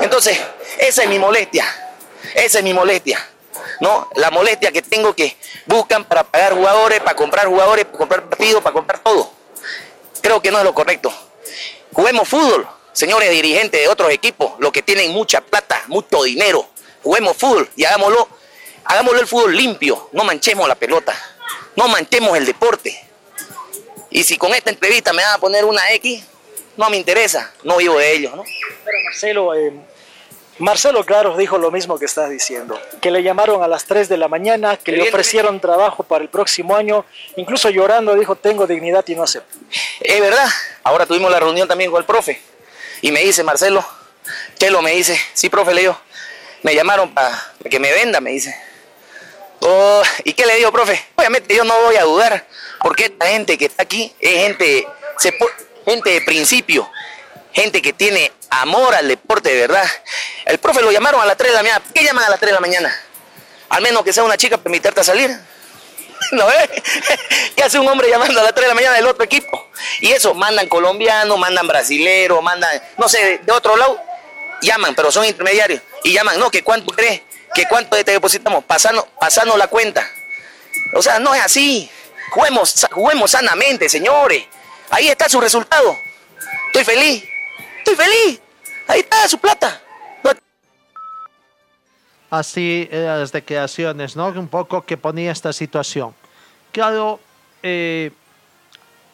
Entonces, 0.00 0.36
esa 0.76 1.04
es 1.04 1.08
mi 1.08 1.20
molestia. 1.20 1.64
Esa 2.34 2.58
es 2.58 2.64
mi 2.64 2.74
molestia. 2.74 3.24
¿no? 3.80 4.08
La 4.16 4.32
molestia 4.32 4.72
que 4.72 4.82
tengo 4.82 5.14
que 5.14 5.36
buscan 5.66 6.04
para 6.04 6.24
pagar 6.24 6.52
jugadores, 6.54 6.98
para 6.98 7.14
comprar 7.14 7.46
jugadores, 7.46 7.84
para 7.84 7.98
comprar 7.98 8.28
partidos, 8.28 8.60
para 8.60 8.74
comprar 8.74 8.98
todo. 8.98 9.30
Creo 10.20 10.42
que 10.42 10.50
no 10.50 10.58
es 10.58 10.64
lo 10.64 10.74
correcto. 10.74 11.12
Juguemos 11.92 12.28
fútbol, 12.28 12.66
señores 12.92 13.30
dirigentes 13.30 13.80
de 13.80 13.86
otros 13.86 14.10
equipos, 14.10 14.54
los 14.58 14.72
que 14.72 14.82
tienen 14.82 15.12
mucha 15.12 15.40
plata, 15.42 15.80
mucho 15.86 16.24
dinero. 16.24 16.66
Juguemos 17.04 17.36
fútbol 17.36 17.70
y 17.76 17.84
hagámoslo, 17.84 18.26
hagámoslo 18.88 19.20
el 19.20 19.26
fútbol 19.26 19.54
limpio, 19.54 20.08
no 20.12 20.24
manchemos 20.24 20.66
la 20.66 20.74
pelota, 20.74 21.14
no 21.76 21.88
manchemos 21.88 22.36
el 22.36 22.46
deporte. 22.46 23.04
Y 24.10 24.24
si 24.24 24.38
con 24.38 24.54
esta 24.54 24.70
entrevista 24.70 25.12
me 25.12 25.22
van 25.22 25.34
a 25.34 25.38
poner 25.38 25.64
una 25.64 25.92
X, 25.92 26.24
no 26.76 26.88
me 26.88 26.96
interesa, 26.96 27.52
no 27.62 27.76
vivo 27.76 27.98
de 27.98 28.12
ellos, 28.12 28.34
¿no? 28.34 28.44
Pero 28.84 28.98
Marcelo, 29.04 29.54
eh, 29.54 29.72
Marcelo 30.58 31.04
Claros 31.04 31.36
dijo 31.36 31.58
lo 31.58 31.70
mismo 31.70 31.98
que 31.98 32.06
estás 32.06 32.30
diciendo, 32.30 32.80
que 33.02 33.10
le 33.10 33.22
llamaron 33.22 33.62
a 33.62 33.68
las 33.68 33.84
3 33.84 34.08
de 34.08 34.16
la 34.16 34.28
mañana, 34.28 34.78
que 34.78 34.92
le 34.92 35.02
ofrecieron 35.02 35.60
trabajo 35.60 36.02
para 36.02 36.24
el 36.24 36.30
próximo 36.30 36.74
año, 36.74 37.04
incluso 37.36 37.68
llorando 37.68 38.14
dijo, 38.14 38.36
tengo 38.36 38.66
dignidad 38.66 39.04
y 39.06 39.14
no 39.14 39.22
acepto. 39.22 39.58
Es 40.00 40.20
verdad, 40.20 40.48
ahora 40.82 41.04
tuvimos 41.04 41.30
la 41.30 41.38
reunión 41.38 41.68
también 41.68 41.90
con 41.90 42.00
el 42.00 42.06
profe 42.06 42.40
y 43.02 43.12
me 43.12 43.20
dice, 43.20 43.44
Marcelo, 43.44 43.86
Chelo 44.56 44.80
me 44.80 44.92
dice, 44.92 45.20
sí, 45.34 45.50
profe, 45.50 45.74
le 45.74 45.82
digo, 45.82 46.00
me 46.62 46.74
llamaron 46.74 47.12
para 47.12 47.52
que 47.68 47.78
me 47.78 47.92
venda, 47.92 48.20
me 48.20 48.30
dice. 48.30 48.67
Oh, 49.60 50.02
¿Y 50.24 50.32
qué 50.34 50.46
le 50.46 50.56
digo, 50.56 50.70
profe? 50.72 51.04
Obviamente 51.16 51.54
yo 51.54 51.64
no 51.64 51.78
voy 51.82 51.96
a 51.96 52.04
dudar, 52.04 52.46
porque 52.80 53.06
esta 53.06 53.26
gente 53.26 53.58
que 53.58 53.66
está 53.66 53.82
aquí 53.82 54.14
es 54.20 54.42
gente, 54.42 54.86
se, 55.18 55.34
gente 55.84 56.10
de 56.10 56.20
principio, 56.22 56.88
gente 57.52 57.82
que 57.82 57.92
tiene 57.92 58.32
amor 58.50 58.94
al 58.94 59.08
deporte 59.08 59.50
de 59.50 59.60
verdad. 59.60 59.84
El 60.44 60.58
profe 60.58 60.82
lo 60.82 60.92
llamaron 60.92 61.20
a 61.20 61.26
las 61.26 61.36
3 61.36 61.50
de 61.50 61.56
la 61.56 61.62
mañana. 61.62 61.80
¿Por 61.80 61.92
qué 61.92 62.04
llaman 62.04 62.24
a 62.24 62.30
las 62.30 62.40
3 62.40 62.50
de 62.50 62.54
la 62.54 62.60
mañana? 62.60 63.00
Al 63.70 63.82
menos 63.82 64.02
que 64.02 64.12
sea 64.12 64.22
una 64.22 64.36
chica 64.36 64.56
para 64.56 64.70
invitarte 64.70 65.00
a 65.00 65.04
salir. 65.04 65.30
¿No 66.32 66.46
ves? 66.46 66.70
¿Qué 67.56 67.62
hace 67.62 67.78
un 67.78 67.88
hombre 67.88 68.08
llamando 68.08 68.40
a 68.40 68.44
las 68.44 68.54
3 68.54 68.64
de 68.64 68.68
la 68.68 68.74
mañana 68.74 68.96
del 68.96 69.06
otro 69.06 69.24
equipo? 69.24 69.68
Y 70.00 70.12
eso, 70.12 70.34
mandan 70.34 70.68
colombianos, 70.68 71.38
mandan 71.38 71.66
brasileros, 71.66 72.42
mandan, 72.42 72.80
no 72.96 73.08
sé, 73.08 73.40
de 73.42 73.52
otro 73.52 73.76
lado. 73.76 74.00
Llaman, 74.60 74.94
pero 74.94 75.12
son 75.12 75.24
intermediarios. 75.24 75.82
Y 76.04 76.12
llaman, 76.12 76.38
no, 76.38 76.50
que 76.50 76.62
cuánto 76.62 76.92
crees, 76.92 77.22
que 77.54 77.66
cuánto 77.68 77.96
te 78.02 78.12
depositamos, 78.12 78.64
pasando, 78.64 79.56
la 79.56 79.68
cuenta. 79.68 80.08
O 80.94 81.02
sea, 81.02 81.18
no 81.18 81.34
es 81.34 81.42
así. 81.42 81.90
Juguemos, 82.30 82.86
juguemos 82.90 83.30
sanamente, 83.30 83.88
señores. 83.88 84.44
Ahí 84.90 85.08
está 85.08 85.28
su 85.28 85.40
resultado. 85.40 85.96
Estoy 86.66 86.84
feliz. 86.84 87.24
Estoy 87.78 87.96
feliz. 87.96 88.40
Ahí 88.86 89.00
está 89.00 89.28
su 89.28 89.38
plata. 89.38 89.80
Así 92.30 92.86
eran 92.90 93.20
las 93.20 93.32
declaraciones, 93.32 94.14
¿no? 94.14 94.28
Un 94.28 94.48
poco 94.48 94.84
que 94.84 94.98
ponía 94.98 95.32
esta 95.32 95.52
situación. 95.52 96.14
Claro, 96.72 97.20
eh, 97.62 98.10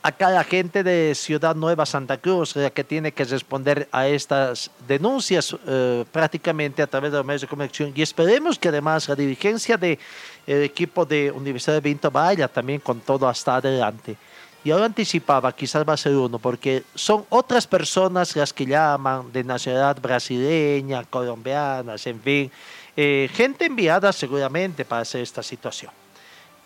acá 0.04 0.28
la 0.28 0.44
gente 0.44 0.84
de 0.84 1.14
Ciudad 1.14 1.56
Nueva 1.56 1.86
Santa 1.86 2.18
Cruz, 2.18 2.54
la 2.56 2.68
que 2.68 2.84
tiene 2.84 3.12
que 3.12 3.24
responder 3.24 3.88
a 3.90 4.06
estas 4.06 4.70
denuncias 4.86 5.56
eh, 5.66 6.04
prácticamente 6.12 6.82
a 6.82 6.86
través 6.86 7.10
de 7.10 7.16
los 7.16 7.26
medios 7.26 7.40
de 7.40 7.48
comunicación. 7.48 7.90
Y 7.96 8.02
esperemos 8.02 8.58
que 8.58 8.68
además 8.68 9.08
la 9.08 9.16
dirigencia 9.16 9.78
del 9.78 9.98
equipo 10.46 11.06
de 11.06 11.30
Universidad 11.30 11.76
de 11.76 11.80
Vinto 11.80 12.10
vaya 12.10 12.48
también 12.48 12.80
con 12.80 13.00
todo 13.00 13.26
hasta 13.26 13.56
adelante. 13.56 14.14
Y 14.62 14.70
ahora 14.70 14.84
anticipaba, 14.84 15.56
quizás 15.56 15.88
va 15.88 15.94
a 15.94 15.96
ser 15.96 16.14
uno, 16.14 16.38
porque 16.38 16.82
son 16.94 17.24
otras 17.30 17.66
personas 17.66 18.36
las 18.36 18.52
que 18.52 18.66
llaman 18.66 19.32
de 19.32 19.42
nacionalidad 19.42 19.98
brasileña, 20.02 21.04
colombianas, 21.04 22.06
en 22.06 22.20
fin, 22.20 22.50
eh, 22.94 23.30
gente 23.32 23.64
enviada 23.64 24.12
seguramente 24.12 24.84
para 24.84 25.00
hacer 25.00 25.22
esta 25.22 25.42
situación. 25.42 26.03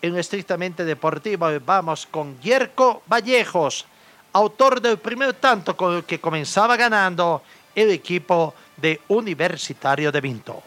En 0.01 0.13
lo 0.13 0.19
estrictamente 0.19 0.85
deportivo, 0.85 1.47
vamos 1.65 2.05
con 2.05 2.39
Yerko 2.39 3.01
Vallejos, 3.05 3.85
autor 4.31 4.79
del 4.79 4.97
primer 4.97 5.33
tanto 5.33 5.75
con 5.75 5.95
el 5.95 6.03
que 6.05 6.19
comenzaba 6.19 6.77
ganando 6.77 7.41
el 7.75 7.91
equipo 7.91 8.53
de 8.77 9.01
Universitario 9.09 10.09
de 10.11 10.21
Vinto. 10.21 10.61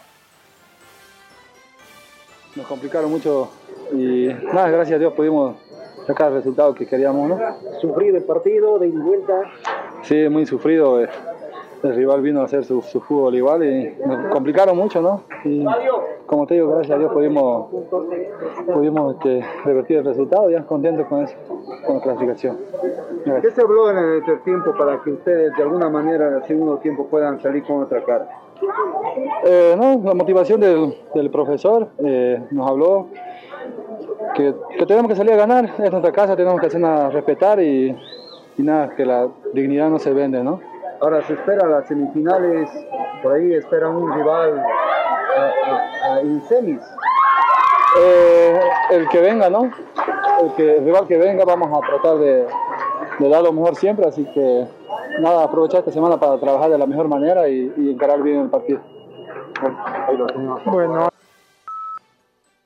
Nos 2.54 2.66
complicaron 2.66 3.10
mucho 3.10 3.50
y 3.94 4.26
nada, 4.52 4.68
gracias 4.68 4.96
a 4.96 4.98
Dios 4.98 5.14
pudimos 5.14 5.56
sacar 6.06 6.28
el 6.28 6.34
resultado 6.34 6.74
que 6.74 6.86
queríamos, 6.86 7.30
¿no? 7.30 7.38
Sufrido 7.80 8.18
el 8.18 8.24
partido, 8.24 8.78
de 8.78 8.88
vuelta. 8.88 9.50
Sí, 10.02 10.28
muy 10.28 10.44
sufrido. 10.44 11.02
eh. 11.02 11.08
El 11.82 11.96
rival 11.96 12.22
vino 12.22 12.40
a 12.40 12.44
hacer 12.44 12.64
su, 12.64 12.80
su 12.80 13.00
fútbol 13.00 13.34
igual 13.34 13.64
y 13.64 13.96
nos 14.06 14.32
complicaron 14.32 14.76
mucho, 14.76 15.02
¿no? 15.02 15.22
Y 15.44 15.64
como 16.26 16.46
te 16.46 16.54
digo, 16.54 16.68
gracias 16.68 16.96
a 16.96 16.98
Dios 16.98 17.12
pudimos, 17.12 17.70
pudimos 18.72 19.16
este, 19.16 19.44
revertir 19.64 19.98
el 19.98 20.04
resultado, 20.04 20.48
ya 20.48 20.62
contentos 20.64 21.06
con 21.08 21.24
eso, 21.24 21.36
con 21.84 21.96
la 21.96 22.02
clasificación. 22.02 22.56
¿Qué 23.42 23.50
se 23.50 23.60
habló 23.60 23.90
en 23.90 23.98
el 23.98 24.24
tercer 24.24 24.44
tiempo 24.44 24.72
para 24.78 25.00
que 25.02 25.10
ustedes 25.10 25.56
de 25.56 25.62
alguna 25.62 25.88
manera 25.88 26.28
en 26.28 26.34
el 26.34 26.44
segundo 26.44 26.78
tiempo 26.78 27.06
puedan 27.06 27.40
salir 27.40 27.64
con 27.64 27.82
otra 27.82 28.02
cara? 28.04 28.28
Eh, 29.44 29.74
no, 29.76 30.00
la 30.04 30.14
motivación 30.14 30.60
del, 30.60 30.94
del 31.14 31.30
profesor 31.30 31.88
eh, 31.98 32.40
nos 32.52 32.70
habló 32.70 33.08
que, 34.34 34.54
que 34.78 34.86
tenemos 34.86 35.08
que 35.10 35.16
salir 35.16 35.32
a 35.32 35.36
ganar, 35.36 35.64
es 35.78 35.90
nuestra 35.90 36.12
casa, 36.12 36.36
tenemos 36.36 36.60
que 36.60 36.68
hacernos 36.68 37.12
respetar 37.12 37.60
y, 37.60 37.96
y 38.56 38.62
nada, 38.62 38.90
que 38.94 39.04
la 39.04 39.28
dignidad 39.52 39.90
no 39.90 39.98
se 39.98 40.12
vende, 40.12 40.42
¿no? 40.44 40.60
Ahora 41.02 41.20
se 41.26 41.32
espera 41.32 41.66
las 41.66 41.88
semifinales, 41.88 42.70
por 43.22 43.32
ahí 43.32 43.54
espera 43.54 43.88
un 43.88 44.12
rival 44.12 44.64
en 46.22 46.42
semis. 46.48 46.80
Eh, 47.98 48.60
el 48.90 49.08
que 49.08 49.20
venga, 49.20 49.50
¿no? 49.50 49.64
El, 50.42 50.54
que, 50.54 50.76
el 50.76 50.84
rival 50.84 51.08
que 51.08 51.18
venga 51.18 51.44
vamos 51.44 51.76
a 51.76 51.86
tratar 51.86 52.18
de, 52.18 52.46
de 53.18 53.28
dar 53.28 53.42
lo 53.42 53.52
mejor 53.52 53.74
siempre, 53.74 54.06
así 54.06 54.24
que 54.32 54.66
nada, 55.18 55.42
aprovechar 55.42 55.80
esta 55.80 55.90
semana 55.90 56.20
para 56.20 56.38
trabajar 56.38 56.70
de 56.70 56.78
la 56.78 56.86
mejor 56.86 57.08
manera 57.08 57.48
y, 57.48 57.72
y 57.76 57.90
encarar 57.90 58.22
bien 58.22 58.42
el 58.42 58.50
partido. 58.50 58.80
Bueno. 60.66 61.08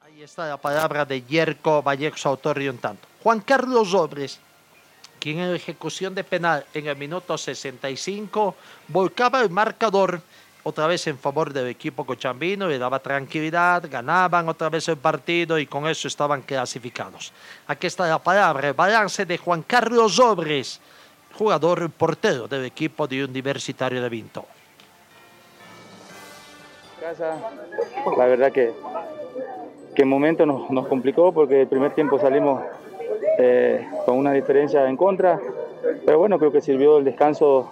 Ahí 0.04 0.22
está 0.22 0.46
la 0.46 0.58
palabra 0.58 1.06
de 1.06 1.22
Yerko 1.22 1.82
Vallejos, 1.82 2.26
autor 2.26 2.60
y 2.60 2.68
un 2.68 2.78
tanto. 2.78 3.08
Juan 3.22 3.40
Carlos 3.40 3.92
Robres, 3.92 4.40
quien 5.26 5.40
en 5.40 5.56
ejecución 5.56 6.14
de 6.14 6.22
penal 6.22 6.64
en 6.72 6.86
el 6.86 6.94
minuto 6.94 7.36
65 7.36 8.54
volcaba 8.86 9.40
el 9.40 9.50
marcador 9.50 10.20
otra 10.62 10.86
vez 10.86 11.04
en 11.08 11.18
favor 11.18 11.52
del 11.52 11.66
equipo 11.66 12.06
cochambino, 12.06 12.68
le 12.68 12.78
daba 12.78 13.00
tranquilidad, 13.00 13.82
ganaban 13.90 14.48
otra 14.48 14.68
vez 14.68 14.86
el 14.86 14.98
partido 14.98 15.58
y 15.58 15.66
con 15.66 15.88
eso 15.88 16.06
estaban 16.06 16.42
clasificados. 16.42 17.32
Aquí 17.66 17.88
está 17.88 18.06
la 18.06 18.20
palabra, 18.20 18.68
el 18.68 18.74
balance 18.74 19.26
de 19.26 19.36
Juan 19.36 19.62
Carlos 19.62 20.16
Robres, 20.16 20.80
jugador 21.36 21.90
portero 21.90 22.46
del 22.46 22.64
equipo 22.64 23.08
de 23.08 23.24
Universitario 23.24 24.00
de 24.00 24.08
Vinto. 24.08 24.46
casa, 27.00 27.36
la 28.16 28.26
verdad 28.26 28.52
que, 28.52 28.72
que 29.92 30.02
en 30.02 30.08
momento 30.08 30.46
nos, 30.46 30.70
nos 30.70 30.86
complicó 30.86 31.32
porque 31.32 31.62
el 31.62 31.66
primer 31.66 31.96
tiempo 31.96 32.16
salimos 32.16 32.62
eh, 33.38 33.86
con 34.04 34.16
una 34.18 34.32
diferencia 34.32 34.88
en 34.88 34.96
contra, 34.96 35.40
pero 36.04 36.18
bueno, 36.18 36.38
creo 36.38 36.52
que 36.52 36.60
sirvió 36.60 36.98
el 36.98 37.04
descanso, 37.04 37.70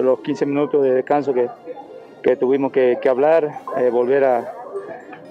los 0.00 0.20
15 0.20 0.46
minutos 0.46 0.82
de 0.82 0.92
descanso 0.94 1.32
que, 1.32 1.48
que 2.22 2.36
tuvimos 2.36 2.72
que, 2.72 2.98
hablar, 3.08 3.60
eh, 3.78 3.90
volver 3.90 4.24
a, 4.24 4.52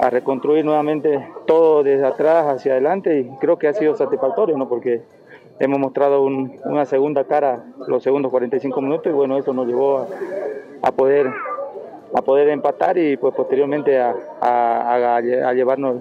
reconstruir 0.09 0.65
nuevamente 0.65 1.25
todo 1.45 1.81
desde 1.81 2.05
atrás 2.05 2.47
hacia 2.47 2.73
adelante 2.73 3.17
y 3.19 3.29
creo 3.39 3.57
que 3.57 3.69
ha 3.69 3.73
sido 3.73 3.95
satisfactorio, 3.95 4.57
¿no? 4.57 4.67
porque 4.67 5.01
hemos 5.57 5.79
mostrado 5.79 6.21
un- 6.21 6.59
una 6.65 6.85
segunda 6.85 7.23
cara 7.23 7.63
los 7.87 8.03
segundos 8.03 8.29
45 8.29 8.81
minutos 8.81 9.07
y 9.09 9.15
bueno, 9.15 9.37
eso 9.37 9.53
nos 9.53 9.65
llevó 9.65 9.99
a, 9.99 10.07
a 10.81 10.91
poder 10.91 11.31
a 12.13 12.21
poder 12.21 12.49
empatar 12.49 12.97
y 12.97 13.15
pues 13.15 13.33
posteriormente 13.35 13.97
a 13.99 15.51
llevarnos 15.53 15.97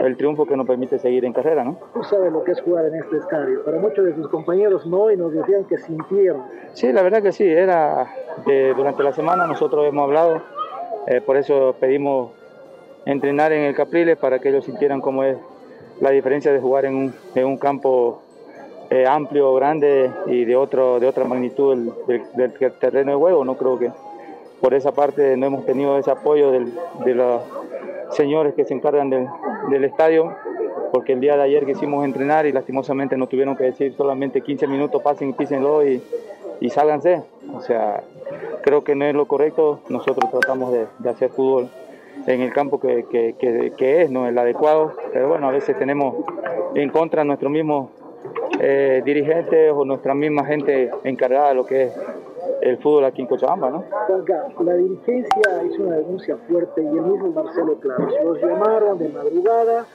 el 0.00 0.16
triunfo 0.16 0.46
que 0.46 0.56
nos 0.56 0.66
permite 0.66 0.98
seguir 0.98 1.24
en 1.24 1.32
carrera, 1.32 1.62
¿no? 1.62 1.76
Tú 1.94 2.02
sabes 2.02 2.32
lo 2.32 2.42
que 2.42 2.52
es 2.52 2.60
jugar 2.62 2.86
en 2.86 2.94
este 2.96 3.18
estadio. 3.18 3.64
Para 3.64 3.78
muchos 3.78 4.04
de 4.04 4.12
tus 4.12 4.28
compañeros 4.28 4.86
no 4.86 5.10
y 5.10 5.16
nos 5.16 5.32
decían 5.32 5.64
que 5.64 5.76
sintieron. 5.78 6.42
Sí, 6.72 6.92
la 6.92 7.02
verdad 7.02 7.22
que 7.22 7.32
sí, 7.32 7.44
era 7.46 8.06
eh, 8.46 8.72
durante 8.76 9.02
la 9.02 9.12
semana 9.12 9.46
nosotros 9.46 9.86
hemos 9.86 10.04
hablado, 10.04 10.40
eh, 11.06 11.20
por 11.20 11.36
eso 11.36 11.74
pedimos 11.78 12.32
entrenar 13.04 13.52
en 13.52 13.62
el 13.64 13.74
Capriles 13.74 14.16
para 14.18 14.38
que 14.38 14.48
ellos 14.48 14.64
sintieran 14.64 15.00
cómo 15.00 15.22
es 15.24 15.36
la 16.00 16.10
diferencia 16.10 16.52
de 16.52 16.60
jugar 16.60 16.86
en 16.86 16.94
un, 16.96 17.14
en 17.34 17.44
un 17.46 17.58
campo 17.58 18.22
eh, 18.88 19.06
amplio, 19.06 19.54
grande 19.54 20.10
y 20.26 20.44
de 20.44 20.56
otro 20.56 20.98
de 20.98 21.06
otra 21.06 21.24
magnitud 21.24 21.76
del, 22.06 22.22
del- 22.36 22.52
del 22.58 22.72
terreno 22.78 23.12
de 23.12 23.16
juego. 23.18 23.44
No 23.44 23.56
creo 23.56 23.78
que 23.78 23.90
por 24.60 24.74
esa 24.74 24.92
parte 24.92 25.36
no 25.36 25.46
hemos 25.46 25.64
tenido 25.66 25.96
ese 25.98 26.10
apoyo 26.10 26.50
de 26.50 27.14
los 27.14 27.42
señores 28.12 28.54
que 28.54 28.64
se 28.64 28.74
encargan 28.74 29.08
del, 29.10 29.84
estadio, 29.84 30.34
porque 30.92 31.12
el 31.12 31.20
día 31.20 31.36
de 31.36 31.42
ayer 31.44 31.64
quisimos 31.64 32.04
entrenar 32.04 32.46
y 32.46 32.52
lastimosamente 32.52 33.16
nos 33.16 33.28
tuvieron 33.28 33.56
que 33.56 33.64
decir 33.64 33.94
solamente 33.94 34.40
15 34.40 34.66
minutos, 34.66 35.00
pasen 35.02 35.30
y 35.30 35.32
písenlo 35.32 35.86
y, 35.86 36.02
y 36.60 36.70
sálganse. 36.70 37.22
O 37.54 37.60
sea, 37.60 38.02
creo 38.62 38.82
que 38.84 38.94
no 38.94 39.04
es 39.04 39.14
lo 39.14 39.26
correcto. 39.26 39.80
Nosotros 39.88 40.30
tratamos 40.30 40.72
de, 40.72 40.86
hacer 41.08 41.30
fútbol 41.30 41.68
en 42.26 42.40
el 42.42 42.52
campo 42.52 42.80
que, 42.80 43.06
que- 43.10 43.34
que- 43.38 43.72
que 43.76 44.02
es, 44.02 44.10
no 44.10 44.26
el 44.26 44.36
adecuado, 44.36 44.94
pero 45.12 45.28
bueno, 45.28 45.48
a 45.48 45.52
veces 45.52 45.78
tenemos 45.78 46.16
en 46.74 46.90
contra 46.90 47.24
nuestros 47.24 47.50
mismos 47.50 47.90
eh, 48.60 49.00
dirigentes 49.04 49.72
o 49.74 49.84
nuestra 49.84 50.14
misma 50.14 50.44
gente 50.44 50.90
encargada 51.04 51.48
de 51.50 51.54
lo 51.54 51.64
que 51.64 51.84
es 51.84 51.92
el 52.60 52.78
fútbol 52.78 53.04
aquí 53.04 53.22
en 53.22 53.28
Cochabamba, 53.28 53.70
¿no? 53.70 53.84
Juanca, 54.06 54.48
la 54.64 54.74
dirigencia 54.74 55.64
hizo 55.64 55.82
una 55.82 55.96
denuncia 55.96 56.36
fuerte 56.48 56.82
y 56.82 56.86
el 56.86 57.02
mismo 57.02 57.28
Marcelo 57.32 57.78
Claros 57.80 58.12
los 58.24 58.40
llamaron 58.40 58.98
de 58.98 59.08
madrugada, 59.08 59.86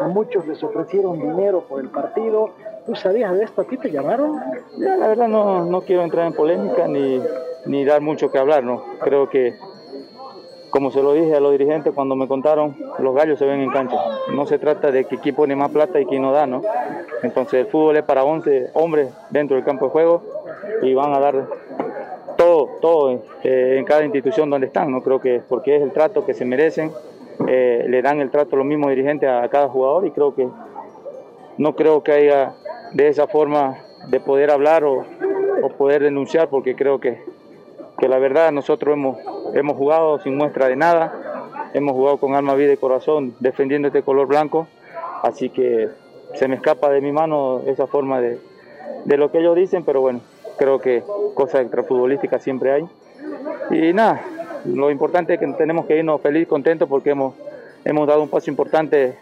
a 0.00 0.08
muchos 0.08 0.46
les 0.46 0.62
ofrecieron 0.62 1.18
dinero 1.18 1.64
por 1.68 1.80
el 1.80 1.90
partido. 1.90 2.50
¿Tú 2.86 2.94
sabías 2.94 3.32
de 3.34 3.44
esto? 3.44 3.62
¿A 3.62 3.64
ti 3.64 3.76
te 3.76 3.90
llamaron? 3.90 4.40
Ya, 4.78 4.96
la 4.96 5.08
verdad 5.08 5.28
no, 5.28 5.64
no 5.64 5.82
quiero 5.82 6.02
entrar 6.02 6.26
en 6.26 6.34
polémica 6.34 6.86
ni, 6.88 7.20
ni 7.66 7.84
dar 7.84 8.00
mucho 8.00 8.30
que 8.30 8.38
hablar, 8.38 8.64
¿no? 8.64 8.82
Creo 9.00 9.28
que, 9.28 9.54
como 10.70 10.90
se 10.90 11.02
lo 11.02 11.12
dije 11.12 11.34
a 11.34 11.40
los 11.40 11.52
dirigentes 11.52 11.94
cuando 11.94 12.16
me 12.16 12.28
contaron, 12.28 12.76
los 12.98 13.14
gallos 13.14 13.38
se 13.38 13.46
ven 13.46 13.60
en 13.60 13.70
cancha. 13.70 13.96
No 14.34 14.46
se 14.46 14.58
trata 14.58 14.90
de 14.90 15.04
que 15.04 15.18
quién 15.18 15.34
pone 15.34 15.56
más 15.56 15.70
plata 15.70 16.00
y 16.00 16.06
quién 16.06 16.22
no 16.22 16.32
da, 16.32 16.46
¿no? 16.46 16.62
Entonces 17.22 17.60
el 17.60 17.66
fútbol 17.66 17.96
es 17.96 18.02
para 18.02 18.24
11 18.24 18.70
hombres 18.74 19.12
dentro 19.30 19.56
del 19.56 19.64
campo 19.64 19.86
de 19.86 19.90
juego 19.92 20.22
y 20.82 20.94
van 20.94 21.14
a 21.14 21.20
dar 21.20 21.46
todo, 22.36 22.68
todo 22.80 23.22
eh, 23.42 23.76
en 23.78 23.84
cada 23.84 24.04
institución 24.04 24.50
donde 24.50 24.66
están, 24.66 24.90
¿no? 24.90 25.02
Creo 25.02 25.20
que 25.20 25.42
porque 25.48 25.76
es 25.76 25.82
el 25.82 25.92
trato 25.92 26.24
que 26.24 26.34
se 26.34 26.44
merecen, 26.44 26.92
eh, 27.48 27.84
le 27.88 28.02
dan 28.02 28.20
el 28.20 28.30
trato 28.30 28.56
los 28.56 28.66
mismos 28.66 28.90
dirigentes 28.90 29.28
a 29.28 29.48
cada 29.48 29.68
jugador 29.68 30.06
y 30.06 30.10
creo 30.10 30.34
que 30.34 30.48
no 31.58 31.74
creo 31.74 32.02
que 32.02 32.12
haya 32.12 32.54
de 32.92 33.08
esa 33.08 33.26
forma 33.26 33.78
de 34.08 34.20
poder 34.20 34.50
hablar 34.50 34.84
o, 34.84 35.04
o 35.62 35.68
poder 35.70 36.02
denunciar, 36.02 36.48
porque 36.48 36.76
creo 36.76 37.00
que, 37.00 37.22
que 37.98 38.08
la 38.08 38.18
verdad 38.18 38.52
nosotros 38.52 38.94
hemos, 38.94 39.18
hemos 39.54 39.76
jugado 39.76 40.18
sin 40.20 40.36
muestra 40.36 40.68
de 40.68 40.76
nada, 40.76 41.70
hemos 41.74 41.94
jugado 41.94 42.18
con 42.18 42.34
alma, 42.34 42.54
vida 42.54 42.72
y 42.72 42.76
corazón 42.76 43.34
defendiendo 43.40 43.88
este 43.88 44.02
color 44.02 44.26
blanco, 44.26 44.68
así 45.22 45.48
que 45.50 45.88
se 46.34 46.48
me 46.48 46.56
escapa 46.56 46.90
de 46.90 47.00
mi 47.00 47.12
mano 47.12 47.62
esa 47.66 47.86
forma 47.86 48.20
de, 48.20 48.38
de 49.04 49.16
lo 49.16 49.30
que 49.30 49.38
ellos 49.38 49.56
dicen, 49.56 49.84
pero 49.84 50.00
bueno, 50.00 50.20
creo 50.56 50.78
que 50.78 51.02
cosas 51.34 51.62
extrafutbolísticas 51.62 52.42
siempre 52.42 52.72
hay. 52.72 52.84
Y 53.70 53.92
nada, 53.92 54.22
lo 54.64 54.90
importante 54.90 55.34
es 55.34 55.40
que 55.40 55.46
tenemos 55.48 55.86
que 55.86 55.96
irnos 55.98 56.20
feliz, 56.20 56.46
contentos, 56.48 56.88
porque 56.88 57.10
hemos, 57.10 57.34
hemos 57.84 58.06
dado 58.06 58.22
un 58.22 58.28
paso 58.28 58.50
importante 58.50 59.16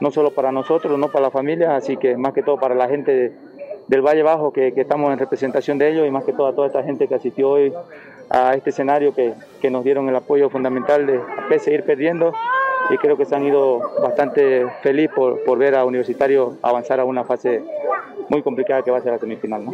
no 0.00 0.10
solo 0.10 0.30
para 0.30 0.52
nosotros, 0.52 0.98
no 0.98 1.08
para 1.08 1.24
la 1.26 1.30
familia, 1.30 1.76
así 1.76 1.96
que 1.96 2.16
más 2.16 2.32
que 2.32 2.42
todo 2.42 2.56
para 2.58 2.74
la 2.74 2.88
gente 2.88 3.12
de- 3.14 3.32
del 3.88 4.02
Valle 4.02 4.22
Bajo, 4.22 4.52
que, 4.52 4.72
que 4.74 4.82
estamos 4.82 5.10
en 5.12 5.18
representación 5.18 5.78
de 5.78 5.88
ellos, 5.90 6.06
y 6.06 6.10
más 6.10 6.24
que 6.24 6.32
todo 6.32 6.46
a 6.46 6.54
toda 6.54 6.66
esta 6.66 6.82
gente 6.82 7.08
que 7.08 7.14
asistió 7.14 7.48
hoy 7.50 7.72
a 8.30 8.54
este 8.54 8.70
escenario, 8.70 9.14
que, 9.14 9.32
que 9.62 9.70
nos 9.70 9.82
dieron 9.82 10.08
el 10.08 10.14
apoyo 10.16 10.50
fundamental 10.50 11.06
de 11.06 11.16
a 11.18 11.48
de 11.48 11.74
ir 11.74 11.84
perdiendo, 11.84 12.32
y 12.90 12.98
creo 12.98 13.16
que 13.16 13.24
se 13.24 13.34
han 13.34 13.44
ido 13.44 13.80
bastante 14.00 14.66
feliz 14.82 15.10
por, 15.14 15.42
por 15.44 15.58
ver 15.58 15.74
a 15.74 15.84
Universitario 15.84 16.56
avanzar 16.62 17.00
a 17.00 17.04
una 17.04 17.24
fase 17.24 17.62
muy 18.28 18.42
complicada 18.42 18.82
que 18.82 18.90
va 18.90 18.98
a 18.98 19.02
ser 19.02 19.12
la 19.12 19.18
semifinal. 19.18 19.64
¿no? 19.64 19.72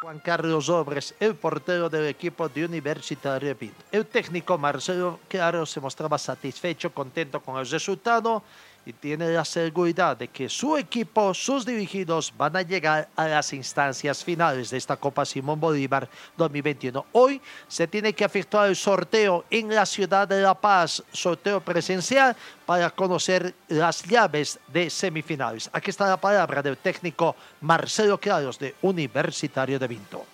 Juan 0.00 0.20
Carlos 0.20 0.68
Obres, 0.68 1.14
el 1.18 1.34
portero 1.34 1.90
del 1.90 2.06
equipo 2.06 2.48
de 2.48 2.64
Universitario. 2.64 3.56
El 3.90 4.06
técnico 4.06 4.56
Marcelo 4.56 5.18
Claro 5.28 5.66
se 5.66 5.80
mostraba 5.80 6.16
satisfecho, 6.18 6.92
contento 6.92 7.40
con 7.40 7.56
el 7.56 7.68
resultado 7.68 8.42
y 8.88 8.94
tiene 8.94 9.28
la 9.28 9.44
seguridad 9.44 10.16
de 10.16 10.28
que 10.28 10.48
su 10.48 10.74
equipo, 10.78 11.34
sus 11.34 11.66
dirigidos, 11.66 12.32
van 12.36 12.56
a 12.56 12.62
llegar 12.62 13.06
a 13.14 13.28
las 13.28 13.52
instancias 13.52 14.24
finales 14.24 14.70
de 14.70 14.78
esta 14.78 14.96
Copa 14.96 15.26
Simón 15.26 15.60
Bolívar 15.60 16.08
2021. 16.38 17.04
Hoy 17.12 17.38
se 17.68 17.86
tiene 17.86 18.14
que 18.14 18.24
efectuar 18.24 18.68
el 18.68 18.76
sorteo 18.76 19.44
en 19.50 19.74
la 19.74 19.84
ciudad 19.84 20.26
de 20.26 20.40
La 20.40 20.54
Paz, 20.54 21.02
sorteo 21.12 21.60
presencial 21.60 22.34
para 22.64 22.88
conocer 22.88 23.54
las 23.68 24.02
llaves 24.04 24.58
de 24.68 24.88
semifinales. 24.88 25.68
Aquí 25.70 25.90
está 25.90 26.08
la 26.08 26.16
palabra 26.16 26.62
del 26.62 26.78
técnico 26.78 27.36
Marcelo 27.60 28.18
Claros 28.18 28.58
de 28.58 28.74
Universitario 28.80 29.78
de 29.78 29.86
Vinto. 29.86 30.24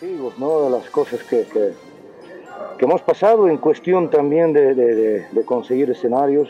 de 0.00 0.70
las 0.70 0.88
cosas 0.88 1.22
que- 1.24 1.89
que 2.80 2.86
hemos 2.86 3.02
pasado 3.02 3.48
en 3.48 3.58
cuestión 3.58 4.08
también 4.08 4.52
de, 4.52 5.26
conseguir 5.44 5.90
escenarios. 5.90 6.48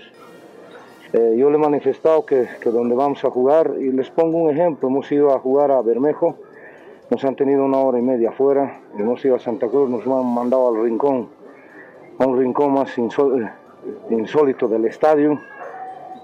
Eh, 1.13 1.35
yo 1.37 1.51
le 1.51 1.57
he 1.57 1.59
manifestado 1.59 2.25
que, 2.25 2.47
donde 2.65 2.95
vamos 2.95 3.25
a 3.25 3.31
jugar, 3.31 3.75
y 3.81 3.91
les 3.91 4.11
pongo 4.11 4.39
un 4.39 4.51
ejemplo, 4.51 4.89
hemos 4.89 5.11
ido 5.11 5.35
a 5.35 5.41
jugar 5.41 5.73
a 5.73 5.83
Bermejo, 5.83 6.37
nos 7.11 7.25
han 7.25 7.35
tenido 7.35 7.65
una 7.65 7.79
hora 7.79 7.99
y 7.99 8.03
media 8.03 8.29
afuera, 8.29 8.81
hemos 8.97 9.25
ido 9.25 9.35
a 9.35 9.41
Santa 9.41 9.67
Cruz, 9.67 9.91
nos 9.91 10.07
han 10.07 10.33
mandado 10.33 10.69
al 10.69 10.85
rincón, 10.85 11.29
a 12.19 12.27
un 12.27 12.39
rincón 12.39 12.75
más 12.75 12.97
insó- 12.97 13.51
insólito 14.11 14.69
del 14.69 14.85
estadio. 14.85 15.41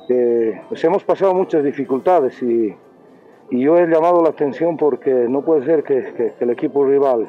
Eh, 0.08 0.60
pues 0.68 0.84
hemos 0.84 1.02
pasado 1.02 1.34
muchas 1.34 1.64
dificultades 1.64 2.40
y, 2.42 2.74
yo 3.50 3.78
he 3.78 3.86
llamado 3.86 4.22
la 4.22 4.30
atención 4.30 4.76
porque 4.76 5.10
no 5.10 5.42
puede 5.42 5.64
ser 5.64 5.84
que 5.84 6.32
el 6.40 6.50
equipo 6.50 6.84
rival 6.84 7.28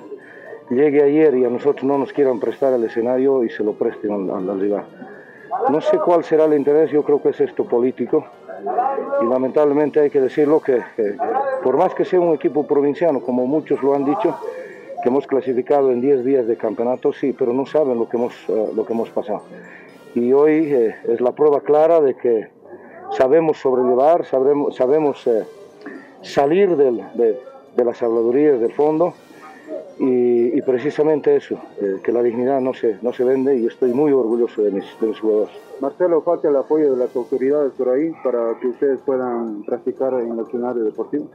llegue 0.69 1.03
ayer 1.03 1.35
y 1.35 1.45
a 1.45 1.49
nosotros 1.49 1.83
no 1.83 1.97
nos 1.97 2.11
quieran 2.13 2.39
prestar 2.39 2.73
el 2.73 2.83
escenario 2.83 3.43
y 3.43 3.49
se 3.49 3.63
lo 3.63 3.73
presten 3.73 4.11
al- 4.11 4.49
al 4.49 4.59
rival. 4.59 4.85
No 5.69 5.81
sé 5.81 5.97
cuál 5.97 6.23
será 6.23 6.45
el 6.45 6.53
interés, 6.53 6.91
yo 6.91 7.03
creo 7.03 7.21
que 7.21 7.29
es 7.29 7.39
esto 7.41 7.65
político 7.65 8.25
y 9.21 9.25
lamentablemente 9.25 9.99
hay 9.99 10.09
que 10.09 10.19
decirlo 10.21 10.59
que, 10.59 10.81
que- 10.95 11.15
por 11.63 11.77
más 11.77 11.93
que 11.93 12.05
sea 12.05 12.19
un 12.19 12.33
equipo 12.33 12.65
provinciano, 12.67 13.21
como 13.21 13.45
muchos 13.47 13.81
lo 13.81 13.93
han 13.95 14.05
dicho, 14.05 14.35
que 15.01 15.09
hemos 15.09 15.27
clasificado 15.27 15.91
en 15.91 16.01
10 16.01 16.23
días 16.25 16.47
de 16.47 16.57
campeonato, 16.57 17.13
sí, 17.13 17.33
pero 17.37 17.53
no 17.53 17.65
saben 17.65 17.97
lo 17.99 18.09
que 18.09 18.17
hemos, 18.17 18.33
eh, 18.49 18.67
lo 18.75 18.85
que 18.85 18.93
hemos 18.93 19.09
pasado. 19.09 19.43
Y 20.15 20.33
hoy 20.33 20.73
eh, 20.73 20.95
es 21.07 21.21
la 21.21 21.31
prueba 21.33 21.61
clara 21.61 22.01
de 22.01 22.15
que 22.15 22.47
sabemos 23.11 23.57
sobrellevar, 23.59 24.25
sabemos, 24.25 24.75
sabemos 24.75 25.25
eh, 25.27 25.43
salir 26.21 26.75
del- 26.75 27.03
de, 27.13 27.39
de 27.75 27.85
las 27.85 28.01
habladurías 28.01 28.59
del 28.59 28.73
fondo 28.73 29.13
y, 29.99 30.57
y 30.57 30.61
precisamente 30.61 31.35
eso, 31.35 31.55
eh, 31.81 31.97
que 32.03 32.11
la 32.11 32.21
dignidad 32.21 32.61
no 32.61 32.73
se, 32.73 32.97
no 33.01 33.11
se 33.13 33.23
vende 33.23 33.55
y 33.57 33.65
estoy 33.65 33.93
muy 33.93 34.11
orgulloso 34.11 34.61
de 34.61 34.71
mis, 34.71 34.85
de 34.99 35.07
mis 35.07 35.19
jugadores. 35.19 35.53
Marcelo, 35.79 36.21
falta 36.21 36.49
el 36.49 36.55
apoyo 36.55 36.91
de 36.93 36.97
las 36.97 37.15
autoridades 37.15 37.71
por 37.73 37.89
ahí 37.89 38.11
para 38.23 38.55
que 38.59 38.67
ustedes 38.67 38.99
puedan 39.01 39.63
practicar 39.63 40.13
en 40.15 40.31
el 40.31 40.39
escenario 40.39 40.83
deportivo. 40.83 41.27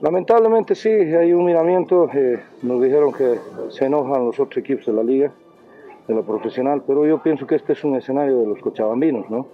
Lamentablemente 0.00 0.76
sí, 0.76 0.88
hay 0.88 1.32
un 1.32 1.44
miramiento, 1.44 2.08
eh, 2.14 2.40
nos 2.62 2.80
dijeron 2.80 3.12
que 3.12 3.38
se 3.70 3.86
enojan 3.86 4.26
los 4.26 4.38
otros 4.38 4.58
equipos 4.58 4.86
de 4.86 4.92
la 4.92 5.02
liga, 5.02 5.32
de 6.06 6.14
la 6.14 6.22
profesional, 6.22 6.82
pero 6.86 7.04
yo 7.04 7.20
pienso 7.20 7.46
que 7.46 7.56
este 7.56 7.72
es 7.72 7.82
un 7.82 7.96
escenario 7.96 8.38
de 8.38 8.46
los 8.46 8.60
cochabambinos, 8.60 9.28
¿no? 9.28 9.46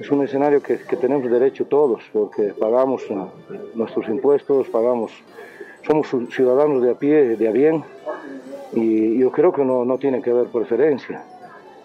Es 0.00 0.10
un 0.10 0.24
escenario 0.24 0.60
que, 0.60 0.78
que 0.78 0.96
tenemos 0.96 1.30
derecho 1.30 1.66
todos, 1.66 2.02
porque 2.12 2.54
pagamos 2.58 3.04
eh, 3.08 3.14
nuestros 3.76 4.08
impuestos, 4.08 4.68
pagamos, 4.68 5.12
somos 5.86 6.06
ci- 6.12 6.28
ciudadanos 6.32 6.82
de 6.82 6.90
a 6.90 6.94
pie, 6.94 7.36
de 7.36 7.48
a 7.48 7.52
bien, 7.52 7.84
y 8.72 9.18
yo 9.18 9.30
creo 9.30 9.52
que 9.52 9.64
no, 9.64 9.84
no 9.84 9.98
tiene 9.98 10.22
que 10.22 10.30
haber 10.30 10.46
preferencia. 10.46 11.24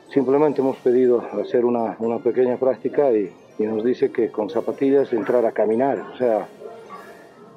Simplemente 0.10 0.62
hemos 0.62 0.78
pedido 0.78 1.22
hacer 1.42 1.66
una, 1.66 1.96
una 2.00 2.20
pequeña 2.20 2.56
práctica 2.58 3.12
y, 3.12 3.32
y 3.60 3.64
nos 3.64 3.84
dice 3.84 4.12
que 4.12 4.32
con 4.32 4.50
zapatillas 4.50 5.12
entrar 5.14 5.46
a 5.46 5.52
caminar, 5.52 6.00
o 6.14 6.18
sea, 6.18 6.48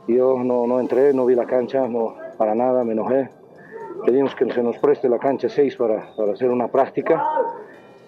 yo 0.08 0.42
no, 0.42 0.66
no 0.66 0.80
entré, 0.80 1.12
no 1.14 1.24
vi 1.26 1.34
la 1.36 1.46
cancha, 1.46 1.86
no, 1.86 2.16
para 2.36 2.54
nada, 2.54 2.82
me 2.82 2.92
enojé. 2.94 3.28
Pedimos 4.04 4.34
que 4.34 4.50
se 4.52 4.62
nos 4.62 4.78
preste 4.78 5.08
la 5.08 5.18
cancha 5.18 5.48
6 5.48 5.76
para, 5.76 6.08
para 6.16 6.32
hacer 6.32 6.50
una 6.50 6.66
práctica. 6.68 7.22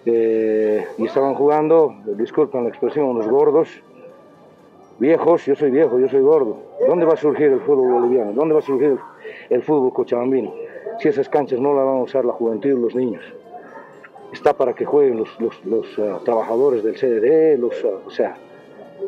Eh, 0.05 0.85
y 0.97 1.05
estaban 1.05 1.35
jugando, 1.35 1.95
disculpen 2.17 2.63
la 2.63 2.69
expresión, 2.69 3.05
unos 3.05 3.27
gordos. 3.29 3.69
Viejos, 5.03 5.45
yo 5.45 5.55
soy 5.55 5.69
viejo, 5.69 5.99
yo 5.99 6.07
soy 6.07 6.21
gordo. 6.21 6.55
¿Dónde 6.87 7.05
va 7.05 7.13
a 7.13 7.17
surgir 7.17 7.47
el 7.47 7.59
fútbol 7.59 7.91
boliviano? 7.91 8.31
¿Dónde 8.31 8.53
va 8.53 8.61
a 8.61 8.63
surgir 8.63 8.97
el, 9.49 9.61
fútbol 9.61 9.91
cochabambino? 9.91 10.53
Si 10.99 11.09
esas 11.09 11.27
canchas 11.27 11.59
no 11.59 11.73
las 11.73 11.85
van 11.85 11.97
a 11.97 12.03
usar 12.03 12.23
la 12.23 12.31
juventud 12.31 12.69
los 12.79 12.95
niños. 12.95 13.21
Está 14.31 14.53
para 14.53 14.73
que 14.73 14.85
jueguen 14.85 15.17
los, 15.17 15.29
los, 15.41 15.63
los, 15.65 15.85
ah, 15.99 16.19
trabajadores 16.23 16.83
del 16.83 16.95
CDD, 16.95 17.59
los, 17.59 17.75
ah, 17.83 17.99
o 18.07 18.09
sea, 18.09 18.37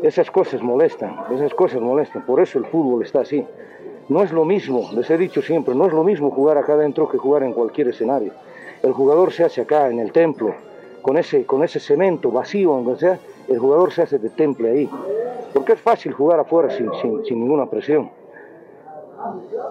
esas 0.04 0.30
cosas 0.30 0.62
molestan, 0.62 1.16
esas 1.34 1.54
cosas 1.54 1.82
molestan. 1.82 2.26
Por 2.26 2.42
eso 2.42 2.60
el 2.60 2.66
fútbol 2.66 3.02
está 3.02 3.22
así. 3.22 3.46
No 4.10 4.22
es 4.22 4.34
lo 4.34 4.44
mismo, 4.44 4.90
les 4.94 5.10
he 5.10 5.18
dicho 5.18 5.42
siempre, 5.42 5.74
no 5.74 5.88
es 5.88 5.94
lo 5.94 6.04
mismo 6.04 6.30
jugar 6.30 6.58
acá 6.58 6.74
adentro 6.74 7.08
que 7.08 7.18
jugar 7.18 7.44
en 7.44 7.54
cualquier 7.54 7.88
escenario. 7.88 8.34
El 8.84 8.92
jugador 8.92 9.32
se 9.32 9.46
hace 9.46 9.62
acá, 9.62 9.90
en 9.90 10.00
el 10.00 10.12
templo, 10.12 10.54
con 11.02 11.18
ese, 11.18 11.46
con 11.46 11.64
ese 11.64 11.80
cemento 11.80 12.32
vacío, 12.32 12.74
aunque 12.74 13.00
sea, 13.00 13.18
el 13.48 13.60
jugador 13.60 13.92
se 13.92 14.04
hace 14.04 14.20
de 14.20 14.30
temple 14.30 14.70
ahí. 14.70 14.90
Porque 15.54 15.74
es 15.74 15.82
fácil 15.82 16.14
jugar 16.14 16.40
afuera 16.40 16.70
sin, 16.70 16.90
sin, 17.26 17.40
ninguna 17.40 17.66
presión. 17.68 18.10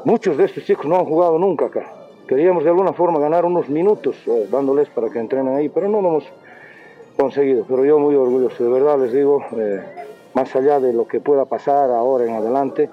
Muchos 0.05 0.37
de 0.37 0.45
estos 0.45 0.64
chicos 0.64 0.87
no 0.87 0.97
han 0.97 1.05
jugado 1.05 1.39
nunca 1.39 1.66
acá. 1.66 1.93
Queríamos 2.27 2.64
de 2.64 2.70
alguna 2.70 2.93
forma 2.93 3.20
ganar 3.20 3.45
unos 3.45 3.68
minutos 3.68 4.16
eh, 4.27 4.49
dándoles 4.51 4.89
para 4.89 5.11
que 5.11 5.18
entrenen 5.18 5.55
ahí, 5.55 5.68
pero 5.68 5.89
no 5.89 6.01
lo 6.01 6.09
hemos 6.09 6.25
conseguido. 7.18 7.64
Pero 7.68 7.85
yo 7.85 7.99
muy 7.99 8.14
orgulloso, 8.14 8.64
de 8.64 8.70
verdad 8.70 8.99
les 8.99 9.12
digo, 9.12 9.43
eh, 9.59 9.83
más 10.33 10.57
allá 10.57 10.81
de 10.81 10.93
lo 10.93 11.07
que 11.07 11.20
pueda 11.20 11.45
pasar 11.45 11.91
ahora 11.91 12.25
en 12.25 12.35
adelante 12.35 12.89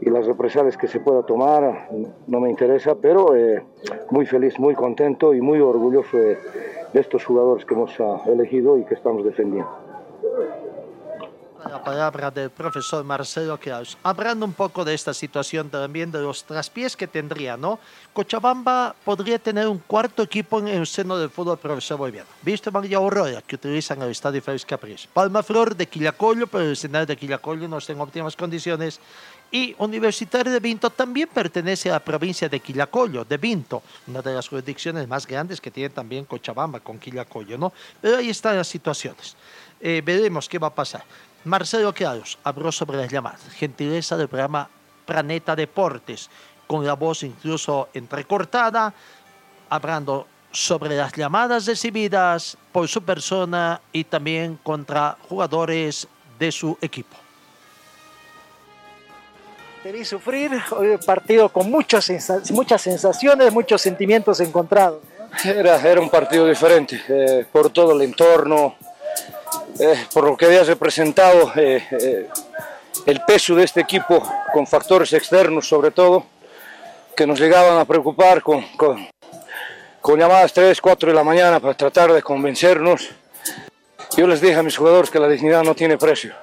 y 0.00 0.10
las 0.10 0.26
represalias 0.26 0.76
que 0.76 0.88
se 0.88 1.00
pueda 1.00 1.22
tomar, 1.22 1.88
no 2.26 2.40
me 2.40 2.50
interesa, 2.50 2.96
pero 2.96 3.36
eh, 3.36 3.62
muy 4.10 4.26
feliz, 4.26 4.58
muy 4.58 4.74
contento 4.74 5.32
y 5.32 5.40
muy 5.40 5.60
orgulloso 5.60 6.18
de, 6.18 6.36
de 6.92 7.00
estos 7.00 7.24
jugadores 7.24 7.64
que 7.64 7.74
hemos 7.74 7.92
ah, 8.00 8.22
elegido 8.26 8.78
y 8.78 8.84
que 8.84 8.94
estamos 8.94 9.24
defendiendo. 9.24 9.85
La 11.68 11.82
palabra 11.82 12.30
del 12.30 12.50
profesor 12.50 13.02
Marcelo 13.02 13.58
Kraus. 13.58 13.98
Hablando 14.04 14.46
un 14.46 14.52
poco 14.52 14.84
de 14.84 14.94
esta 14.94 15.12
situación 15.12 15.68
también, 15.68 16.12
de 16.12 16.20
los 16.20 16.44
traspiés 16.44 16.96
que 16.96 17.08
tendría, 17.08 17.56
¿no? 17.56 17.80
Cochabamba 18.12 18.94
podría 19.04 19.38
tener 19.38 19.66
un 19.66 19.78
cuarto 19.78 20.22
equipo 20.22 20.60
en 20.60 20.68
el 20.68 20.86
seno 20.86 21.18
del 21.18 21.28
fútbol 21.28 21.58
profesional 21.58 21.98
boliviano. 21.98 22.28
Visto 22.42 22.70
María 22.70 22.98
Aurora, 22.98 23.42
que 23.42 23.56
utilizan 23.56 24.00
el 24.02 24.10
estadio 24.10 24.40
Félix 24.40 24.64
Capriles. 24.64 25.08
Palma 25.12 25.42
Flor 25.42 25.74
de 25.74 25.86
Quillacollo, 25.88 26.46
pero 26.46 26.64
el 26.64 26.72
escenario 26.72 27.06
de 27.06 27.16
Quillacollo 27.16 27.66
no 27.66 27.78
está 27.78 27.92
en 27.92 28.00
óptimas 28.00 28.36
condiciones. 28.36 29.00
Y 29.50 29.74
Universitario 29.78 30.52
de 30.52 30.60
Vinto 30.60 30.90
también 30.90 31.28
pertenece 31.32 31.90
a 31.90 31.94
la 31.94 32.00
provincia 32.00 32.48
de 32.48 32.60
Quillacollo, 32.60 33.24
de 33.24 33.38
Vinto, 33.38 33.82
una 34.06 34.22
de 34.22 34.34
las 34.34 34.48
jurisdicciones 34.48 35.08
más 35.08 35.26
grandes 35.26 35.60
que 35.60 35.70
tiene 35.70 35.90
también 35.90 36.24
Cochabamba 36.26 36.80
con 36.80 36.98
Quillacollo, 36.98 37.58
¿no? 37.58 37.72
Pero 38.00 38.18
ahí 38.18 38.30
están 38.30 38.56
las 38.56 38.68
situaciones. 38.68 39.36
Eh, 39.80 40.02
veremos 40.04 40.48
qué 40.48 40.58
va 40.58 40.68
a 40.68 40.74
pasar. 40.74 41.04
Marcelo 41.46 41.94
Claros 41.94 42.38
habló 42.42 42.72
sobre 42.72 42.96
las 42.96 43.08
llamadas, 43.08 43.40
gentileza 43.54 44.16
del 44.16 44.26
programa 44.26 44.68
Planeta 45.04 45.54
Deportes, 45.54 46.28
con 46.66 46.84
la 46.84 46.94
voz 46.94 47.22
incluso 47.22 47.88
entrecortada, 47.94 48.92
hablando 49.70 50.26
sobre 50.50 50.96
las 50.96 51.12
llamadas 51.12 51.66
recibidas 51.66 52.58
por 52.72 52.88
su 52.88 53.00
persona 53.02 53.80
y 53.92 54.02
también 54.02 54.58
contra 54.60 55.16
jugadores 55.28 56.08
de 56.36 56.50
su 56.50 56.76
equipo. 56.80 57.16
Te 59.84 60.04
sufrir, 60.04 60.50
hoy 60.72 60.88
un 60.88 60.98
partido 60.98 61.48
con 61.48 61.70
muchas, 61.70 62.10
muchas 62.50 62.82
sensaciones, 62.82 63.52
muchos 63.52 63.80
sentimientos 63.80 64.40
encontrados. 64.40 64.98
Era, 65.44 65.76
era 65.80 66.00
un 66.00 66.10
partido 66.10 66.44
diferente, 66.44 67.00
eh, 67.08 67.46
por 67.52 67.70
todo 67.70 67.92
el 67.92 68.02
entorno, 68.02 68.74
eh, 69.78 70.06
por 70.12 70.24
lo 70.24 70.36
que 70.36 70.46
habías 70.46 70.66
representado, 70.66 71.52
eh, 71.56 71.84
eh, 71.90 72.28
el 73.06 73.20
peso 73.26 73.54
de 73.54 73.64
este 73.64 73.80
equipo 73.80 74.22
con 74.52 74.66
factores 74.66 75.12
externos 75.12 75.68
sobre 75.68 75.90
todo, 75.90 76.24
que 77.14 77.26
nos 77.26 77.38
llegaban 77.38 77.78
a 77.78 77.84
preocupar 77.84 78.42
con, 78.42 78.62
con, 78.76 79.08
con 80.00 80.18
llamadas 80.18 80.52
3, 80.52 80.80
4 80.80 81.10
de 81.10 81.14
la 81.14 81.24
mañana 81.24 81.60
para 81.60 81.74
tratar 81.74 82.12
de 82.12 82.22
convencernos. 82.22 83.10
Yo 84.16 84.26
les 84.26 84.40
dije 84.40 84.54
a 84.54 84.62
mis 84.62 84.76
jugadores 84.76 85.10
que 85.10 85.18
la 85.18 85.28
dignidad 85.28 85.62
no 85.62 85.74
tiene 85.74 85.98
precio, 85.98 86.34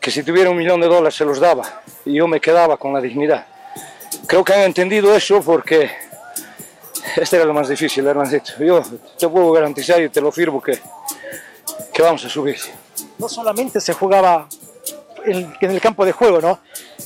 que 0.00 0.10
si 0.10 0.22
tuviera 0.22 0.50
un 0.50 0.56
millón 0.56 0.80
de 0.80 0.86
dólares 0.86 1.14
se 1.14 1.24
los 1.24 1.40
daba 1.40 1.82
y 2.04 2.14
yo 2.14 2.26
me 2.26 2.40
quedaba 2.40 2.76
con 2.76 2.92
la 2.92 3.00
dignidad. 3.00 3.46
Creo 4.26 4.44
que 4.44 4.54
han 4.54 4.60
entendido 4.60 5.14
eso 5.14 5.42
porque 5.42 5.90
este 7.16 7.36
era 7.36 7.44
lo 7.44 7.54
más 7.54 7.68
difícil, 7.68 8.06
Hernancito. 8.06 8.52
Yo 8.58 8.82
te 9.18 9.28
puedo 9.28 9.52
garantizar 9.52 10.00
y 10.00 10.08
te 10.08 10.20
lo 10.20 10.32
firmo 10.32 10.60
que 10.60 10.78
que 11.92 12.02
vamos 12.02 12.24
a 12.24 12.28
subir. 12.28 12.58
No 13.18 13.28
solamente 13.28 13.80
se 13.80 13.92
jugaba 13.92 14.48
en, 15.24 15.54
en, 15.60 15.70
el 15.70 15.80
campo 15.80 16.04
de 16.04 16.12
juego, 16.12 16.40
¿no? 16.40 16.60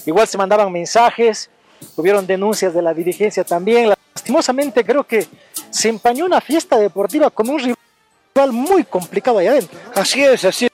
Igual 0.07 0.27
se 0.29 0.39
mandaban 0.39 0.71
mensajes, 0.71 1.51
hubieron 1.97 2.27
denuncias 2.27 2.75
de 2.75 2.83
la 2.83 2.95
dirigencia 2.95 3.45
también. 3.45 3.93
Lastimosamente 4.15 4.85
creo 4.85 5.05
que 5.05 5.27
se 5.71 5.89
empañó 5.89 6.25
una 6.25 6.41
fiesta 6.41 6.79
deportiva 6.79 7.31
con 7.31 7.49
un 7.49 7.59
rival 7.59 8.53
muy 8.53 8.85
complicado 8.85 9.39
ahí 9.39 9.47
adentro. 9.47 9.79
Así 9.95 10.23
es, 10.23 10.45
así 10.45 10.67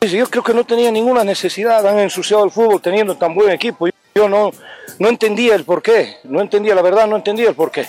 es. 0.00 0.10
Yo 0.10 0.28
creo 0.28 0.42
que 0.42 0.54
no 0.54 0.64
tenía 0.64 0.90
ninguna 0.90 1.24
necesidad, 1.24 1.86
han 1.86 1.98
ensuciado 1.98 2.44
el 2.44 2.50
fútbol 2.50 2.80
teniendo 2.80 3.16
tan 3.16 3.34
buen 3.34 3.50
equipo. 3.50 3.88
Yo 4.14 4.28
no, 4.28 4.50
no 4.98 5.08
entendía 5.08 5.54
el 5.54 5.64
porqué, 5.64 6.18
no 6.24 6.40
entendía 6.40 6.74
la 6.74 6.82
verdad, 6.82 7.06
no 7.06 7.16
entendía 7.16 7.48
el 7.48 7.54
porqué. 7.54 7.86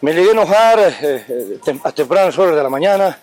Me 0.00 0.12
llegué 0.12 0.28
a 0.28 0.32
enojar 0.32 0.78
eh, 0.78 1.24
eh, 1.28 1.80
a 1.84 1.92
tempranas 1.92 2.38
horas 2.38 2.54
de 2.54 2.62
la 2.62 2.68
mañana, 2.68 3.18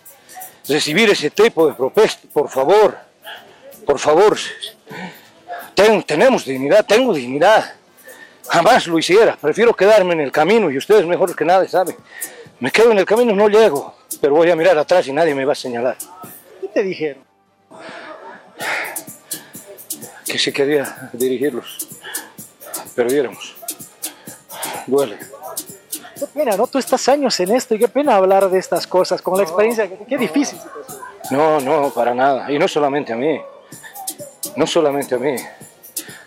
recibir 0.67 1.09
ese 1.09 1.29
tipo 1.29 1.67
de 1.67 1.73
propuestas, 1.73 2.29
por 2.31 2.49
favor, 2.49 2.97
por 3.85 3.99
favor. 3.99 4.37
Ten, 5.73 6.03
tenemos 6.03 6.45
dignidad, 6.45 6.85
tengo 6.85 7.13
dignidad. 7.13 7.73
Jamás 8.47 8.87
lo 8.87 8.97
hiciera. 8.97 9.35
Prefiero 9.35 9.73
quedarme 9.73 10.13
en 10.13 10.21
el 10.21 10.31
camino 10.31 10.69
y 10.69 10.77
ustedes 10.77 11.05
mejor 11.05 11.35
que 11.35 11.45
nadie 11.45 11.67
saben. 11.67 11.95
Me 12.59 12.71
quedo 12.71 12.91
en 12.91 12.99
el 12.99 13.05
camino, 13.05 13.33
no 13.33 13.49
llego, 13.49 13.95
pero 14.21 14.35
voy 14.35 14.49
a 14.49 14.55
mirar 14.55 14.77
atrás 14.77 15.07
y 15.07 15.13
nadie 15.13 15.35
me 15.35 15.45
va 15.45 15.53
a 15.53 15.55
señalar. 15.55 15.97
¿Qué 16.61 16.67
te 16.67 16.83
dijeron? 16.83 17.23
Que 20.25 20.37
si 20.37 20.51
quería 20.51 21.09
dirigirlos, 21.13 21.87
perdiéramos. 22.95 23.55
Duele. 24.87 25.17
Qué 26.17 26.27
pena, 26.27 26.55
¿no? 26.55 26.67
Tú 26.67 26.77
estás 26.77 27.09
años 27.09 27.39
en 27.39 27.53
esto 27.53 27.75
y 27.75 27.79
qué 27.79 27.87
pena 27.87 28.15
hablar 28.15 28.49
de 28.49 28.57
estas 28.57 28.87
cosas 28.87 29.21
con 29.21 29.37
la 29.37 29.43
experiencia. 29.43 29.87
Qué, 29.87 29.97
qué 30.07 30.17
difícil. 30.17 30.59
No, 31.31 31.59
no, 31.59 31.89
para 31.89 32.13
nada. 32.13 32.49
Y 32.51 32.57
no 32.57 32.67
solamente 32.67 33.11
a 33.11 33.17
mí. 33.17 33.41
No 34.55 34.65
solamente 34.65 35.15
a 35.15 35.17
mí. 35.17 35.35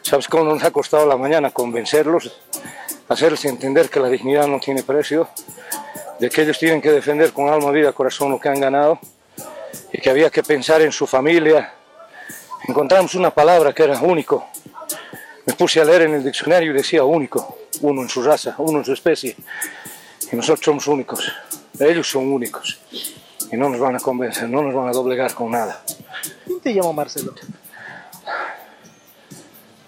¿Sabes 0.02 0.28
cómo 0.28 0.44
nos 0.44 0.62
ha 0.62 0.70
costado 0.70 1.06
la 1.06 1.16
mañana 1.16 1.50
convencerlos? 1.50 2.40
Hacerles 3.08 3.44
entender 3.44 3.88
que 3.88 4.00
la 4.00 4.08
dignidad 4.08 4.46
no 4.46 4.60
tiene 4.60 4.82
precio, 4.82 5.28
de 6.18 6.28
que 6.28 6.42
ellos 6.42 6.58
tienen 6.58 6.80
que 6.80 6.90
defender 6.90 7.32
con 7.32 7.48
alma, 7.48 7.70
vida, 7.70 7.92
corazón 7.92 8.30
lo 8.30 8.40
que 8.40 8.48
han 8.48 8.60
ganado 8.60 8.98
y 9.92 10.00
que 10.00 10.10
había 10.10 10.30
que 10.30 10.42
pensar 10.42 10.82
en 10.82 10.92
su 10.92 11.06
familia. 11.06 11.72
Encontramos 12.66 13.14
una 13.14 13.30
palabra 13.30 13.72
que 13.72 13.84
era 13.84 14.00
único. 14.00 14.46
Me 15.48 15.54
puse 15.54 15.80
a 15.80 15.84
leer 15.84 16.02
en 16.02 16.12
el 16.12 16.22
diccionario 16.22 16.72
y 16.72 16.74
decía 16.74 17.02
único, 17.04 17.56
uno 17.80 18.02
en 18.02 18.08
su 18.10 18.22
raza, 18.22 18.54
uno 18.58 18.80
en 18.80 18.84
su 18.84 18.92
especie. 18.92 19.34
Y 20.30 20.36
nosotros 20.36 20.62
somos 20.62 20.86
únicos. 20.86 21.32
Ellos 21.80 22.06
son 22.06 22.30
únicos. 22.30 22.78
Y 23.50 23.56
no 23.56 23.70
nos 23.70 23.80
van 23.80 23.96
a 23.96 23.98
convencer, 23.98 24.46
no 24.46 24.60
nos 24.60 24.74
van 24.74 24.88
a 24.88 24.92
doblegar 24.92 25.32
con 25.32 25.50
nada. 25.50 25.82
¿Quién 26.44 26.60
te 26.60 26.74
llama 26.74 26.92
Marcelo? 26.92 27.32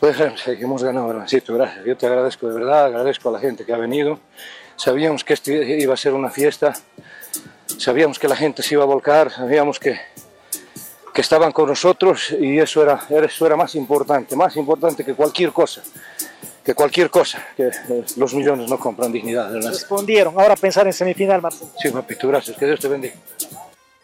Pues 0.00 0.16
que 0.16 0.52
hemos 0.52 0.82
ganado, 0.82 1.10
hermancito, 1.10 1.52
gracias. 1.52 1.84
Yo 1.84 1.94
te 1.94 2.06
agradezco 2.06 2.48
de 2.48 2.54
verdad, 2.54 2.86
agradezco 2.86 3.28
a 3.28 3.32
la 3.32 3.38
gente 3.38 3.66
que 3.66 3.74
ha 3.74 3.76
venido. 3.76 4.18
Sabíamos 4.76 5.24
que 5.24 5.34
este 5.34 5.78
iba 5.78 5.92
a 5.92 5.98
ser 5.98 6.14
una 6.14 6.30
fiesta, 6.30 6.72
sabíamos 7.76 8.18
que 8.18 8.28
la 8.28 8.36
gente 8.36 8.62
se 8.62 8.76
iba 8.76 8.84
a 8.84 8.86
volcar, 8.86 9.30
sabíamos 9.30 9.78
que, 9.78 10.00
que 11.12 11.20
estaban 11.20 11.52
con 11.52 11.68
nosotros 11.68 12.34
y 12.38 12.58
eso 12.58 12.82
era, 12.82 13.00
eso 13.22 13.46
era 13.46 13.56
más 13.56 13.74
importante, 13.74 14.36
más 14.36 14.56
importante 14.56 15.04
que 15.04 15.14
cualquier 15.14 15.52
cosa 15.52 15.82
que 16.64 16.74
cualquier 16.74 17.10
cosa, 17.10 17.42
que 17.56 17.68
eh, 17.68 18.04
los 18.16 18.34
millones 18.34 18.68
no 18.68 18.78
compran 18.78 19.10
dignidad. 19.10 19.50
¿verdad? 19.50 19.70
Respondieron. 19.70 20.38
Ahora 20.38 20.56
pensar 20.56 20.86
en 20.86 20.92
semifinal, 20.92 21.40
Marcelo. 21.40 21.70
Sí, 21.78 21.88
papito, 21.88 22.28
gracias. 22.28 22.56
Que 22.56 22.66
Dios 22.66 22.80
te 22.80 22.88
bendiga. 22.88 23.14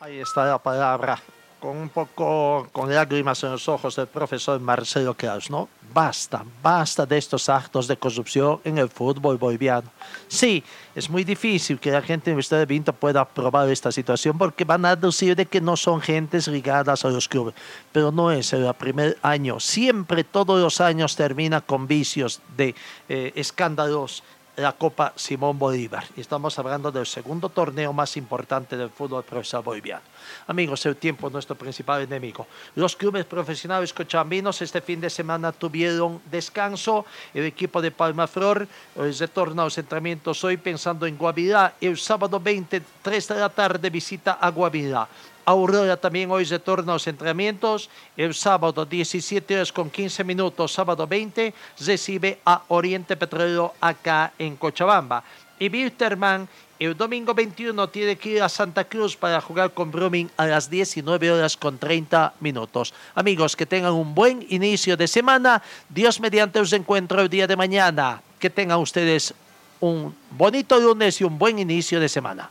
Ahí 0.01 0.21
está 0.21 0.45
la 0.47 0.59
palabra, 0.59 1.21
con 1.61 1.77
un 1.77 1.89
poco, 1.89 2.69
con 2.73 2.95
lágrimas 2.95 3.43
en 3.43 3.53
los 3.53 3.69
ojos 3.69 3.97
del 3.97 4.07
profesor 4.07 4.61
Marcelo 4.61 5.15
Kraus, 5.15 5.51
¿no? 5.51 5.69
Basta, 5.93 6.45
basta 6.63 7.07
de 7.07 7.17
estos 7.17 7.49
actos 7.49 7.89
de 7.89 7.97
corrupción 7.97 8.61
en 8.65 8.77
el 8.77 8.89
fútbol 8.89 9.39
boliviano. 9.39 9.91
Sí, 10.29 10.63
es 10.95 11.09
muy 11.09 11.25
difícil 11.25 11.81
que 11.81 11.91
la 11.91 12.03
gente 12.03 12.29
en 12.29 12.35
Universidad 12.35 12.59
de 12.59 12.67
Vinto 12.67 12.93
pueda 12.93 13.23
aprobar 13.23 13.69
esta 13.71 13.91
situación 13.91 14.37
porque 14.37 14.65
van 14.65 14.85
a 14.85 14.95
decir 14.95 15.35
de 15.35 15.47
que 15.47 15.61
no 15.61 15.77
son 15.77 16.01
gentes 16.01 16.49
ligadas 16.49 17.05
a 17.05 17.09
los 17.09 17.29
clubes, 17.29 17.55
pero 17.93 18.13
no 18.13 18.31
es 18.31 18.53
el 18.53 18.73
primer 18.75 19.17
año. 19.23 19.59
Siempre, 19.59 20.25
todos 20.25 20.61
los 20.61 20.81
años 20.81 21.17
termina 21.17 21.63
con 21.63 21.87
vicios 21.87 22.43
de 22.57 22.75
eh, 23.09 23.33
escándalos 23.35 24.23
la 24.57 24.73
Copa 24.73 25.13
Simón 25.17 25.59
Bolívar. 25.59 26.05
Y 26.17 26.21
estamos 26.21 26.59
hablando 26.59 26.91
del 26.91 27.07
segundo 27.07 27.49
torneo 27.49 27.93
más 27.93 28.17
importante 28.17 28.77
del 28.77 28.91
fútbol 28.91 29.23
profesional 29.23 29.65
boliviano. 29.65 30.03
Amigos, 30.47 30.85
el 30.87 30.97
tiempo 30.97 31.27
es 31.27 31.33
nuestro 31.33 31.57
principal 31.57 32.03
enemigo. 32.03 32.47
Los 32.75 32.97
clubes 32.97 33.25
profesionales 33.25 33.93
cochabambinos 33.93 34.63
este 34.63 34.81
fin 34.81 35.01
de 35.01 35.11
semana 35.11 35.53
tuvieron 35.53 36.21
descanso. 36.31 37.05
El 37.35 37.45
equipo 37.45 37.83
de 37.83 37.91
Palmaflor 37.91 38.63
eh, 38.97 39.15
retorna 39.19 39.63
a 39.63 39.67
los 39.67 39.79
entrenamientos 39.79 40.43
hoy 40.45 40.57
pensando 40.57 41.07
en 41.07 41.17
Guavirá. 41.17 41.75
El 41.81 41.99
sábado 41.99 42.41
23 42.41 43.29
de 43.29 43.35
la 43.35 43.49
tarde 43.51 43.91
visita 43.91 44.33
a 44.33 44.51
Guavirá. 44.51 45.09
Aurora 45.47 45.97
también 45.97 46.31
hoy 46.31 46.45
retorna 46.45 46.93
a 46.93 46.97
los 46.97 47.07
entrenamientos. 47.07 47.89
El 48.17 48.35
sábado 48.35 48.85
17 48.85 49.55
horas 49.55 49.73
con 49.73 49.89
15 49.89 50.25
minutos, 50.25 50.73
sábado 50.73 51.07
20, 51.07 51.55
recibe 51.87 52.41
a 52.45 52.63
Oriente 52.69 53.17
Petrolero 53.17 53.73
acá 53.81 54.33
en 54.39 54.57
Cochabamba. 54.57 55.23
Y 55.59 55.71
Wilterman 55.71 56.49
el 56.79 56.95
domingo 56.95 57.33
21 57.33 57.89
tiene 57.89 58.17
que 58.17 58.29
ir 58.31 58.43
a 58.43 58.51
Santa 58.51 58.85
Cruz 58.85 59.17
para 59.17 59.41
jugar 59.41 59.73
con 59.73 59.91
Brumming 59.91 60.31
a 60.37 60.45
las 60.45 60.69
19 60.69 61.31
horas 61.31 61.57
con 61.57 61.79
30 61.79 62.35
minutos. 62.41 62.93
Amigos, 63.15 63.57
que 63.57 63.65
tengan 63.65 63.95
un 63.95 64.15
buen 64.15 64.45
inicio 64.51 64.95
de 64.97 65.09
semana. 65.09 65.63
Dios 65.89 66.21
mediante 66.21 66.61
os 66.61 66.73
encuentro 66.75 67.23
el 67.23 67.31
día 67.31 67.47
de 67.47 67.57
mañana. 67.57 68.21
Que 68.39 68.51
tengan 68.51 68.79
ustedes 68.79 69.33
un 69.81 70.15
bonito 70.33 70.79
lunes 70.79 71.19
y 71.23 71.25
un 71.25 71.39
buen 71.39 71.59
inicio 71.59 71.99
de 71.99 72.11
semana. 72.11 72.51